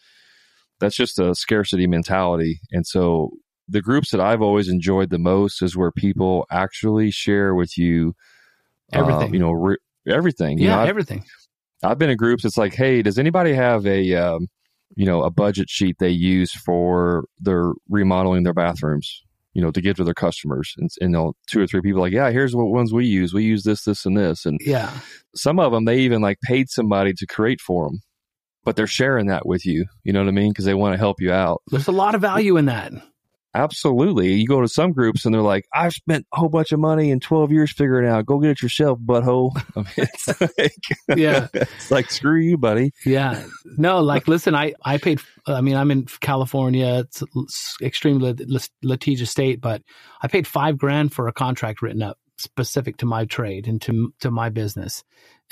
that's 0.79 0.95
just 0.95 1.19
a 1.19 1.35
scarcity 1.35 1.87
mentality. 1.87 2.61
And 2.71 2.85
so, 2.85 3.31
the 3.67 3.81
groups 3.81 4.11
that 4.11 4.21
I've 4.21 4.41
always 4.41 4.69
enjoyed 4.69 5.09
the 5.09 5.19
most 5.19 5.61
is 5.61 5.75
where 5.75 5.91
people 5.91 6.45
actually 6.51 7.11
share 7.11 7.55
with 7.55 7.77
you 7.77 8.13
uh, 8.93 8.99
Everything. 8.99 9.33
you 9.33 9.39
know, 9.39 9.51
re- 9.51 9.77
everything. 10.07 10.59
You 10.59 10.67
yeah, 10.67 10.75
know, 10.75 10.81
I've, 10.81 10.89
everything. 10.89 11.23
I've 11.83 11.97
been 11.97 12.09
in 12.09 12.17
groups. 12.17 12.45
It's 12.45 12.57
like, 12.57 12.73
hey, 12.73 13.01
does 13.01 13.17
anybody 13.17 13.53
have 13.53 13.85
a, 13.87 14.13
um, 14.15 14.47
you 14.95 15.05
know, 15.05 15.23
a 15.23 15.29
budget 15.31 15.69
sheet 15.69 15.97
they 15.99 16.09
use 16.09 16.51
for 16.51 17.25
their 17.39 17.71
remodeling 17.89 18.43
their 18.43 18.53
bathrooms? 18.53 19.23
You 19.55 19.61
know, 19.61 19.69
to 19.69 19.81
give 19.81 19.97
to 19.97 20.03
their 20.03 20.15
customers, 20.15 20.73
and, 20.79 20.89
and 20.99 21.11
you 21.11 21.17
know, 21.17 21.33
two 21.47 21.61
or 21.61 21.67
three 21.67 21.81
people 21.81 22.01
like, 22.01 22.11
yeah, 22.11 22.31
here's 22.31 22.55
what 22.55 22.71
ones 22.71 22.91
we 22.91 23.05
use. 23.05 23.35
We 23.35 23.43
use 23.43 23.63
this, 23.63 23.83
this, 23.83 24.03
and 24.03 24.17
this, 24.17 24.47
and 24.47 24.59
Yeah. 24.65 24.91
some 25.35 25.59
of 25.59 25.71
them 25.71 25.85
they 25.85 25.99
even 25.99 26.21
like 26.23 26.39
paid 26.41 26.69
somebody 26.69 27.13
to 27.13 27.27
create 27.27 27.61
for 27.61 27.85
them, 27.85 28.01
but 28.63 28.75
they're 28.75 28.87
sharing 28.87 29.27
that 29.27 29.45
with 29.45 29.63
you. 29.63 29.85
You 30.03 30.11
know 30.11 30.21
what 30.21 30.27
I 30.29 30.31
mean? 30.31 30.49
Because 30.51 30.65
they 30.65 30.73
want 30.73 30.93
to 30.95 30.97
help 30.97 31.21
you 31.21 31.31
out. 31.31 31.61
There's 31.69 31.87
a 31.87 31.91
lot 31.91 32.15
of 32.15 32.21
value 32.21 32.57
in 32.57 32.65
that. 32.65 32.93
Absolutely. 33.55 34.33
You 34.33 34.47
go 34.47 34.61
to 34.61 34.67
some 34.67 34.93
groups 34.93 35.25
and 35.25 35.33
they're 35.33 35.41
like, 35.41 35.67
I've 35.73 35.93
spent 35.93 36.25
a 36.33 36.39
whole 36.39 36.49
bunch 36.49 36.71
of 36.71 36.79
money 36.79 37.11
in 37.11 37.19
12 37.19 37.51
years 37.51 37.71
figuring 37.71 38.09
out. 38.09 38.25
Go 38.25 38.39
get 38.39 38.51
it 38.51 38.61
yourself, 38.63 38.99
butthole. 38.99 39.51
I 39.75 39.79
mean, 39.79 39.85
it's 39.97 40.41
like, 40.57 41.17
Yeah. 41.19 41.47
it's 41.53 41.91
like, 41.91 42.09
screw 42.09 42.39
you, 42.39 42.57
buddy. 42.57 42.91
Yeah. 43.05 43.43
No, 43.77 44.01
like, 44.01 44.27
listen, 44.27 44.55
I, 44.55 44.73
I 44.83 44.97
paid, 44.97 45.21
I 45.45 45.61
mean, 45.61 45.75
I'm 45.75 45.91
in 45.91 46.05
California. 46.19 46.99
It's, 47.05 47.23
it's 47.35 47.75
extremely 47.81 48.33
lit- 48.33 48.69
litigious 48.81 49.29
state, 49.29 49.61
but 49.61 49.83
I 50.21 50.27
paid 50.27 50.47
five 50.47 50.77
grand 50.77 51.13
for 51.13 51.27
a 51.27 51.33
contract 51.33 51.81
written 51.83 52.01
up 52.01 52.17
specific 52.37 52.97
to 52.97 53.05
my 53.05 53.25
trade 53.25 53.67
and 53.67 53.79
to, 53.83 54.13
to 54.21 54.31
my 54.31 54.49
business. 54.49 55.03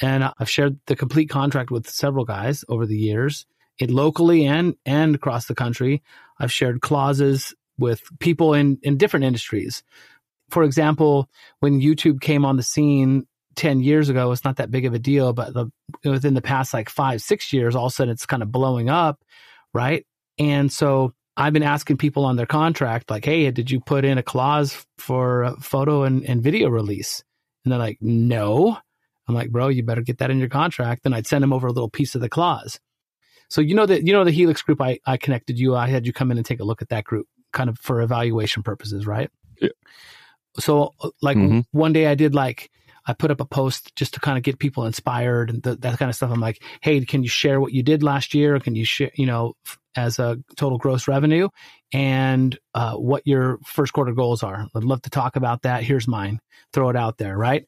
And 0.01 0.23
I've 0.39 0.49
shared 0.49 0.79
the 0.87 0.95
complete 0.95 1.29
contract 1.29 1.69
with 1.69 1.87
several 1.87 2.25
guys 2.25 2.65
over 2.67 2.87
the 2.87 2.97
years, 2.97 3.45
it 3.77 3.91
locally 3.91 4.45
and, 4.47 4.75
and 4.87 5.13
across 5.13 5.45
the 5.45 5.53
country. 5.55 6.01
I've 6.39 6.51
shared 6.51 6.81
clauses 6.81 7.53
with 7.81 8.01
people 8.19 8.53
in, 8.53 8.79
in 8.83 8.97
different 8.97 9.25
industries. 9.25 9.83
For 10.49 10.63
example, 10.63 11.29
when 11.59 11.81
YouTube 11.81 12.21
came 12.21 12.45
on 12.45 12.57
the 12.57 12.63
scene 12.63 13.25
10 13.55 13.81
years 13.81 14.09
ago, 14.09 14.31
it's 14.31 14.45
not 14.45 14.57
that 14.57 14.71
big 14.71 14.85
of 14.85 14.93
a 14.93 14.99
deal, 14.99 15.33
but 15.33 15.53
the, 15.53 15.69
within 16.05 16.33
the 16.33 16.41
past 16.41 16.73
like 16.73 16.89
five, 16.89 17.21
six 17.21 17.51
years, 17.51 17.75
all 17.75 17.87
of 17.87 17.91
a 17.91 17.95
sudden 17.95 18.11
it's 18.11 18.25
kind 18.25 18.43
of 18.43 18.51
blowing 18.51 18.89
up, 18.89 19.21
right? 19.73 20.05
And 20.37 20.71
so 20.71 21.13
I've 21.35 21.53
been 21.53 21.63
asking 21.63 21.97
people 21.97 22.25
on 22.25 22.35
their 22.35 22.45
contract, 22.45 23.09
like, 23.09 23.25
hey, 23.25 23.49
did 23.51 23.71
you 23.71 23.79
put 23.79 24.05
in 24.05 24.17
a 24.17 24.23
clause 24.23 24.85
for 24.97 25.55
photo 25.59 26.03
and, 26.03 26.23
and 26.23 26.43
video 26.43 26.69
release? 26.69 27.23
And 27.63 27.71
they're 27.71 27.79
like, 27.79 27.97
no. 28.01 28.77
I'm 29.27 29.35
like, 29.35 29.51
bro, 29.51 29.69
you 29.69 29.83
better 29.83 30.01
get 30.01 30.17
that 30.17 30.31
in 30.31 30.39
your 30.39 30.49
contract. 30.49 31.03
Then 31.03 31.13
I'd 31.13 31.27
send 31.27 31.43
them 31.43 31.53
over 31.53 31.67
a 31.67 31.71
little 31.71 31.89
piece 31.89 32.15
of 32.15 32.21
the 32.21 32.29
clause. 32.29 32.79
So 33.49 33.59
you 33.59 33.75
know 33.75 33.85
that 33.85 34.07
you 34.07 34.13
know 34.13 34.23
the 34.23 34.31
Helix 34.31 34.61
group 34.61 34.81
I, 34.81 34.99
I 35.05 35.17
connected 35.17 35.59
you. 35.59 35.75
I 35.75 35.87
had 35.87 36.05
you 36.05 36.13
come 36.13 36.31
in 36.31 36.37
and 36.37 36.45
take 36.45 36.61
a 36.61 36.63
look 36.63 36.81
at 36.81 36.87
that 36.89 37.03
group 37.03 37.27
kind 37.51 37.69
of 37.69 37.77
for 37.79 38.01
evaluation 38.01 38.63
purposes, 38.63 39.05
right? 39.07 39.29
Yeah. 39.61 39.69
So 40.59 40.93
like 41.21 41.37
Mhm. 41.37 41.65
one 41.71 41.93
day 41.93 42.07
I 42.07 42.15
did 42.15 42.35
like 42.35 42.69
I 43.07 43.13
put 43.13 43.31
up 43.31 43.41
a 43.41 43.45
post 43.45 43.95
just 43.95 44.13
to 44.13 44.19
kind 44.19 44.37
of 44.37 44.43
get 44.43 44.59
people 44.59 44.85
inspired 44.85 45.49
and 45.49 45.63
th- 45.63 45.79
that 45.79 45.97
kind 45.97 46.07
of 46.09 46.15
stuff. 46.15 46.29
I'm 46.31 46.39
like, 46.39 46.61
hey, 46.81 47.03
can 47.03 47.23
you 47.23 47.29
share 47.29 47.59
what 47.59 47.73
you 47.73 47.81
did 47.81 48.03
last 48.03 48.35
year? 48.35 48.59
Can 48.59 48.75
you 48.75 48.85
share, 48.85 49.09
you 49.15 49.25
know, 49.25 49.53
f- 49.65 49.79
as 49.95 50.19
a 50.19 50.37
total 50.55 50.77
gross 50.77 51.07
revenue 51.07 51.49
and 51.91 52.57
uh, 52.75 52.93
what 52.93 53.25
your 53.25 53.57
first 53.65 53.93
quarter 53.93 54.13
goals 54.13 54.43
are? 54.43 54.67
I'd 54.75 54.83
love 54.83 55.01
to 55.01 55.09
talk 55.09 55.35
about 55.35 55.63
that. 55.63 55.83
Here's 55.83 56.07
mine. 56.07 56.39
Throw 56.73 56.89
it 56.89 56.95
out 56.95 57.17
there, 57.17 57.35
right? 57.35 57.65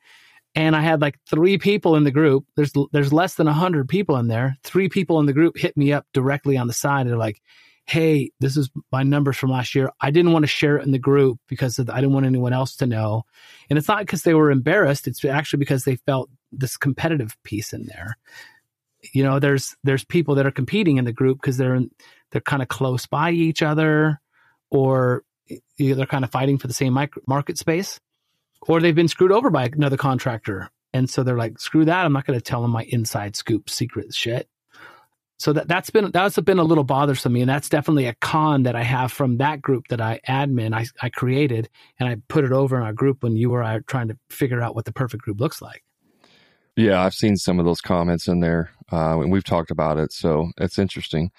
And 0.54 0.76
I 0.76 0.82
had 0.82 1.02
like 1.02 1.18
three 1.28 1.58
people 1.58 1.96
in 1.96 2.04
the 2.04 2.12
group. 2.12 2.46
There's 2.56 2.72
there's 2.92 3.12
less 3.12 3.34
than 3.34 3.48
a 3.48 3.54
hundred 3.54 3.90
people 3.90 4.18
in 4.18 4.28
there. 4.28 4.56
Three 4.64 4.88
people 4.88 5.20
in 5.20 5.26
the 5.26 5.34
group 5.34 5.58
hit 5.58 5.76
me 5.76 5.92
up 5.94 6.06
directly 6.14 6.58
on 6.58 6.68
the 6.68 6.74
side. 6.74 7.08
They're 7.08 7.18
like, 7.18 7.42
"Hey, 7.86 8.32
this 8.40 8.58
is 8.58 8.70
my 8.92 9.04
numbers 9.04 9.38
from 9.38 9.52
last 9.52 9.76
year. 9.76 9.92
I 10.00 10.12
didn't 10.12 10.32
want 10.32 10.44
to 10.44 10.48
share 10.48 10.78
it 10.78 10.86
in 10.86 10.92
the 10.92 11.00
group 11.00 11.40
because 11.48 11.80
I 11.80 11.84
didn't 11.84 12.14
want 12.14 12.26
anyone 12.26 12.54
else 12.54 12.76
to 12.78 12.86
know." 12.86 13.24
And 13.70 13.78
it's 13.78 13.88
not 13.88 14.00
because 14.00 14.24
they 14.24 14.34
were 14.34 14.52
embarrassed. 14.52 15.08
It's 15.08 15.24
actually 15.26 15.60
because 15.60 15.84
they 15.84 15.98
felt 15.98 16.30
this 16.52 16.78
competitive 16.78 17.36
piece 17.44 17.74
in 17.74 17.86
there. 17.86 18.18
You 19.14 19.24
know, 19.24 19.40
there's 19.40 19.76
there's 19.84 20.06
people 20.06 20.36
that 20.36 20.46
are 20.46 20.52
competing 20.52 20.98
in 20.98 21.06
the 21.06 21.14
group 21.14 21.42
because 21.42 21.58
they're 21.58 21.76
in, 21.76 21.92
they're 22.32 22.42
kind 22.42 22.62
of 22.62 22.68
close 22.68 23.06
by 23.06 23.32
each 23.32 23.62
other, 23.62 24.22
or 24.70 25.24
they're 25.78 26.06
kind 26.06 26.24
of 26.24 26.32
fighting 26.32 26.58
for 26.58 26.68
the 26.68 26.74
same 26.74 26.94
micro- 26.94 27.22
market 27.28 27.58
space 27.58 28.00
or 28.68 28.80
they've 28.80 28.96
been 28.96 29.08
screwed 29.08 29.32
over 29.32 29.50
by 29.50 29.66
another 29.66 29.98
contractor. 29.98 30.70
And 30.94 31.10
so 31.10 31.24
they're 31.24 31.38
like, 31.38 31.60
screw 31.60 31.86
that. 31.86 32.06
I'm 32.06 32.14
not 32.14 32.26
going 32.26 32.40
to 32.40 32.44
tell 32.44 32.62
them 32.62 32.72
my 32.72 32.84
inside 32.84 33.36
scoop 33.36 33.70
secret 33.70 34.14
shit. 34.14 34.48
So 35.44 35.52
that, 35.52 35.68
that's 35.68 35.90
been, 35.90 36.10
that's 36.12 36.40
been 36.40 36.58
a 36.58 36.64
little 36.64 36.86
bothersome 36.86 37.32
to 37.32 37.34
me. 37.34 37.42
And 37.42 37.50
that's 37.50 37.68
definitely 37.68 38.06
a 38.06 38.14
con 38.14 38.64
that 38.64 38.78
I 38.78 38.84
have 38.84 39.12
from 39.12 39.40
that 39.40 39.62
group 39.62 39.90
that 39.90 40.00
I 40.00 40.22
admin, 40.26 40.74
I, 40.74 40.86
I 41.02 41.10
created 41.10 41.68
and 42.00 42.08
I 42.08 42.16
put 42.30 42.46
it 42.46 42.54
over 42.54 42.78
in 42.78 42.84
our 42.84 42.94
group 42.94 43.24
when 43.24 43.36
you 43.36 43.50
were 43.50 43.84
trying 43.88 44.08
to 44.08 44.18
figure 44.30 44.62
out 44.62 44.74
what 44.74 44.86
the 44.86 44.94
perfect 44.94 45.22
group 45.22 45.42
looks 45.42 45.62
like. 45.62 45.84
Yeah, 46.78 47.02
I've 47.02 47.14
seen 47.14 47.36
some 47.36 47.60
of 47.60 47.66
those 47.66 47.82
comments 47.82 48.30
in 48.30 48.40
there, 48.40 48.72
uh, 48.90 49.20
and 49.20 49.34
we've 49.34 49.44
talked 49.44 49.70
about 49.70 49.98
it. 49.98 50.14
So 50.14 50.50
it's 50.60 50.80
interesting. 50.80 51.30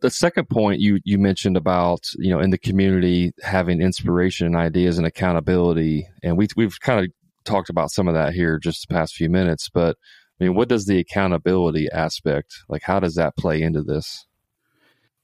The 0.00 0.10
second 0.10 0.48
point 0.48 0.80
you 0.80 0.98
you 1.04 1.16
mentioned 1.16 1.56
about 1.56 2.10
you 2.18 2.30
know 2.30 2.40
in 2.40 2.50
the 2.50 2.58
community 2.58 3.32
having 3.44 3.80
inspiration 3.80 4.48
and 4.48 4.56
ideas 4.56 4.98
and 4.98 5.06
accountability, 5.06 6.08
and 6.24 6.36
we 6.36 6.48
we've 6.56 6.80
kind 6.80 6.98
of 6.98 7.12
talked 7.44 7.70
about 7.70 7.92
some 7.92 8.08
of 8.08 8.14
that 8.14 8.34
here 8.34 8.58
just 8.58 8.88
the 8.88 8.92
past 8.92 9.14
few 9.14 9.30
minutes. 9.30 9.70
But 9.70 9.96
I 10.40 10.44
mean, 10.44 10.54
what 10.54 10.68
does 10.68 10.86
the 10.86 10.98
accountability 10.98 11.88
aspect 11.92 12.64
like? 12.68 12.82
How 12.82 13.00
does 13.00 13.14
that 13.14 13.36
play 13.36 13.62
into 13.62 13.82
this? 13.82 14.26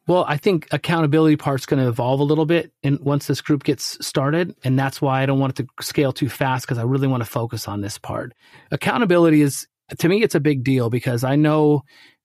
Well, 0.06 0.24
I 0.26 0.38
think 0.38 0.66
accountability 0.72 1.36
part's 1.36 1.66
going 1.66 1.82
to 1.82 1.88
evolve 1.88 2.20
a 2.20 2.24
little 2.24 2.46
bit 2.46 2.72
and 2.82 2.98
once 3.00 3.26
this 3.26 3.40
group 3.40 3.62
gets 3.62 4.04
started, 4.04 4.54
and 4.64 4.78
that's 4.78 5.00
why 5.00 5.22
I 5.22 5.26
don't 5.26 5.38
want 5.38 5.58
it 5.58 5.66
to 5.66 5.84
scale 5.84 6.12
too 6.12 6.28
fast 6.28 6.66
because 6.66 6.78
I 6.78 6.82
really 6.82 7.06
want 7.06 7.22
to 7.22 7.28
focus 7.28 7.68
on 7.68 7.80
this 7.80 7.98
part. 7.98 8.32
Accountability 8.70 9.42
is 9.42 9.66
to 9.98 10.08
me 10.08 10.22
it's 10.22 10.34
a 10.34 10.40
big 10.40 10.64
deal 10.64 10.90
because 10.90 11.24
I 11.24 11.36
know 11.36 11.82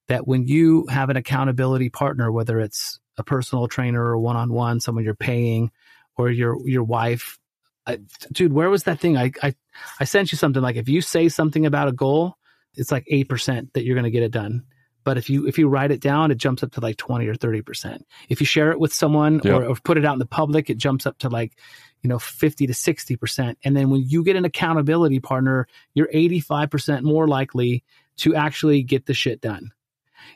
that 0.08 0.26
when 0.26 0.46
you 0.46 0.86
have 0.88 1.10
an 1.10 1.16
accountability 1.16 1.88
partner, 1.90 2.30
whether 2.30 2.60
it's 2.60 3.00
a 3.18 3.24
personal 3.24 3.68
trainer 3.68 4.02
or 4.02 4.18
one 4.18 4.36
on 4.36 4.52
one, 4.52 4.80
someone 4.80 5.04
you're 5.04 5.14
paying, 5.14 5.70
or 6.16 6.30
your 6.30 6.56
your 6.66 6.84
wife, 6.84 7.38
I, 7.86 7.98
dude, 8.32 8.52
where 8.52 8.70
was 8.70 8.84
that 8.84 9.00
thing? 9.00 9.16
I, 9.16 9.32
I 9.42 9.54
I 10.00 10.04
sent 10.04 10.32
you 10.32 10.38
something 10.38 10.62
like 10.62 10.76
if 10.76 10.88
you 10.88 11.00
say 11.00 11.28
something 11.28 11.66
about 11.66 11.88
a 11.88 11.92
goal, 11.92 12.36
it's 12.76 12.92
like 12.92 13.04
eight 13.08 13.28
percent 13.28 13.72
that 13.74 13.84
you're 13.84 13.94
going 13.94 14.04
to 14.04 14.10
get 14.10 14.22
it 14.22 14.32
done. 14.32 14.64
But 15.04 15.18
if 15.18 15.30
you 15.30 15.46
if 15.46 15.56
you 15.56 15.68
write 15.68 15.92
it 15.92 16.00
down, 16.00 16.30
it 16.30 16.38
jumps 16.38 16.62
up 16.64 16.72
to 16.72 16.80
like 16.80 16.96
twenty 16.96 17.28
or 17.28 17.34
thirty 17.34 17.62
percent. 17.62 18.04
If 18.28 18.40
you 18.40 18.46
share 18.46 18.72
it 18.72 18.80
with 18.80 18.92
someone 18.92 19.40
Yep. 19.44 19.54
or, 19.54 19.64
or 19.66 19.76
put 19.76 19.98
it 19.98 20.04
out 20.04 20.14
in 20.14 20.18
the 20.18 20.26
public, 20.26 20.68
it 20.68 20.78
jumps 20.78 21.06
up 21.06 21.18
to 21.18 21.28
like 21.28 21.56
you 22.02 22.08
know 22.08 22.18
fifty 22.18 22.66
to 22.66 22.74
sixty 22.74 23.16
percent. 23.16 23.58
And 23.62 23.76
then 23.76 23.90
when 23.90 24.02
you 24.04 24.24
get 24.24 24.34
an 24.36 24.44
accountability 24.44 25.20
partner, 25.20 25.68
you're 25.94 26.08
eighty 26.12 26.40
five 26.40 26.70
percent 26.70 27.04
more 27.04 27.28
likely 27.28 27.84
to 28.16 28.34
actually 28.34 28.82
get 28.82 29.06
the 29.06 29.14
shit 29.14 29.40
done. 29.40 29.70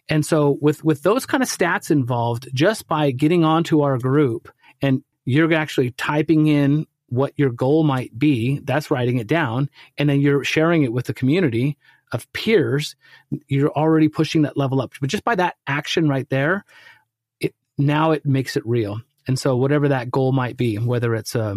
And 0.09 0.24
so 0.24 0.57
with 0.61 0.85
with 0.85 1.03
those 1.03 1.26
kind 1.26 1.42
of 1.42 1.48
stats 1.48 1.90
involved, 1.90 2.48
just 2.55 2.87
by 2.87 3.11
getting 3.11 3.44
onto 3.44 3.81
our 3.81 3.98
group 3.98 4.48
and 4.81 5.03
you're 5.24 5.53
actually 5.53 5.90
typing 5.92 6.46
in 6.46 6.87
what 7.09 7.33
your 7.37 7.50
goal 7.50 7.83
might 7.83 8.16
be, 8.16 8.61
that's 8.61 8.88
writing 8.88 9.18
it 9.18 9.26
down, 9.26 9.68
and 9.98 10.09
then 10.09 10.20
you're 10.20 10.44
sharing 10.44 10.85
it 10.85 10.92
with 10.92 11.07
the 11.07 11.14
community 11.14 11.76
of 12.12 12.31
peers, 12.33 12.96
you're 13.49 13.73
already 13.73 14.09
pushing 14.09 14.42
that 14.42 14.57
level 14.57 14.81
up. 14.81 14.92
But 15.01 15.11
just 15.11 15.25
by 15.25 15.35
that 15.37 15.57
action 15.66 16.09
right 16.09 16.29
there, 16.29 16.64
it 17.40 17.55
now 17.79 18.12
it 18.12 18.25
makes 18.27 18.57
it 18.57 18.66
real. 18.66 19.01
And 19.27 19.38
so 19.38 19.57
whatever 19.57 19.88
that 19.88 20.11
goal 20.11 20.33
might 20.33 20.57
be, 20.57 20.77
whether 20.77 21.14
it's 21.14 21.35
a 21.35 21.57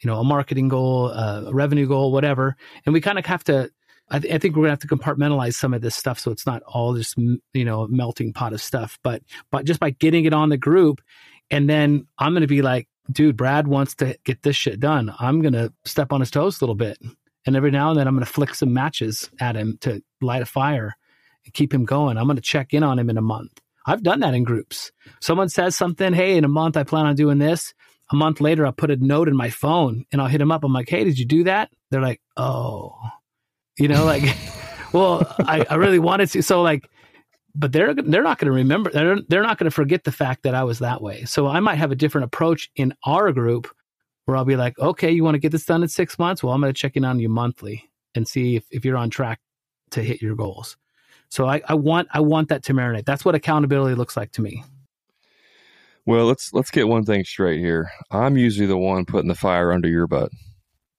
you 0.00 0.10
know 0.10 0.20
a 0.20 0.24
marketing 0.24 0.68
goal, 0.68 1.08
a 1.08 1.52
revenue 1.52 1.86
goal, 1.86 2.12
whatever, 2.12 2.56
and 2.84 2.92
we 2.92 3.00
kind 3.00 3.18
of 3.18 3.26
have 3.26 3.44
to 3.44 3.70
I, 4.10 4.18
th- 4.18 4.34
I 4.34 4.38
think 4.38 4.54
we're 4.54 4.62
gonna 4.62 4.72
have 4.72 4.78
to 4.80 4.88
compartmentalize 4.88 5.54
some 5.54 5.72
of 5.72 5.80
this 5.80 5.94
stuff 5.94 6.18
so 6.18 6.30
it's 6.30 6.46
not 6.46 6.62
all 6.62 6.94
just 6.94 7.16
you 7.16 7.64
know 7.64 7.82
a 7.82 7.88
melting 7.88 8.32
pot 8.32 8.52
of 8.52 8.60
stuff. 8.60 8.98
But 9.02 9.22
but 9.50 9.64
just 9.64 9.80
by 9.80 9.90
getting 9.90 10.24
it 10.24 10.34
on 10.34 10.50
the 10.50 10.56
group, 10.56 11.00
and 11.50 11.68
then 11.68 12.06
I'm 12.18 12.34
gonna 12.34 12.46
be 12.46 12.62
like, 12.62 12.88
dude, 13.10 13.36
Brad 13.36 13.66
wants 13.66 13.94
to 13.96 14.16
get 14.24 14.42
this 14.42 14.56
shit 14.56 14.80
done. 14.80 15.14
I'm 15.18 15.40
gonna 15.40 15.72
step 15.84 16.12
on 16.12 16.20
his 16.20 16.30
toes 16.30 16.60
a 16.60 16.64
little 16.64 16.74
bit, 16.74 16.98
and 17.46 17.56
every 17.56 17.70
now 17.70 17.90
and 17.90 17.98
then 17.98 18.06
I'm 18.06 18.14
gonna 18.14 18.26
flick 18.26 18.54
some 18.54 18.72
matches 18.72 19.30
at 19.40 19.56
him 19.56 19.78
to 19.82 20.02
light 20.20 20.42
a 20.42 20.46
fire 20.46 20.96
and 21.44 21.54
keep 21.54 21.72
him 21.72 21.84
going. 21.84 22.16
I'm 22.16 22.26
gonna 22.26 22.40
check 22.40 22.74
in 22.74 22.82
on 22.82 22.98
him 22.98 23.10
in 23.10 23.18
a 23.18 23.22
month. 23.22 23.60
I've 23.86 24.02
done 24.02 24.20
that 24.20 24.34
in 24.34 24.44
groups. 24.44 24.92
Someone 25.20 25.48
says 25.48 25.76
something, 25.76 26.12
hey, 26.12 26.36
in 26.36 26.44
a 26.44 26.48
month 26.48 26.76
I 26.76 26.84
plan 26.84 27.06
on 27.06 27.16
doing 27.16 27.38
this. 27.38 27.74
A 28.12 28.16
month 28.16 28.40
later, 28.40 28.66
I'll 28.66 28.72
put 28.72 28.90
a 28.90 28.96
note 28.96 29.28
in 29.28 29.36
my 29.36 29.50
phone 29.50 30.04
and 30.12 30.20
I'll 30.20 30.28
hit 30.28 30.38
them 30.38 30.52
up. 30.52 30.62
I'm 30.62 30.72
like, 30.72 30.88
hey, 30.88 31.04
did 31.04 31.18
you 31.18 31.24
do 31.24 31.44
that? 31.44 31.70
They're 31.90 32.02
like, 32.02 32.20
oh, 32.36 32.94
you 33.78 33.88
know, 33.88 34.04
like, 34.04 34.22
well, 34.92 35.34
I, 35.40 35.64
I 35.68 35.74
really 35.76 35.98
wanted 35.98 36.30
to. 36.30 36.42
So 36.42 36.62
like, 36.62 36.88
but 37.54 37.72
they're 37.72 37.94
they're 37.94 38.22
not 38.22 38.38
going 38.38 38.46
to 38.46 38.52
remember. 38.52 38.90
They're 38.90 39.20
they're 39.28 39.42
not 39.42 39.58
going 39.58 39.70
to 39.70 39.74
forget 39.74 40.04
the 40.04 40.12
fact 40.12 40.42
that 40.42 40.54
I 40.54 40.64
was 40.64 40.80
that 40.80 41.00
way. 41.00 41.24
So 41.24 41.46
I 41.46 41.60
might 41.60 41.76
have 41.76 41.92
a 41.92 41.96
different 41.96 42.24
approach 42.24 42.68
in 42.74 42.94
our 43.04 43.32
group 43.32 43.68
where 44.24 44.36
I'll 44.36 44.44
be 44.44 44.56
like, 44.56 44.78
okay, 44.78 45.10
you 45.10 45.24
want 45.24 45.34
to 45.34 45.38
get 45.38 45.52
this 45.52 45.64
done 45.64 45.82
in 45.82 45.88
six 45.88 46.18
months? 46.18 46.42
Well, 46.42 46.54
I'm 46.54 46.60
going 46.60 46.72
to 46.72 46.78
check 46.78 46.96
in 46.96 47.04
on 47.04 47.20
you 47.20 47.28
monthly 47.28 47.90
and 48.14 48.26
see 48.26 48.56
if, 48.56 48.64
if 48.70 48.84
you're 48.84 48.96
on 48.96 49.10
track 49.10 49.40
to 49.90 50.02
hit 50.02 50.22
your 50.22 50.34
goals. 50.34 50.76
So 51.28 51.46
I, 51.46 51.62
I 51.68 51.74
want 51.74 52.08
I 52.12 52.20
want 52.20 52.48
that 52.50 52.62
to 52.64 52.74
marinate. 52.74 53.06
That's 53.06 53.24
what 53.24 53.34
accountability 53.34 53.96
looks 53.96 54.16
like 54.16 54.30
to 54.32 54.42
me. 54.42 54.62
Well, 56.06 56.26
let's 56.26 56.52
let's 56.52 56.70
get 56.70 56.86
one 56.86 57.04
thing 57.04 57.24
straight 57.24 57.60
here. 57.60 57.90
I'm 58.10 58.36
usually 58.36 58.66
the 58.66 58.78
one 58.78 59.04
putting 59.04 59.28
the 59.28 59.34
fire 59.34 59.72
under 59.72 59.88
your 59.88 60.06
butt 60.06 60.30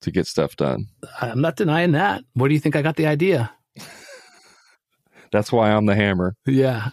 to 0.01 0.11
get 0.11 0.27
stuff 0.27 0.55
done. 0.55 0.87
I'm 1.21 1.41
not 1.41 1.55
denying 1.55 1.91
that. 1.93 2.23
Where 2.33 2.49
do 2.49 2.53
you 2.53 2.59
think 2.59 2.75
I 2.75 2.81
got 2.81 2.95
the 2.95 3.07
idea? 3.07 3.51
That's 5.31 5.51
why 5.51 5.71
I'm 5.71 5.85
the 5.85 5.95
hammer. 5.95 6.35
Yeah. 6.45 6.89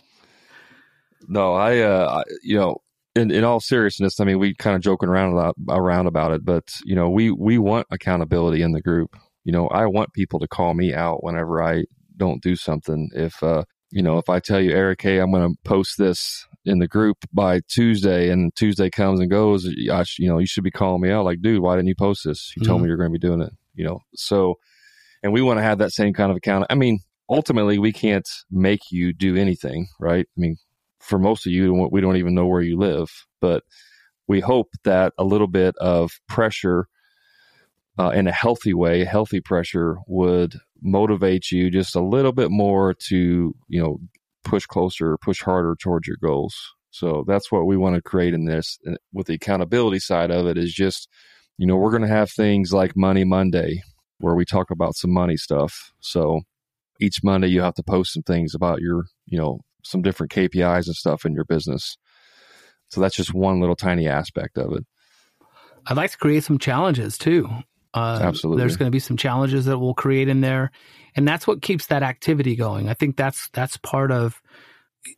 No, 1.28 1.54
I, 1.54 1.78
uh, 1.80 2.22
I 2.22 2.32
you 2.42 2.58
know, 2.58 2.78
in, 3.14 3.30
in 3.30 3.44
all 3.44 3.60
seriousness, 3.60 4.20
I 4.20 4.24
mean, 4.24 4.38
we 4.38 4.54
kind 4.54 4.76
of 4.76 4.82
joking 4.82 5.08
around 5.08 5.32
a 5.32 5.36
lot, 5.36 5.54
around 5.68 6.06
about 6.06 6.32
it, 6.32 6.44
but 6.44 6.64
you 6.84 6.94
know, 6.94 7.10
we 7.10 7.30
we 7.30 7.58
want 7.58 7.86
accountability 7.90 8.62
in 8.62 8.72
the 8.72 8.80
group. 8.80 9.16
You 9.44 9.52
know, 9.52 9.68
I 9.68 9.86
want 9.86 10.12
people 10.14 10.38
to 10.40 10.48
call 10.48 10.74
me 10.74 10.94
out 10.94 11.22
whenever 11.22 11.62
I 11.62 11.84
don't 12.16 12.42
do 12.42 12.56
something. 12.56 13.10
If 13.14 13.42
uh, 13.42 13.64
you 13.90 14.02
know, 14.02 14.18
if 14.18 14.28
I 14.28 14.40
tell 14.40 14.60
you, 14.60 14.70
Eric, 14.72 15.02
hey, 15.02 15.18
I'm 15.18 15.30
going 15.32 15.50
to 15.50 15.58
post 15.64 15.98
this 15.98 16.46
in 16.64 16.78
the 16.78 16.88
group 16.88 17.18
by 17.32 17.60
Tuesday, 17.68 18.30
and 18.30 18.54
Tuesday 18.54 18.88
comes 18.88 19.20
and 19.20 19.30
goes, 19.30 19.68
I 19.90 20.04
sh- 20.04 20.20
you 20.20 20.28
know, 20.28 20.38
you 20.38 20.46
should 20.46 20.64
be 20.64 20.70
calling 20.70 21.02
me 21.02 21.10
out, 21.10 21.24
like, 21.24 21.42
dude, 21.42 21.60
why 21.60 21.76
didn't 21.76 21.88
you 21.88 21.96
post 21.96 22.22
this? 22.24 22.52
You 22.56 22.64
told 22.64 22.80
Mhm. 22.80 22.84
me 22.84 22.88
you're 22.88 22.96
going 22.96 23.10
to 23.12 23.18
be 23.18 23.26
doing 23.26 23.42
it. 23.42 23.52
You 23.74 23.84
know, 23.84 24.00
so, 24.14 24.54
and 25.22 25.32
we 25.32 25.42
want 25.42 25.58
to 25.58 25.62
have 25.62 25.78
that 25.78 25.92
same 25.92 26.12
kind 26.14 26.30
of 26.30 26.36
account. 26.36 26.66
I 26.70 26.74
mean, 26.74 27.00
ultimately, 27.28 27.78
we 27.78 27.92
can't 27.92 28.28
make 28.50 28.80
you 28.90 29.12
do 29.12 29.36
anything, 29.36 29.88
right? 30.00 30.26
I 30.26 30.40
mean, 30.40 30.56
for 31.02 31.18
most 31.18 31.46
of 31.46 31.52
you, 31.52 31.74
we 31.90 32.00
don't 32.00 32.16
even 32.16 32.34
know 32.34 32.46
where 32.46 32.62
you 32.62 32.78
live, 32.78 33.10
but 33.40 33.64
we 34.28 34.40
hope 34.40 34.68
that 34.84 35.12
a 35.18 35.24
little 35.24 35.48
bit 35.48 35.74
of 35.78 36.12
pressure 36.28 36.86
uh, 37.98 38.10
in 38.10 38.26
a 38.26 38.32
healthy 38.32 38.72
way, 38.72 39.04
healthy 39.04 39.40
pressure 39.40 39.98
would 40.06 40.54
motivate 40.80 41.50
you 41.50 41.70
just 41.70 41.94
a 41.94 42.00
little 42.00 42.32
bit 42.32 42.50
more 42.50 42.94
to, 42.94 43.54
you 43.68 43.82
know, 43.82 43.98
push 44.44 44.64
closer, 44.66 45.16
push 45.18 45.42
harder 45.42 45.76
towards 45.80 46.06
your 46.06 46.16
goals. 46.22 46.54
So 46.90 47.24
that's 47.26 47.50
what 47.50 47.66
we 47.66 47.76
want 47.76 47.96
to 47.96 48.02
create 48.02 48.34
in 48.34 48.44
this. 48.44 48.78
And 48.84 48.98
with 49.12 49.26
the 49.26 49.34
accountability 49.34 49.98
side 49.98 50.30
of 50.30 50.46
it 50.46 50.56
is 50.56 50.72
just, 50.72 51.08
you 51.58 51.66
know, 51.66 51.76
we're 51.76 51.90
going 51.90 52.02
to 52.02 52.08
have 52.08 52.30
things 52.30 52.72
like 52.72 52.96
Money 52.96 53.24
Monday 53.24 53.82
where 54.18 54.34
we 54.34 54.44
talk 54.44 54.70
about 54.70 54.94
some 54.94 55.12
money 55.12 55.36
stuff. 55.36 55.92
So 56.00 56.42
each 57.00 57.22
Monday 57.22 57.48
you 57.48 57.60
have 57.62 57.74
to 57.74 57.82
post 57.82 58.12
some 58.12 58.22
things 58.22 58.54
about 58.54 58.80
your, 58.80 59.04
you 59.26 59.38
know, 59.38 59.60
some 59.82 60.02
different 60.02 60.32
KPIs 60.32 60.86
and 60.86 60.96
stuff 60.96 61.24
in 61.24 61.34
your 61.34 61.44
business. 61.44 61.96
So 62.90 63.00
that's 63.00 63.16
just 63.16 63.34
one 63.34 63.60
little 63.60 63.76
tiny 63.76 64.06
aspect 64.06 64.58
of 64.58 64.72
it. 64.72 64.84
I'd 65.86 65.96
like 65.96 66.10
to 66.12 66.18
create 66.18 66.44
some 66.44 66.58
challenges 66.58 67.18
too. 67.18 67.48
Uh, 67.94 68.20
Absolutely. 68.22 68.60
There's 68.60 68.76
going 68.76 68.88
to 68.88 68.92
be 68.94 69.00
some 69.00 69.16
challenges 69.16 69.66
that 69.66 69.78
we'll 69.78 69.94
create 69.94 70.28
in 70.28 70.40
there, 70.40 70.70
and 71.14 71.28
that's 71.28 71.46
what 71.46 71.60
keeps 71.60 71.86
that 71.88 72.02
activity 72.02 72.56
going. 72.56 72.88
I 72.88 72.94
think 72.94 73.16
that's 73.16 73.50
that's 73.52 73.76
part 73.76 74.10
of 74.10 74.40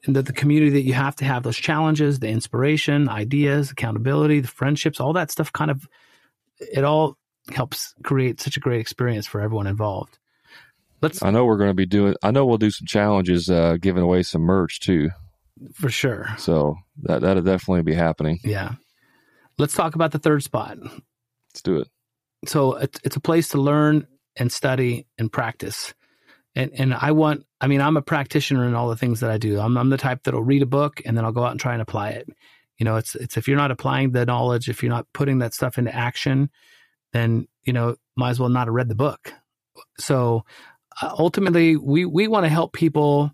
the, 0.07 0.23
the 0.23 0.33
community 0.33 0.73
that 0.73 0.83
you 0.83 0.95
have 0.95 1.15
to 1.17 1.25
have 1.25 1.43
those 1.43 1.57
challenges, 1.57 2.19
the 2.19 2.29
inspiration, 2.29 3.09
ideas, 3.09 3.71
accountability, 3.71 4.41
the 4.41 4.49
friendships, 4.49 4.99
all 4.99 5.13
that 5.13 5.31
stuff. 5.31 5.53
Kind 5.53 5.71
of, 5.71 5.87
it 6.59 6.83
all 6.85 7.17
helps 7.53 7.95
create 8.03 8.41
such 8.41 8.57
a 8.57 8.61
great 8.61 8.81
experience 8.81 9.27
for 9.27 9.41
everyone 9.41 9.67
involved. 9.67 10.19
Let's 11.05 11.23
I 11.23 11.31
know 11.31 11.45
we're 11.45 11.59
going 11.59 11.69
to 11.69 11.75
be 11.75 11.85
doing. 11.85 12.15
I 12.23 12.31
know 12.31 12.47
we'll 12.47 12.57
do 12.57 12.71
some 12.71 12.87
challenges, 12.87 13.51
uh, 13.51 13.77
giving 13.79 14.03
away 14.03 14.23
some 14.23 14.41
merch 14.41 14.81
too. 14.81 15.11
for 15.75 15.91
sure. 15.91 16.29
So 16.39 16.77
that 17.03 17.21
that'll 17.21 17.43
definitely 17.43 17.83
be 17.83 17.95
happening. 17.95 18.41
Yeah. 18.43 18.77
Let's 19.59 19.75
talk 19.75 19.95
about 19.95 20.13
the 20.13 20.19
third 20.19 20.43
spot. 20.43 20.79
Let's 20.81 21.63
do 21.63 21.81
it. 21.81 21.89
so 22.47 22.77
it's, 22.77 22.99
it's 23.05 23.17
a 23.17 23.21
place 23.21 23.51
to 23.51 23.59
learn 23.59 24.07
and 24.37 24.51
study 24.51 25.07
and 25.19 25.31
practice 25.31 25.95
and 26.57 26.73
and 26.75 26.93
i 26.95 27.13
want 27.13 27.45
i 27.61 27.69
mean 27.69 27.81
i'm 27.81 27.97
a 27.97 28.03
practitioner 28.03 28.67
in 28.67 28.75
all 28.75 28.89
the 28.89 28.97
things 28.97 29.21
that 29.21 29.31
i 29.31 29.39
do 29.39 29.61
i'm, 29.61 29.79
I'm 29.79 29.91
the 29.91 29.97
type 29.97 30.25
that'll 30.25 30.43
read 30.43 30.63
a 30.63 30.67
book 30.67 31.01
and 31.05 31.17
then 31.17 31.25
i'll 31.25 31.33
go 31.33 31.45
out 31.45 31.53
and 31.53 31.61
try 31.61 31.73
and 31.73 31.83
apply 31.83 32.11
it 32.11 32.29
you 32.79 32.85
know 32.85 32.97
it's 32.97 33.15
it's 33.15 33.37
if 33.37 33.47
you're 33.47 33.57
not 33.57 33.71
applying 33.71 34.11
the 34.11 34.27
knowledge 34.27 34.69
if 34.69 34.83
you're 34.83 34.91
not 34.91 35.07
putting 35.13 35.39
that 35.39 35.55
stuff 35.55 35.79
into 35.79 35.95
action 35.95 36.51
then 37.13 37.47
you 37.63 37.73
know 37.73 37.95
might 38.17 38.31
as 38.31 38.41
well 38.41 38.49
not 38.49 38.67
have 38.67 38.75
read 38.75 38.89
the 38.89 38.97
book 38.97 39.33
so 39.99 40.45
uh, 41.01 41.15
ultimately 41.19 41.77
we 41.77 42.05
we 42.05 42.29
want 42.29 42.45
to 42.45 42.51
help 42.51 42.73
people 42.73 43.33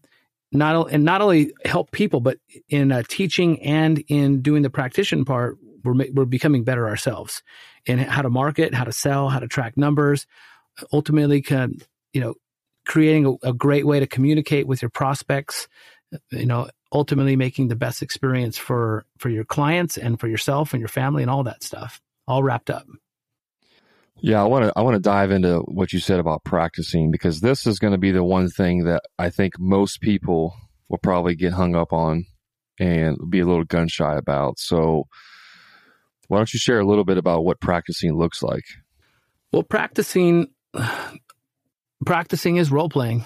not 0.53 0.93
and 0.93 1.05
not 1.05 1.21
only 1.21 1.53
help 1.65 1.91
people 1.91 2.21
but 2.21 2.39
in 2.69 2.93
uh, 2.93 3.03
teaching 3.09 3.61
and 3.63 4.03
in 4.09 4.43
doing 4.43 4.63
the 4.63 4.71
practitioner 4.71 5.25
part 5.25 5.59
we're 5.85 6.07
we're 6.13 6.25
becoming 6.25 6.65
better 6.65 6.89
ourselves 6.89 7.43
in 7.87 7.99
how 7.99 8.23
to 8.23 8.31
market, 8.31 8.75
how 8.75 8.85
to 8.85 8.93
sell, 8.93 9.29
how 9.29 9.39
to 9.39 9.49
track 9.49 9.77
numbers. 9.77 10.27
Ultimately, 10.93 11.43
can 11.43 11.79
you 12.13 12.21
know, 12.21 12.35
creating 12.87 13.27
a, 13.27 13.49
a 13.49 13.53
great 13.53 13.87
way 13.87 14.01
to 14.01 14.07
communicate 14.07 14.67
with 14.67 14.83
your 14.83 14.91
prospects. 14.91 15.69
You 16.31 16.47
know, 16.47 16.69
ultimately 16.93 17.37
making 17.37 17.69
the 17.69 17.77
best 17.77 18.03
experience 18.03 18.59
for 18.59 19.05
for 19.19 19.29
your 19.29 19.45
clients 19.45 19.97
and 19.97 20.19
for 20.19 20.29
yourself 20.29 20.73
and 20.73 20.81
your 20.81 20.89
family 20.89 21.23
and 21.23 21.31
all 21.31 21.45
that 21.45 21.63
stuff, 21.63 22.01
all 22.27 22.43
wrapped 22.43 22.71
up. 22.71 22.87
Yeah, 24.23 24.43
I 24.43 24.47
want 24.47 24.65
to 24.65 24.73
I 24.77 24.83
want 24.83 24.95
to 24.95 25.01
dive 25.01 25.31
into 25.31 25.59
what 25.61 25.93
you 25.93 25.99
said 25.99 26.21
about 26.21 26.45
practicing 26.45 27.11
because 27.11 27.41
this 27.41 27.67
is 27.67 27.79
going 27.79 27.93
to 27.93 27.99
be 27.99 28.11
the 28.11 28.25
one 28.25 28.49
thing 28.49 28.85
that 28.85 29.03
I 29.19 29.31
think 29.31 29.55
most 29.59 30.01
people 30.01 30.55
will 30.89 30.99
probably 30.99 31.35
get 31.35 31.53
hung 31.53 31.75
up 31.75 31.93
on 31.93 32.27
and 32.79 33.17
be 33.29 33.41
a 33.41 33.47
little 33.47 33.65
gun 33.65 33.89
shy 33.89 34.17
about. 34.17 34.59
So 34.59 35.05
why 36.29 36.39
don't 36.39 36.53
you 36.53 36.59
share 36.59 36.81
a 36.81 36.87
little 36.87 37.05
bit 37.05 37.19
about 37.19 37.45
what 37.45 37.61
practicing 37.61 38.17
looks 38.17 38.43
like? 38.43 38.65
Well, 39.53 39.63
practicing 39.63 40.49
practicing 42.07 42.57
is 42.57 42.71
role 42.71 42.89
playing. 42.89 43.25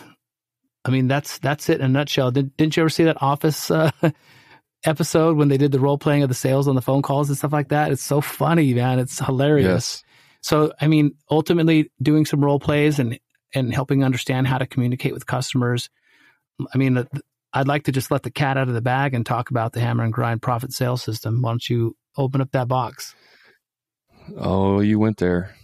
I 0.84 0.90
mean, 0.90 1.08
that's 1.08 1.38
that's 1.38 1.68
it 1.68 1.80
in 1.80 1.86
a 1.86 1.88
nutshell. 1.88 2.30
Did, 2.30 2.56
didn't 2.56 2.76
you 2.76 2.82
ever 2.82 2.90
see 2.90 3.04
that 3.04 3.22
Office 3.22 3.70
uh, 3.70 3.90
episode 4.84 5.36
when 5.36 5.48
they 5.48 5.56
did 5.56 5.72
the 5.72 5.80
role 5.80 5.98
playing 5.98 6.22
of 6.22 6.28
the 6.28 6.34
sales 6.34 6.68
on 6.68 6.74
the 6.74 6.82
phone 6.82 7.02
calls 7.02 7.28
and 7.28 7.38
stuff 7.38 7.52
like 7.52 7.68
that? 7.68 7.90
It's 7.90 8.02
so 8.02 8.20
funny, 8.20 8.74
man. 8.74 8.98
It's 8.98 9.18
hilarious. 9.18 9.66
Yes. 9.66 10.04
So, 10.44 10.74
I 10.78 10.88
mean, 10.88 11.12
ultimately, 11.30 11.90
doing 12.02 12.26
some 12.26 12.44
role 12.44 12.60
plays 12.60 12.98
and 12.98 13.18
and 13.54 13.72
helping 13.72 14.04
understand 14.04 14.46
how 14.46 14.58
to 14.58 14.66
communicate 14.66 15.14
with 15.14 15.24
customers. 15.24 15.88
I 16.74 16.76
mean, 16.76 17.08
I'd 17.54 17.66
like 17.66 17.84
to 17.84 17.92
just 17.92 18.10
let 18.10 18.24
the 18.24 18.30
cat 18.30 18.58
out 18.58 18.68
of 18.68 18.74
the 18.74 18.82
bag 18.82 19.14
and 19.14 19.24
talk 19.24 19.48
about 19.48 19.72
the 19.72 19.80
hammer 19.80 20.04
and 20.04 20.12
grind 20.12 20.42
profit 20.42 20.74
sales 20.74 21.02
system. 21.02 21.40
Why 21.40 21.52
don't 21.52 21.70
you 21.70 21.96
open 22.18 22.42
up 22.42 22.50
that 22.52 22.68
box? 22.68 23.14
Oh, 24.36 24.80
you 24.80 24.98
went 24.98 25.16
there. 25.16 25.54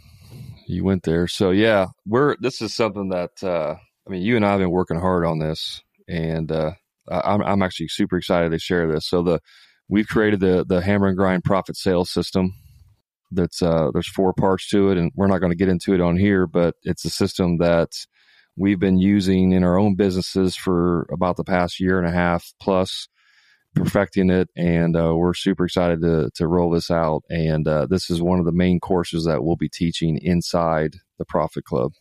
You 0.66 0.82
went 0.82 1.02
there. 1.02 1.26
So 1.26 1.50
yeah, 1.50 1.88
we're 2.06 2.36
this 2.40 2.62
is 2.62 2.74
something 2.74 3.10
that 3.10 3.32
uh, 3.42 3.74
I 4.06 4.10
mean, 4.10 4.22
you 4.22 4.36
and 4.36 4.46
I 4.46 4.52
have 4.52 4.60
been 4.60 4.70
working 4.70 4.98
hard 4.98 5.26
on 5.26 5.40
this, 5.40 5.82
and 6.08 6.50
uh, 6.50 6.70
I'm 7.10 7.42
I'm 7.42 7.62
actually 7.62 7.88
super 7.88 8.16
excited 8.16 8.52
to 8.52 8.58
share 8.58 8.90
this. 8.90 9.06
So 9.06 9.22
the 9.22 9.40
we've 9.90 10.08
created 10.08 10.40
the 10.40 10.64
the 10.66 10.80
hammer 10.80 11.08
and 11.08 11.18
grind 11.18 11.44
profit 11.44 11.76
sales 11.76 12.10
system. 12.10 12.54
That's 13.30 13.62
uh, 13.62 13.90
there's 13.92 14.08
four 14.08 14.32
parts 14.32 14.68
to 14.68 14.90
it, 14.90 14.98
and 14.98 15.12
we're 15.14 15.26
not 15.26 15.38
going 15.38 15.52
to 15.52 15.56
get 15.56 15.68
into 15.68 15.94
it 15.94 16.00
on 16.00 16.16
here, 16.16 16.46
but 16.46 16.74
it's 16.82 17.04
a 17.04 17.10
system 17.10 17.58
that 17.58 17.90
we've 18.56 18.80
been 18.80 18.98
using 18.98 19.52
in 19.52 19.64
our 19.64 19.78
own 19.78 19.94
businesses 19.94 20.56
for 20.56 21.06
about 21.12 21.36
the 21.36 21.44
past 21.44 21.80
year 21.80 21.98
and 21.98 22.08
a 22.08 22.12
half 22.12 22.52
plus 22.60 23.08
perfecting 23.74 24.30
it 24.30 24.48
and 24.56 24.96
uh, 24.96 25.14
we're 25.14 25.32
super 25.32 25.64
excited 25.64 26.00
to, 26.00 26.28
to 26.34 26.48
roll 26.48 26.70
this 26.70 26.90
out 26.90 27.22
and 27.30 27.68
uh, 27.68 27.86
this 27.86 28.10
is 28.10 28.20
one 28.20 28.40
of 28.40 28.44
the 28.44 28.52
main 28.52 28.80
courses 28.80 29.24
that 29.24 29.44
we'll 29.44 29.56
be 29.56 29.68
teaching 29.68 30.18
inside 30.20 30.96
the 31.18 31.24
profit 31.24 31.64
club. 31.64 31.92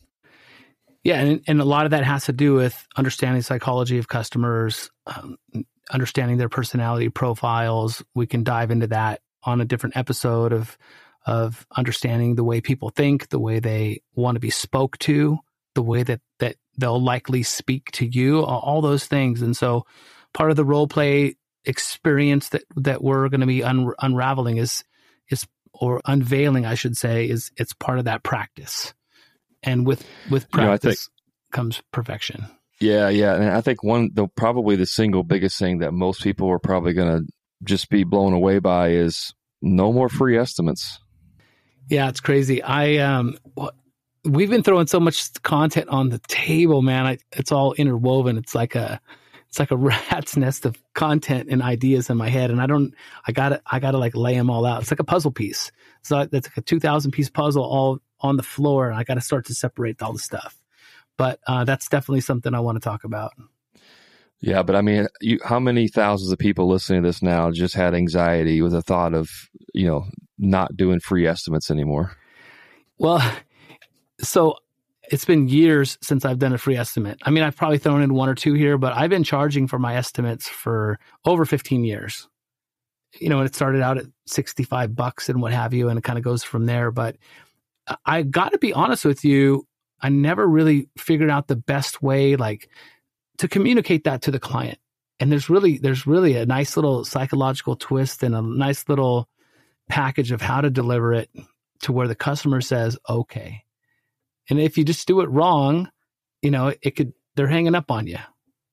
Yeah 1.04 1.22
and, 1.22 1.42
and 1.48 1.62
a 1.62 1.66
lot 1.66 1.86
of 1.86 1.92
that 1.92 2.04
has 2.04 2.26
to 2.26 2.34
do 2.34 2.56
with 2.56 2.88
understanding 2.98 3.44
psychology 3.44 4.00
of 4.00 4.08
customers 4.08 4.90
um, 5.06 5.38
understanding 5.92 6.38
their 6.38 6.50
personality 6.50 7.10
profiles. 7.10 8.04
We 8.16 8.28
can 8.28 8.44
dive 8.44 8.72
into 8.72 8.88
that 8.88 9.22
on 9.44 9.62
a 9.62 9.66
different 9.66 9.98
episode 9.98 10.54
of 10.54 10.78
of 11.26 11.66
understanding 11.76 12.36
the 12.36 12.44
way 12.44 12.62
people 12.62 12.90
think 12.90 13.30
the 13.30 13.40
way 13.40 13.60
they 13.60 14.02
want 14.16 14.36
to 14.36 14.40
be 14.40 14.50
spoke 14.50 14.98
to 15.00 15.40
the 15.76 15.84
way 15.84 16.04
that 16.04 16.22
that 16.40 16.56
they'll 16.78 17.02
likely 17.02 17.44
speak 17.44 17.92
to 17.92 18.06
you, 18.06 18.44
all 18.44 18.82
those 18.82 19.06
things. 19.06 19.42
And 19.42 19.56
so 19.56 19.86
part 20.34 20.50
of 20.50 20.58
the 20.58 20.66
role 20.66 20.88
play 20.88 21.36
experience 21.66 22.50
that 22.50 22.64
that 22.76 23.04
we're 23.04 23.30
going 23.30 23.42
to 23.42 23.48
be 23.48 23.64
un- 23.64 23.94
unraveling 24.00 24.58
is 24.58 24.84
is 25.30 25.46
or 25.74 26.02
unveiling, 26.06 26.66
I 26.66 26.76
should 26.76 26.98
say, 26.98 27.30
is 27.30 27.52
it's 27.58 27.74
part 27.74 28.00
of 28.00 28.06
that 28.06 28.24
practice. 28.24 28.94
And 29.64 29.86
with 29.86 30.06
with 30.30 30.50
practice 30.52 30.84
you 30.84 30.90
know, 30.90 30.94
think, 30.94 31.00
comes 31.52 31.82
perfection. 31.92 32.46
Yeah, 32.82 33.10
yeah, 33.10 33.36
and 33.36 33.50
I 33.50 33.62
think 33.62 33.84
one 33.84 34.10
the 34.14 34.28
probably 34.28 34.76
the 34.76 34.86
single 34.86 35.24
biggest 35.24 35.60
thing 35.60 35.80
that 35.80 35.94
most 35.94 36.22
people 36.22 36.50
are 36.50 36.60
probably 36.60 36.94
going 36.94 37.20
to 37.26 37.32
just 37.64 37.90
be 37.90 38.04
blown 38.04 38.34
away 38.34 38.60
by 38.60 38.90
is 38.90 39.34
no 39.62 39.92
more 39.92 40.08
free 40.08 40.38
estimates. 40.38 41.00
Yeah, 41.90 42.08
it's 42.10 42.20
crazy. 42.20 42.62
I 42.62 42.98
um 42.98 43.38
we've 44.24 44.50
been 44.50 44.64
throwing 44.64 44.88
so 44.88 45.00
much 45.00 45.34
content 45.42 45.90
on 45.90 46.10
the 46.10 46.20
table, 46.28 46.82
man. 46.82 47.06
I, 47.06 47.18
it's 47.32 47.52
all 47.52 47.74
interwoven. 47.74 48.38
It's 48.38 48.54
like 48.54 48.76
a 48.76 49.02
it's 49.48 49.60
like 49.60 49.72
a 49.72 49.78
rat's 50.12 50.38
nest 50.38 50.66
of 50.66 50.78
content 50.94 51.50
and 51.50 51.62
ideas 51.62 52.10
in 52.10 52.18
my 52.18 52.30
head, 52.30 52.52
and 52.52 52.62
I 52.62 52.68
don't. 52.68 52.94
I 53.28 53.32
gotta 53.32 53.62
I 53.66 53.80
gotta 53.80 53.98
like 53.98 54.16
lay 54.16 54.36
them 54.36 54.50
all 54.50 54.66
out. 54.66 54.82
It's 54.82 54.92
like 54.92 55.00
a 55.00 55.06
puzzle 55.06 55.32
piece. 55.32 55.72
So 56.04 56.26
that's 56.26 56.48
like 56.48 56.58
a 56.58 56.62
two 56.62 56.80
thousand 56.80 57.12
piece 57.12 57.30
puzzle 57.30 57.64
all 57.64 58.00
on 58.22 58.38
the 58.38 58.44
floor, 58.44 58.90
and 58.90 58.98
I 58.98 59.04
got 59.04 59.16
to 59.16 59.22
start 59.22 59.46
to 59.46 59.56
separate 59.56 60.02
all 60.02 60.14
the 60.14 60.20
stuff. 60.20 60.58
But 61.18 61.40
uh, 61.48 61.64
that's 61.66 61.90
definitely 61.90 62.22
something 62.22 62.54
I 62.54 62.60
want 62.60 62.76
to 62.76 62.82
talk 62.82 63.04
about. 63.04 63.34
Yeah, 64.42 64.64
but 64.64 64.76
I 64.76 64.82
mean, 64.82 65.08
you, 65.20 65.40
how 65.44 65.60
many 65.60 65.88
thousands 65.88 66.32
of 66.32 66.40
people 66.40 66.68
listening 66.68 67.04
to 67.04 67.10
this 67.10 67.22
now 67.22 67.52
just 67.52 67.74
had 67.76 67.94
anxiety 67.94 68.62
with 68.62 68.72
the 68.72 68.82
thought 68.82 69.14
of 69.14 69.30
you 69.74 69.86
know 69.88 70.06
not 70.38 70.78
doing 70.78 71.00
free 71.00 71.28
estimates 71.28 71.70
anymore? 71.70 72.16
Well, 72.98 73.22
so 74.22 74.56
it's 75.12 75.26
been 75.26 75.48
years 75.48 75.98
since 76.02 76.24
I've 76.24 76.40
done 76.40 76.54
a 76.54 76.58
free 76.58 76.78
estimate. 76.78 77.20
I 77.24 77.32
mean, 77.32 77.44
I've 77.44 77.56
probably 77.56 77.80
thrown 77.80 78.02
in 78.02 78.14
one 78.14 78.30
or 78.30 78.36
two 78.36 78.54
here, 78.54 78.78
but 78.78 78.94
I've 78.94 79.10
been 79.10 79.24
charging 79.24 79.68
for 79.68 79.80
my 79.80 79.96
estimates 79.96 80.48
for 80.48 81.00
over 81.26 81.46
15 81.46 81.84
years. 81.84 82.28
You 83.20 83.28
know, 83.28 83.40
and 83.40 83.48
it 83.48 83.56
started 83.56 83.82
out 83.82 83.98
at 83.98 84.06
65 84.28 84.96
bucks 84.96 85.30
and 85.30 85.42
what 85.42 85.52
have 85.52 85.74
you, 85.74 85.90
and 85.90 85.98
it 85.98 86.04
kind 86.04 86.20
of 86.20 86.24
goes 86.24 86.44
from 86.44 86.68
there. 86.68 86.92
But 86.92 87.18
I 88.06 88.22
got 88.22 88.52
to 88.52 88.60
be 88.60 88.72
honest 88.72 89.04
with 89.04 89.26
you, 89.26 89.68
I 90.02 90.10
never 90.10 90.48
really 90.48 90.90
figured 90.98 91.30
out 91.30 91.48
the 91.48 91.56
best 91.56 92.02
way, 92.02 92.36
like 92.36 92.70
to 93.40 93.48
communicate 93.48 94.06
that 94.06 94.22
to 94.24 94.32
the 94.32 94.40
client. 94.40 94.78
And 95.20 95.32
there's 95.32 95.50
really, 95.50 95.78
there's 95.78 96.08
really 96.08 96.36
a 96.36 96.46
nice 96.46 96.78
little 96.78 97.04
psychological 97.04 97.76
twist 97.76 98.24
and 98.24 98.34
a 98.34 98.42
nice 98.42 98.88
little 98.88 99.28
package 99.90 100.32
of 100.32 100.42
how 100.42 100.62
to 100.62 100.70
deliver 100.70 101.14
it 101.14 101.30
to 101.82 101.92
where 101.92 102.08
the 102.08 102.16
customer 102.16 102.62
says, 102.62 102.98
okay, 103.10 103.64
and 104.50 104.60
if 104.60 104.78
you 104.78 104.84
just 104.84 105.08
do 105.08 105.22
it 105.22 105.30
wrong, 105.30 105.90
you 106.42 106.52
know, 106.52 106.74
it 106.82 106.96
could, 106.96 107.14
they're 107.36 107.48
hanging 107.48 107.76
up 107.76 107.92
on 107.92 108.08
you 108.08 108.18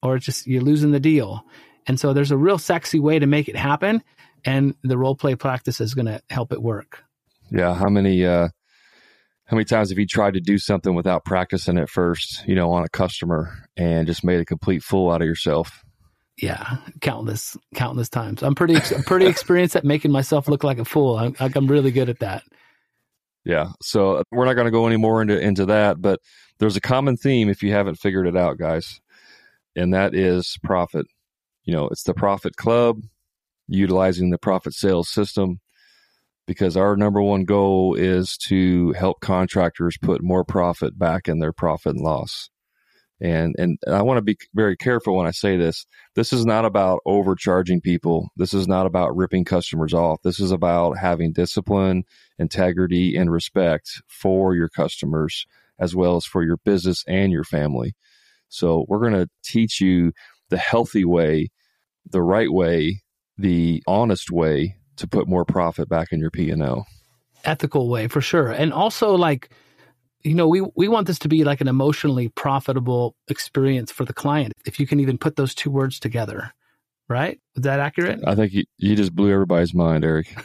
or 0.03 0.19
just 0.19 0.47
you're 0.47 0.63
losing 0.63 0.93
the 0.93 1.01
deal. 1.01 1.45
And 1.87 1.99
so 1.99 2.13
there's 2.13 2.31
a 2.31 2.37
real 2.37 2.59
sexy 2.59 2.99
way 2.99 3.19
to 3.19 3.27
make 3.27 3.49
it 3.49 3.57
happen. 3.57 4.03
And 4.45 4.75
the 4.83 4.99
role 4.99 5.17
play 5.17 5.35
practice 5.35 5.81
is 5.81 5.95
going 5.95 6.07
to 6.07 6.21
help 6.31 6.53
it 6.53 6.63
work. 6.63 7.05
Yeah. 7.51 7.75
How 7.75 7.89
many, 7.89 8.25
uh, 8.25 8.49
how 9.47 9.57
many 9.57 9.65
times 9.65 9.91
have 9.91 9.99
you 9.99 10.07
tried 10.07 10.35
to 10.35 10.41
do 10.41 10.59
something 10.59 10.95
without 10.95 11.25
practicing 11.25 11.79
it 11.79 11.89
first, 11.89 12.47
you 12.47 12.55
know, 12.55 12.73
on 12.73 12.85
a 12.85 12.89
customer 12.89 13.69
and 13.77 14.07
just 14.07 14.25
made 14.25 14.41
a 14.41 14.45
complete 14.45 14.83
fool 14.83 15.11
out 15.11 15.23
of 15.23 15.27
yourself? 15.27 15.85
Yeah, 16.37 16.79
countless, 17.01 17.57
countless 17.75 18.09
times. 18.09 18.43
I'm 18.43 18.55
pretty, 18.55 18.77
I'm 18.95 19.05
pretty 19.05 19.27
experienced 19.29 19.77
at 19.77 19.85
making 19.85 20.11
myself 20.11 20.49
look 20.49 20.65
like 20.65 20.79
a 20.79 20.85
fool. 20.85 21.17
I'm, 21.17 21.35
I'm 21.39 21.69
really 21.69 21.93
good 21.93 22.09
at 22.09 22.19
that. 22.19 22.43
Yeah. 23.45 23.69
So 23.81 24.17
uh, 24.17 24.23
we're 24.33 24.45
not 24.45 24.55
going 24.55 24.67
to 24.67 24.73
go 24.73 24.89
any 24.89 24.97
more 24.97 25.23
into 25.23 25.39
into 25.39 25.67
that, 25.67 26.03
but 26.03 26.19
there's 26.59 26.77
a 26.77 26.81
common 26.81 27.17
theme 27.17 27.49
if 27.49 27.63
you 27.63 27.71
haven't 27.71 27.95
figured 27.95 28.27
it 28.27 28.37
out, 28.37 28.59
guys, 28.59 29.01
and 29.77 29.95
that 29.95 30.17
is 30.17 30.59
profit. 30.65 31.07
You 31.65 31.73
know, 31.73 31.87
it's 31.87 32.03
the 32.03 32.15
profit 32.15 32.57
club 32.57 32.99
utilizing 33.69 34.31
the 34.31 34.39
profit 34.39 34.73
sales 34.73 35.09
system 35.09 35.61
because 36.47 36.77
our 36.77 36.97
number 36.97 37.21
one 37.21 37.45
goal 37.45 37.95
is 37.95 38.37
to 38.49 38.93
help 38.93 39.21
contractors 39.21 39.99
put 40.01 40.23
more 40.23 40.45
profit 40.45 40.99
back 40.99 41.29
in 41.29 41.41
their 41.41 41.53
profit 41.53 41.97
and 41.97 42.05
loss. 42.05 42.51
And 43.21 43.55
and 43.59 43.79
I 43.91 44.03
want 44.03 44.19
to 44.19 44.23
be 44.23 44.37
very 44.55 44.77
careful 44.77 45.17
when 45.17 45.27
I 45.27 45.31
say 45.31 45.57
this. 45.57 45.87
This 46.15 46.33
is 46.35 46.45
not 46.45 46.67
about 46.67 47.01
overcharging 47.07 47.81
people. 47.81 48.29
This 48.37 48.53
is 48.53 48.69
not 48.69 48.85
about 48.85 49.17
ripping 49.17 49.45
customers 49.47 49.95
off. 49.95 50.21
This 50.23 50.39
is 50.39 50.51
about 50.51 50.99
having 50.99 51.33
discipline, 51.33 52.05
integrity, 52.39 53.17
and 53.17 53.33
respect 53.33 54.03
for 54.07 54.55
your 54.55 54.69
customers 54.69 55.47
as 55.79 55.95
well 55.97 56.17
as 56.17 56.27
for 56.27 56.43
your 56.43 56.59
business 56.59 57.05
and 57.07 57.33
your 57.33 57.45
family. 57.45 57.95
So 58.49 58.85
we're 58.89 59.01
going 59.01 59.15
to 59.15 59.29
teach 59.43 59.81
you 59.81 60.13
the 60.51 60.59
healthy 60.59 61.05
way, 61.05 61.49
the 62.09 62.23
right 62.23 62.53
way, 62.53 63.03
the 63.39 63.83
honest 63.87 64.31
way 64.31 64.77
to 64.97 65.07
put 65.07 65.29
more 65.29 65.45
profit 65.45 65.89
back 65.89 66.13
in 66.13 66.21
your 66.21 66.31
P&L. 66.31 66.87
Ethical 67.45 67.89
way 67.89 68.09
for 68.09 68.21
sure. 68.21 68.51
And 68.51 68.73
also 68.73 69.15
like 69.15 69.51
you 70.23 70.35
know, 70.35 70.49
we, 70.49 70.61
we 70.75 70.89
want 70.89 71.07
this 71.07 71.21
to 71.21 71.29
be 71.29 71.45
like 71.45 71.61
an 71.61 71.69
emotionally 71.69 72.29
profitable 72.29 73.15
experience 73.29 73.93
for 73.93 74.05
the 74.05 74.13
client. 74.13 74.55
If 74.65 74.81
you 74.81 74.87
can 74.87 74.99
even 74.99 75.19
put 75.19 75.37
those 75.37 75.55
two 75.55 75.71
words 75.71 76.01
together, 76.01 76.53
right? 77.09 77.39
Is 77.55 77.63
that 77.63 77.79
accurate? 77.79 78.21
I 78.27 78.35
think 78.35 78.53
you, 78.53 78.65
you 78.77 78.97
just 78.97 79.15
blew 79.15 79.33
everybody's 79.33 79.73
mind, 79.73 80.05
Eric. 80.05 80.37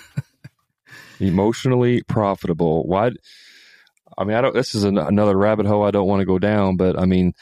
emotionally 1.20 2.04
profitable. 2.04 2.84
Why? 2.86 3.12
I 4.18 4.24
mean, 4.24 4.36
I 4.36 4.42
don't. 4.42 4.54
This 4.54 4.76
is 4.76 4.84
an, 4.84 4.98
another 4.98 5.38
rabbit 5.38 5.66
hole 5.66 5.84
I 5.84 5.92
don't 5.92 6.08
want 6.08 6.20
to 6.20 6.26
go 6.26 6.40
down, 6.40 6.78
but 6.78 7.00
I 7.00 7.06
mean, 7.06 7.34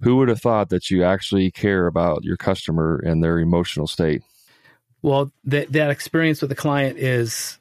who 0.00 0.16
would 0.16 0.28
have 0.28 0.40
thought 0.40 0.68
that 0.68 0.90
you 0.90 1.04
actually 1.04 1.50
care 1.50 1.86
about 1.86 2.24
your 2.24 2.36
customer 2.36 3.00
and 3.04 3.22
their 3.22 3.38
emotional 3.38 3.86
state? 3.86 4.22
Well, 5.08 5.32
that 5.44 5.72
that 5.72 5.88
experience 5.88 6.42
with 6.42 6.50
the 6.50 6.54
client 6.54 6.98
is, 6.98 7.58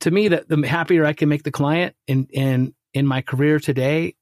to 0.00 0.10
me, 0.10 0.26
that 0.28 0.48
the 0.48 0.66
happier 0.66 1.04
I 1.04 1.12
can 1.12 1.28
make 1.28 1.44
the 1.44 1.52
client, 1.52 1.94
and 2.08 2.28
and 2.34 2.74
in 2.92 3.06
my 3.06 3.22
career 3.22 3.60
today, 3.60 4.16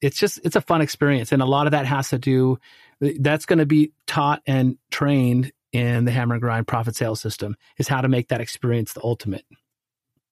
it's 0.00 0.18
just 0.18 0.40
it's 0.42 0.56
a 0.56 0.62
fun 0.62 0.80
experience, 0.80 1.30
and 1.30 1.42
a 1.42 1.46
lot 1.46 1.66
of 1.66 1.72
that 1.72 1.84
has 1.84 2.08
to 2.10 2.18
do 2.18 2.58
that's 3.00 3.44
going 3.44 3.58
to 3.58 3.66
be 3.66 3.92
taught 4.06 4.40
and 4.46 4.78
trained 4.90 5.52
in 5.72 6.06
the 6.06 6.10
hammer 6.10 6.36
and 6.36 6.40
grind 6.40 6.66
profit 6.66 6.96
sales 6.96 7.20
system 7.20 7.54
is 7.76 7.86
how 7.86 8.00
to 8.00 8.08
make 8.08 8.28
that 8.28 8.40
experience 8.40 8.94
the 8.94 9.04
ultimate. 9.04 9.44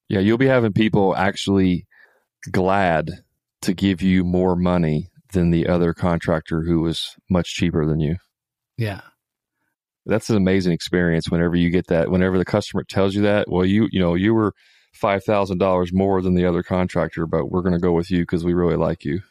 Yeah, 0.09 0.21
you'll 0.21 0.39
be 0.39 0.47
having 0.47 0.73
people 0.73 1.15
actually 1.15 1.85
glad 2.51 3.11
to 3.61 3.75
give 3.75 4.01
you 4.01 4.23
more 4.23 4.55
money 4.55 5.11
than 5.33 5.51
the 5.51 5.67
other 5.67 5.93
contractor 5.93 6.63
who 6.63 6.81
was 6.81 7.15
much 7.29 7.53
cheaper 7.53 7.85
than 7.85 7.99
you. 7.99 8.15
Yeah. 8.75 9.01
That's 10.05 10.29
an 10.29 10.37
amazing 10.37 10.73
experience 10.73 11.29
whenever 11.29 11.55
you 11.55 11.69
get 11.69 11.87
that 11.87 12.11
whenever 12.11 12.37
the 12.37 12.45
customer 12.45 12.83
tells 12.83 13.15
you 13.15 13.23
that, 13.23 13.49
well 13.49 13.65
you 13.65 13.87
you 13.91 13.99
know, 13.99 14.15
you 14.15 14.33
were 14.33 14.53
five 14.93 15.23
thousand 15.23 15.57
dollars 15.57 15.93
more 15.93 16.21
than 16.21 16.35
the 16.35 16.45
other 16.45 16.63
contractor, 16.63 17.25
but 17.27 17.51
we're 17.51 17.61
going 17.61 17.73
to 17.73 17.79
go 17.79 17.91
with 17.91 18.09
you 18.11 18.19
because 18.19 18.43
we 18.43 18.53
really 18.53 18.77
like 18.77 19.03
you. 19.03 19.21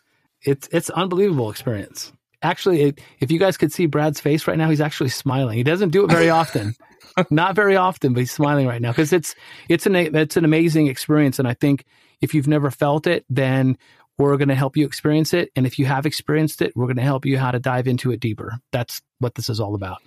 It's 0.43 0.69
it's 0.73 0.91
unbelievable 0.91 1.51
experience. 1.51 2.13
Actually, 2.43 2.95
if 3.21 3.31
you 3.31 3.39
guys 3.39 3.57
could 3.57 3.73
see 3.73 3.87
Brad's 3.87 4.21
face 4.21 4.47
right 4.47 4.59
now, 4.59 4.69
he's 4.69 4.83
actually 4.83 5.09
smiling. 5.09 5.57
He 5.57 5.63
doesn't 5.63 5.89
do 5.91 6.05
it 6.05 6.11
very 6.11 6.29
often, 6.29 6.75
not 7.31 7.55
very 7.55 7.75
often, 7.75 8.13
but 8.13 8.21
he's 8.21 8.33
smiling 8.33 8.67
right 8.67 8.83
now 8.83 8.91
because 8.91 9.15
it's 9.15 9.35
it's 9.71 9.87
an 9.87 9.97
it's 9.97 10.37
an 10.37 10.45
amazing 10.45 10.89
experience. 10.89 11.39
And 11.39 11.49
I 11.49 11.55
think 11.55 11.87
if 12.21 12.35
you've 12.35 12.49
never 12.49 12.71
felt 12.71 13.07
it, 13.07 13.25
then 13.31 13.79
we're 14.19 14.37
going 14.37 14.49
to 14.49 14.55
help 14.55 14.77
you 14.77 14.85
experience 14.85 15.35
it. 15.35 15.51
And 15.57 15.67
if 15.67 15.79
you 15.79 15.87
have 15.87 16.07
experienced 16.07 16.63
it, 16.63 16.73
we're 16.77 16.87
going 16.87 16.97
to 16.97 17.03
help 17.03 17.27
you 17.27 17.39
how 17.39 17.51
to 17.51 17.59
dive 17.59 17.89
into 17.89 18.13
it 18.13 18.21
deeper. 18.21 18.59
That's 18.71 19.01
what 19.19 19.35
this 19.35 19.49
is 19.49 19.59
all 19.59 19.75
about. 19.75 20.03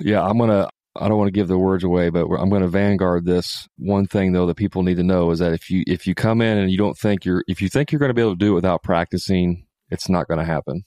Yeah, 0.00 0.22
I'm 0.22 0.38
gonna. 0.38 0.68
I 0.96 1.08
don't 1.08 1.18
want 1.18 1.26
to 1.28 1.32
give 1.32 1.48
the 1.48 1.58
words 1.58 1.82
away, 1.82 2.10
but 2.10 2.26
I'm 2.26 2.48
going 2.48 2.62
to 2.62 2.68
vanguard 2.68 3.24
this. 3.24 3.66
One 3.78 4.06
thing 4.06 4.32
though 4.32 4.46
that 4.46 4.56
people 4.56 4.84
need 4.84 4.96
to 4.98 5.02
know 5.02 5.32
is 5.32 5.40
that 5.40 5.52
if 5.52 5.68
you 5.68 5.82
if 5.88 6.06
you 6.06 6.14
come 6.14 6.40
in 6.40 6.56
and 6.56 6.70
you 6.70 6.78
don't 6.78 6.96
think 6.96 7.24
you're 7.24 7.42
if 7.48 7.60
you 7.60 7.68
think 7.68 7.90
you're 7.90 7.98
going 7.98 8.10
to 8.10 8.14
be 8.14 8.20
able 8.20 8.34
to 8.34 8.38
do 8.38 8.52
it 8.52 8.54
without 8.54 8.84
practicing, 8.84 9.66
it's 9.90 10.08
not 10.08 10.28
going 10.28 10.38
to 10.38 10.44
happen. 10.44 10.84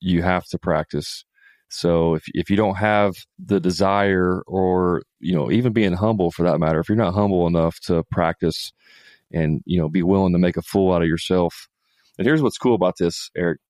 You 0.00 0.22
have 0.22 0.44
to 0.46 0.58
practice. 0.58 1.24
So 1.68 2.14
if 2.14 2.24
if 2.34 2.50
you 2.50 2.56
don't 2.56 2.74
have 2.76 3.14
the 3.38 3.60
desire 3.60 4.42
or 4.48 5.02
you 5.20 5.34
know 5.34 5.50
even 5.50 5.72
being 5.72 5.92
humble 5.92 6.32
for 6.32 6.42
that 6.42 6.58
matter, 6.58 6.80
if 6.80 6.88
you're 6.88 6.96
not 6.96 7.14
humble 7.14 7.46
enough 7.46 7.78
to 7.82 8.02
practice 8.10 8.72
and 9.32 9.62
you 9.64 9.78
know 9.78 9.88
be 9.88 10.02
willing 10.02 10.32
to 10.32 10.38
make 10.40 10.56
a 10.56 10.62
fool 10.62 10.92
out 10.92 11.02
of 11.02 11.08
yourself. 11.08 11.68
And 12.18 12.26
here's 12.26 12.42
what's 12.42 12.58
cool 12.58 12.74
about 12.74 12.94
this, 12.98 13.30
Eric 13.36 13.60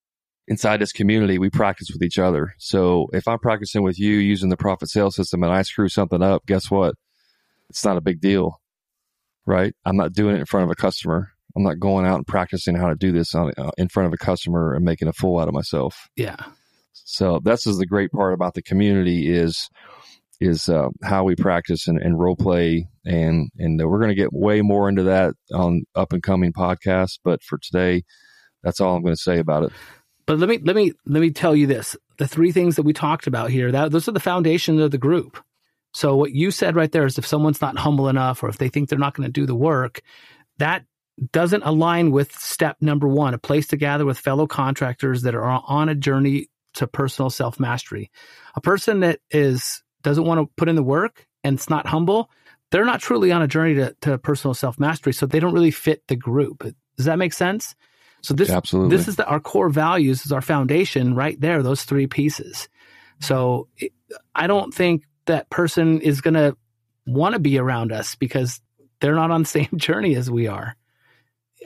inside 0.47 0.80
this 0.80 0.92
community, 0.92 1.38
we 1.38 1.51
practice 1.51 1.88
with 1.92 2.03
each 2.03 2.18
other. 2.18 2.55
So 2.59 3.09
if 3.12 3.26
I'm 3.26 3.38
practicing 3.38 3.82
with 3.82 3.99
you 3.99 4.16
using 4.16 4.51
the 4.51 4.57
profit 4.57 4.90
sales 4.90 5.16
system 5.16 5.42
and 5.42 5.53
I 5.53 5.62
screw 5.62 5.88
something 5.88 6.22
up, 6.22 6.47
guess 6.47 6.70
what? 6.70 6.95
It's 7.70 7.84
not 7.84 7.97
a 7.97 8.03
big 8.03 8.20
deal, 8.20 8.61
right? 9.47 9.74
I'm 9.84 9.97
not 9.97 10.12
doing 10.12 10.36
it 10.36 10.40
in 10.40 10.47
front 10.47 10.64
of 10.64 10.70
a 10.70 10.74
customer. 10.74 11.30
I'm 11.57 11.62
not 11.62 11.78
going 11.78 12.05
out 12.05 12.16
and 12.16 12.26
practicing 12.26 12.76
how 12.76 12.88
to 12.88 12.97
do 12.97 13.12
this 13.12 13.34
on, 13.34 13.53
uh, 13.57 13.70
in 13.78 13.88
front 13.88 14.09
of 14.09 14.12
a 14.12 14.18
customer 14.18 14.74
and 14.74 14.84
making 14.84 15.09
a 15.09 15.12
fool 15.12 15.38
out 15.38 15.49
of 15.49 15.55
myself. 15.55 16.09
Yeah. 16.16 16.36
So 16.92 17.40
that's 17.42 17.66
is 17.66 17.78
the 17.78 17.86
great 17.86 18.12
part 18.12 18.34
about 18.34 18.55
the 18.55 18.62
community 18.62 19.30
is 19.30 19.68
is 20.40 20.68
uh, 20.68 20.88
how 21.03 21.22
we 21.22 21.36
practice 21.36 21.86
and, 21.86 21.99
and 21.99 22.18
role 22.18 22.36
play 22.36 22.88
and 23.05 23.51
and 23.59 23.80
we're 23.88 23.99
going 23.99 24.11
to 24.11 24.14
get 24.14 24.32
way 24.32 24.62
more 24.62 24.88
into 24.88 25.05
that 25.05 25.34
on 25.53 25.84
up 25.95 26.12
and 26.12 26.22
coming 26.22 26.53
podcasts. 26.53 27.18
But 27.22 27.42
for 27.42 27.59
today, 27.59 28.03
that's 28.62 28.80
all 28.80 28.97
I'm 28.97 29.03
going 29.03 29.14
to 29.14 29.20
say 29.20 29.38
about 29.38 29.64
it. 29.64 29.72
But 30.27 30.39
let 30.39 30.49
me 30.49 30.59
let 30.59 30.77
me 30.77 30.93
let 31.07 31.20
me 31.20 31.31
tell 31.31 31.55
you 31.55 31.66
this: 31.66 31.97
the 32.18 32.29
three 32.29 32.53
things 32.53 32.77
that 32.77 32.83
we 32.83 32.93
talked 32.93 33.27
about 33.27 33.51
here, 33.51 33.70
that 33.72 33.91
those 33.91 34.09
are 34.09 34.12
the 34.12 34.20
foundation 34.20 34.81
of 34.81 34.91
the 34.91 34.99
group. 34.99 35.43
So 35.93 36.16
what 36.16 36.33
you 36.33 36.51
said 36.51 36.75
right 36.77 36.91
there 36.91 37.07
is 37.07 37.18
if 37.18 37.27
someone's 37.27 37.61
not 37.61 37.79
humble 37.79 38.09
enough 38.09 38.43
or 38.43 38.49
if 38.49 38.59
they 38.59 38.68
think 38.68 38.89
they're 38.89 38.99
not 38.99 39.14
going 39.14 39.29
to 39.29 39.33
do 39.33 39.47
the 39.47 39.55
work, 39.55 40.01
that 40.59 40.85
doesn't 41.31 41.62
align 41.62 42.11
with 42.11 42.35
step 42.35 42.77
number 42.81 43.07
one, 43.07 43.35
a 43.35 43.39
place 43.39 43.68
to 43.68 43.77
gather 43.77 44.05
with 44.05 44.18
fellow 44.18 44.47
contractors 44.47 45.22
that 45.22 45.35
are 45.35 45.62
on 45.66 45.89
a 45.89 45.95
journey 45.95 46.49
to 46.75 46.87
personal 46.87 47.31
self 47.31 47.61
mastery. 47.61 48.11
A 48.57 48.61
person 48.61 49.01
that 49.01 49.20
is 49.31 49.83
doesn't 50.03 50.25
want 50.25 50.41
to 50.41 50.53
put 50.57 50.68
in 50.68 50.77
the 50.77 50.83
work 50.83 51.27
and 51.45 51.57
it's 51.57 51.70
not 51.70 51.87
humble, 51.87 52.31
they're 52.70 52.85
not 52.85 53.01
truly 53.01 53.31
on 53.31 53.43
a 53.43 53.49
journey 53.49 53.75
to, 53.75 53.95
to 54.01 54.18
personal 54.18 54.55
self 54.55 54.79
mastery. 54.79 55.12
So 55.12 55.27
they 55.27 55.41
don't 55.41 55.55
really 55.55 55.70
fit 55.70 56.03
the 56.09 56.16
group. 56.16 56.66
Does 56.97 57.07
that 57.07 57.18
make 57.18 57.33
sense? 57.33 57.75
So 58.25 58.33
this 58.33 58.49
Absolutely. 58.49 58.97
this 58.97 59.07
is 59.07 59.16
the, 59.16 59.27
our 59.27 59.39
core 59.39 59.68
values 59.68 60.25
is 60.25 60.33
our 60.33 60.41
foundation 60.41 61.14
right 61.14 61.39
there. 61.39 61.62
Those 61.62 61.85
three 61.85 62.07
pieces. 62.07 62.70
So 63.20 63.68
it, 63.77 63.93
I 64.35 64.47
don't 64.47 64.72
think 64.72 65.05
that 65.27 65.51
person 65.51 66.01
is 66.01 66.22
going 66.22 66.33
to 66.33 66.57
want 67.07 67.35
to 67.35 67.39
be 67.39 67.59
around 67.59 67.93
us 67.93 68.14
because 68.14 68.62
they're 69.01 69.14
not 69.14 69.31
on 69.31 69.43
the 69.43 69.49
same 69.61 69.68
journey 69.77 70.14
as 70.14 70.31
we 70.31 70.47
are. 70.47 70.75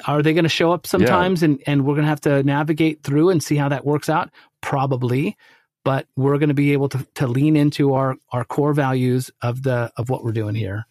Are 0.04 0.20
they 0.20 0.32
going 0.32 0.44
to 0.46 0.48
show 0.48 0.72
up 0.72 0.84
sometimes 0.84 1.42
yeah. 1.42 1.46
and, 1.46 1.62
and 1.64 1.84
we're 1.84 1.94
going 1.94 2.04
to 2.04 2.08
have 2.08 2.22
to 2.22 2.42
navigate 2.42 3.04
through 3.04 3.30
and 3.30 3.40
see 3.40 3.54
how 3.54 3.68
that 3.68 3.84
works 3.84 4.08
out? 4.08 4.30
Probably. 4.60 5.36
But 5.84 6.08
we're 6.16 6.38
going 6.38 6.48
to 6.48 6.54
be 6.54 6.72
able 6.72 6.88
to, 6.88 7.06
to 7.14 7.28
lean 7.28 7.54
into 7.54 7.94
our, 7.94 8.16
our 8.32 8.44
core 8.44 8.74
values 8.74 9.30
of 9.42 9.62
the 9.62 9.92
of 9.96 10.10
what 10.10 10.24
we're 10.24 10.32
doing 10.32 10.56
here 10.56 10.86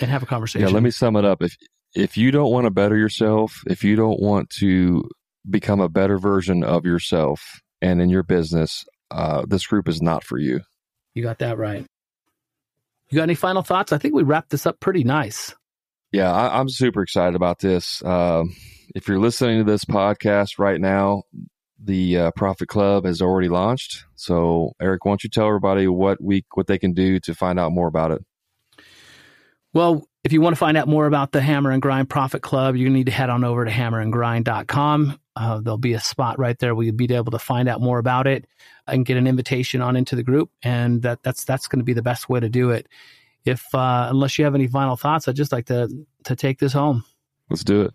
and 0.00 0.08
have 0.08 0.22
a 0.22 0.26
conversation. 0.26 0.68
Yeah, 0.68 0.74
let 0.74 0.84
me 0.84 0.92
sum 0.92 1.16
it 1.16 1.24
up. 1.24 1.42
If 1.42 1.56
if 1.94 2.16
you 2.16 2.30
don't 2.30 2.50
want 2.50 2.64
to 2.64 2.70
better 2.70 2.96
yourself, 2.96 3.62
if 3.66 3.84
you 3.84 3.96
don't 3.96 4.20
want 4.20 4.50
to 4.58 5.08
become 5.48 5.80
a 5.80 5.88
better 5.88 6.18
version 6.18 6.62
of 6.62 6.84
yourself 6.84 7.60
and 7.80 8.00
in 8.00 8.10
your 8.10 8.22
business, 8.22 8.84
uh, 9.10 9.44
this 9.48 9.66
group 9.66 9.88
is 9.88 10.00
not 10.00 10.24
for 10.24 10.38
you. 10.38 10.60
You 11.14 11.22
got 11.22 11.38
that 11.40 11.58
right. 11.58 11.84
You 13.08 13.16
got 13.16 13.24
any 13.24 13.34
final 13.34 13.62
thoughts? 13.62 13.92
I 13.92 13.98
think 13.98 14.14
we 14.14 14.22
wrapped 14.22 14.50
this 14.50 14.66
up 14.66 14.78
pretty 14.78 15.02
nice. 15.02 15.54
Yeah, 16.12 16.32
I, 16.32 16.60
am 16.60 16.68
super 16.68 17.02
excited 17.02 17.34
about 17.34 17.58
this. 17.58 18.02
Uh, 18.02 18.44
if 18.94 19.08
you're 19.08 19.18
listening 19.18 19.58
to 19.58 19.70
this 19.70 19.84
podcast 19.84 20.58
right 20.58 20.80
now, 20.80 21.22
the 21.82 22.18
uh, 22.18 22.30
Profit 22.32 22.68
Club 22.68 23.04
has 23.04 23.22
already 23.22 23.48
launched. 23.48 24.04
So, 24.16 24.72
Eric, 24.80 25.04
why 25.04 25.12
don't 25.12 25.24
you 25.24 25.30
tell 25.30 25.46
everybody 25.46 25.86
what 25.88 26.22
we 26.22 26.44
what 26.54 26.66
they 26.66 26.78
can 26.78 26.92
do 26.92 27.20
to 27.20 27.34
find 27.34 27.58
out 27.58 27.72
more 27.72 27.88
about 27.88 28.10
it? 28.10 28.24
Well, 29.72 30.04
if 30.22 30.32
you 30.32 30.40
want 30.40 30.54
to 30.54 30.58
find 30.58 30.76
out 30.76 30.86
more 30.86 31.06
about 31.06 31.32
the 31.32 31.40
Hammer 31.40 31.70
and 31.70 31.80
Grind 31.80 32.10
Profit 32.10 32.42
Club, 32.42 32.76
you 32.76 32.90
need 32.90 33.06
to 33.06 33.12
head 33.12 33.30
on 33.30 33.42
over 33.42 33.64
to 33.64 33.70
hammerandgrind.com. 33.70 35.18
Uh, 35.34 35.60
there'll 35.60 35.78
be 35.78 35.94
a 35.94 36.00
spot 36.00 36.38
right 36.38 36.58
there 36.58 36.74
where 36.74 36.84
you'll 36.84 36.94
be 36.94 37.12
able 37.14 37.30
to 37.32 37.38
find 37.38 37.68
out 37.68 37.80
more 37.80 37.98
about 37.98 38.26
it 38.26 38.46
and 38.86 39.06
get 39.06 39.16
an 39.16 39.26
invitation 39.26 39.80
on 39.80 39.96
into 39.96 40.16
the 40.16 40.22
group. 40.22 40.50
And 40.62 41.02
that, 41.02 41.22
that's 41.22 41.44
that's 41.44 41.68
going 41.68 41.78
to 41.78 41.84
be 41.84 41.94
the 41.94 42.02
best 42.02 42.28
way 42.28 42.40
to 42.40 42.50
do 42.50 42.70
it. 42.70 42.86
If 43.46 43.74
uh, 43.74 44.08
unless 44.10 44.38
you 44.38 44.44
have 44.44 44.54
any 44.54 44.66
final 44.66 44.96
thoughts, 44.96 45.26
I'd 45.26 45.36
just 45.36 45.52
like 45.52 45.66
to 45.66 45.88
to 46.24 46.36
take 46.36 46.58
this 46.58 46.74
home. 46.74 47.04
Let's 47.48 47.64
do 47.64 47.82
it. 47.82 47.94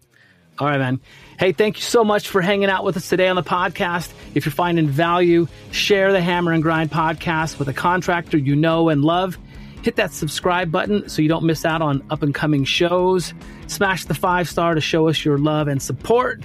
All 0.57 0.67
right, 0.67 0.79
man. 0.79 1.01
Hey, 1.37 1.51
thank 1.51 1.75
you 1.75 1.83
so 1.83 2.03
much 2.03 2.29
for 2.29 2.41
hanging 2.41 2.69
out 2.69 2.85
with 2.85 2.95
us 2.97 3.09
today 3.09 3.27
on 3.27 3.35
the 3.35 3.43
podcast. 3.43 4.11
If 4.33 4.45
you're 4.45 4.53
finding 4.53 4.87
value, 4.87 5.47
share 5.71 6.13
the 6.13 6.21
Hammer 6.21 6.53
and 6.53 6.63
Grind 6.63 6.89
podcast 6.89 7.59
with 7.59 7.67
a 7.67 7.73
contractor 7.73 8.37
you 8.37 8.55
know 8.55 8.89
and 8.89 9.03
love 9.03 9.37
Hit 9.85 9.97
that 9.97 10.13
subscribe 10.13 10.71
button 10.71 11.07
so 11.07 11.21
you 11.21 11.27
don't 11.27 11.43
miss 11.43 11.63
out 11.63 11.79
on 11.79 12.03
up 12.09 12.23
and 12.23 12.33
coming 12.33 12.63
shows. 12.63 13.35
Smash 13.67 14.05
the 14.05 14.15
five 14.15 14.49
star 14.49 14.73
to 14.73 14.81
show 14.81 15.07
us 15.07 15.23
your 15.23 15.37
love 15.37 15.67
and 15.67 15.79
support. 15.79 16.41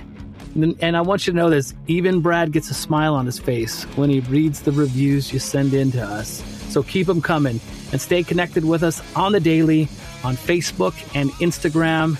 And, 0.55 0.95
I 0.95 1.01
want 1.01 1.27
you 1.27 1.33
to 1.33 1.39
know 1.39 1.49
this 1.49 1.73
even 1.87 2.21
Brad 2.21 2.53
gets 2.53 2.71
a 2.71 2.75
smile 2.75 3.15
on 3.15 3.25
his 3.25 3.39
face 3.39 3.85
when 3.97 4.11
he 4.11 4.21
reads 4.21 4.61
the 4.61 4.73
reviews 4.73 5.33
you 5.33 5.39
send 5.39 5.73
in 5.73 5.91
to 5.93 6.03
us. 6.03 6.43
So 6.69 6.83
keep 6.83 7.07
them 7.07 7.23
coming 7.23 7.61
and 7.93 7.99
stay 7.99 8.23
connected 8.23 8.67
with 8.67 8.83
us 8.83 9.01
on 9.17 9.33
the 9.33 9.41
daily 9.41 9.89
on 10.23 10.37
Facebook 10.37 10.93
and 11.17 11.31
Instagram 11.41 12.19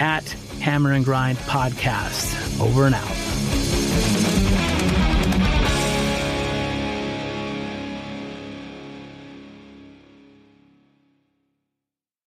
at 0.00 0.28
Hammer 0.60 0.94
and 0.94 1.04
Grind 1.04 1.38
Podcast. 1.38 2.60
Over 2.60 2.86
and 2.86 2.94
out. 2.96 4.15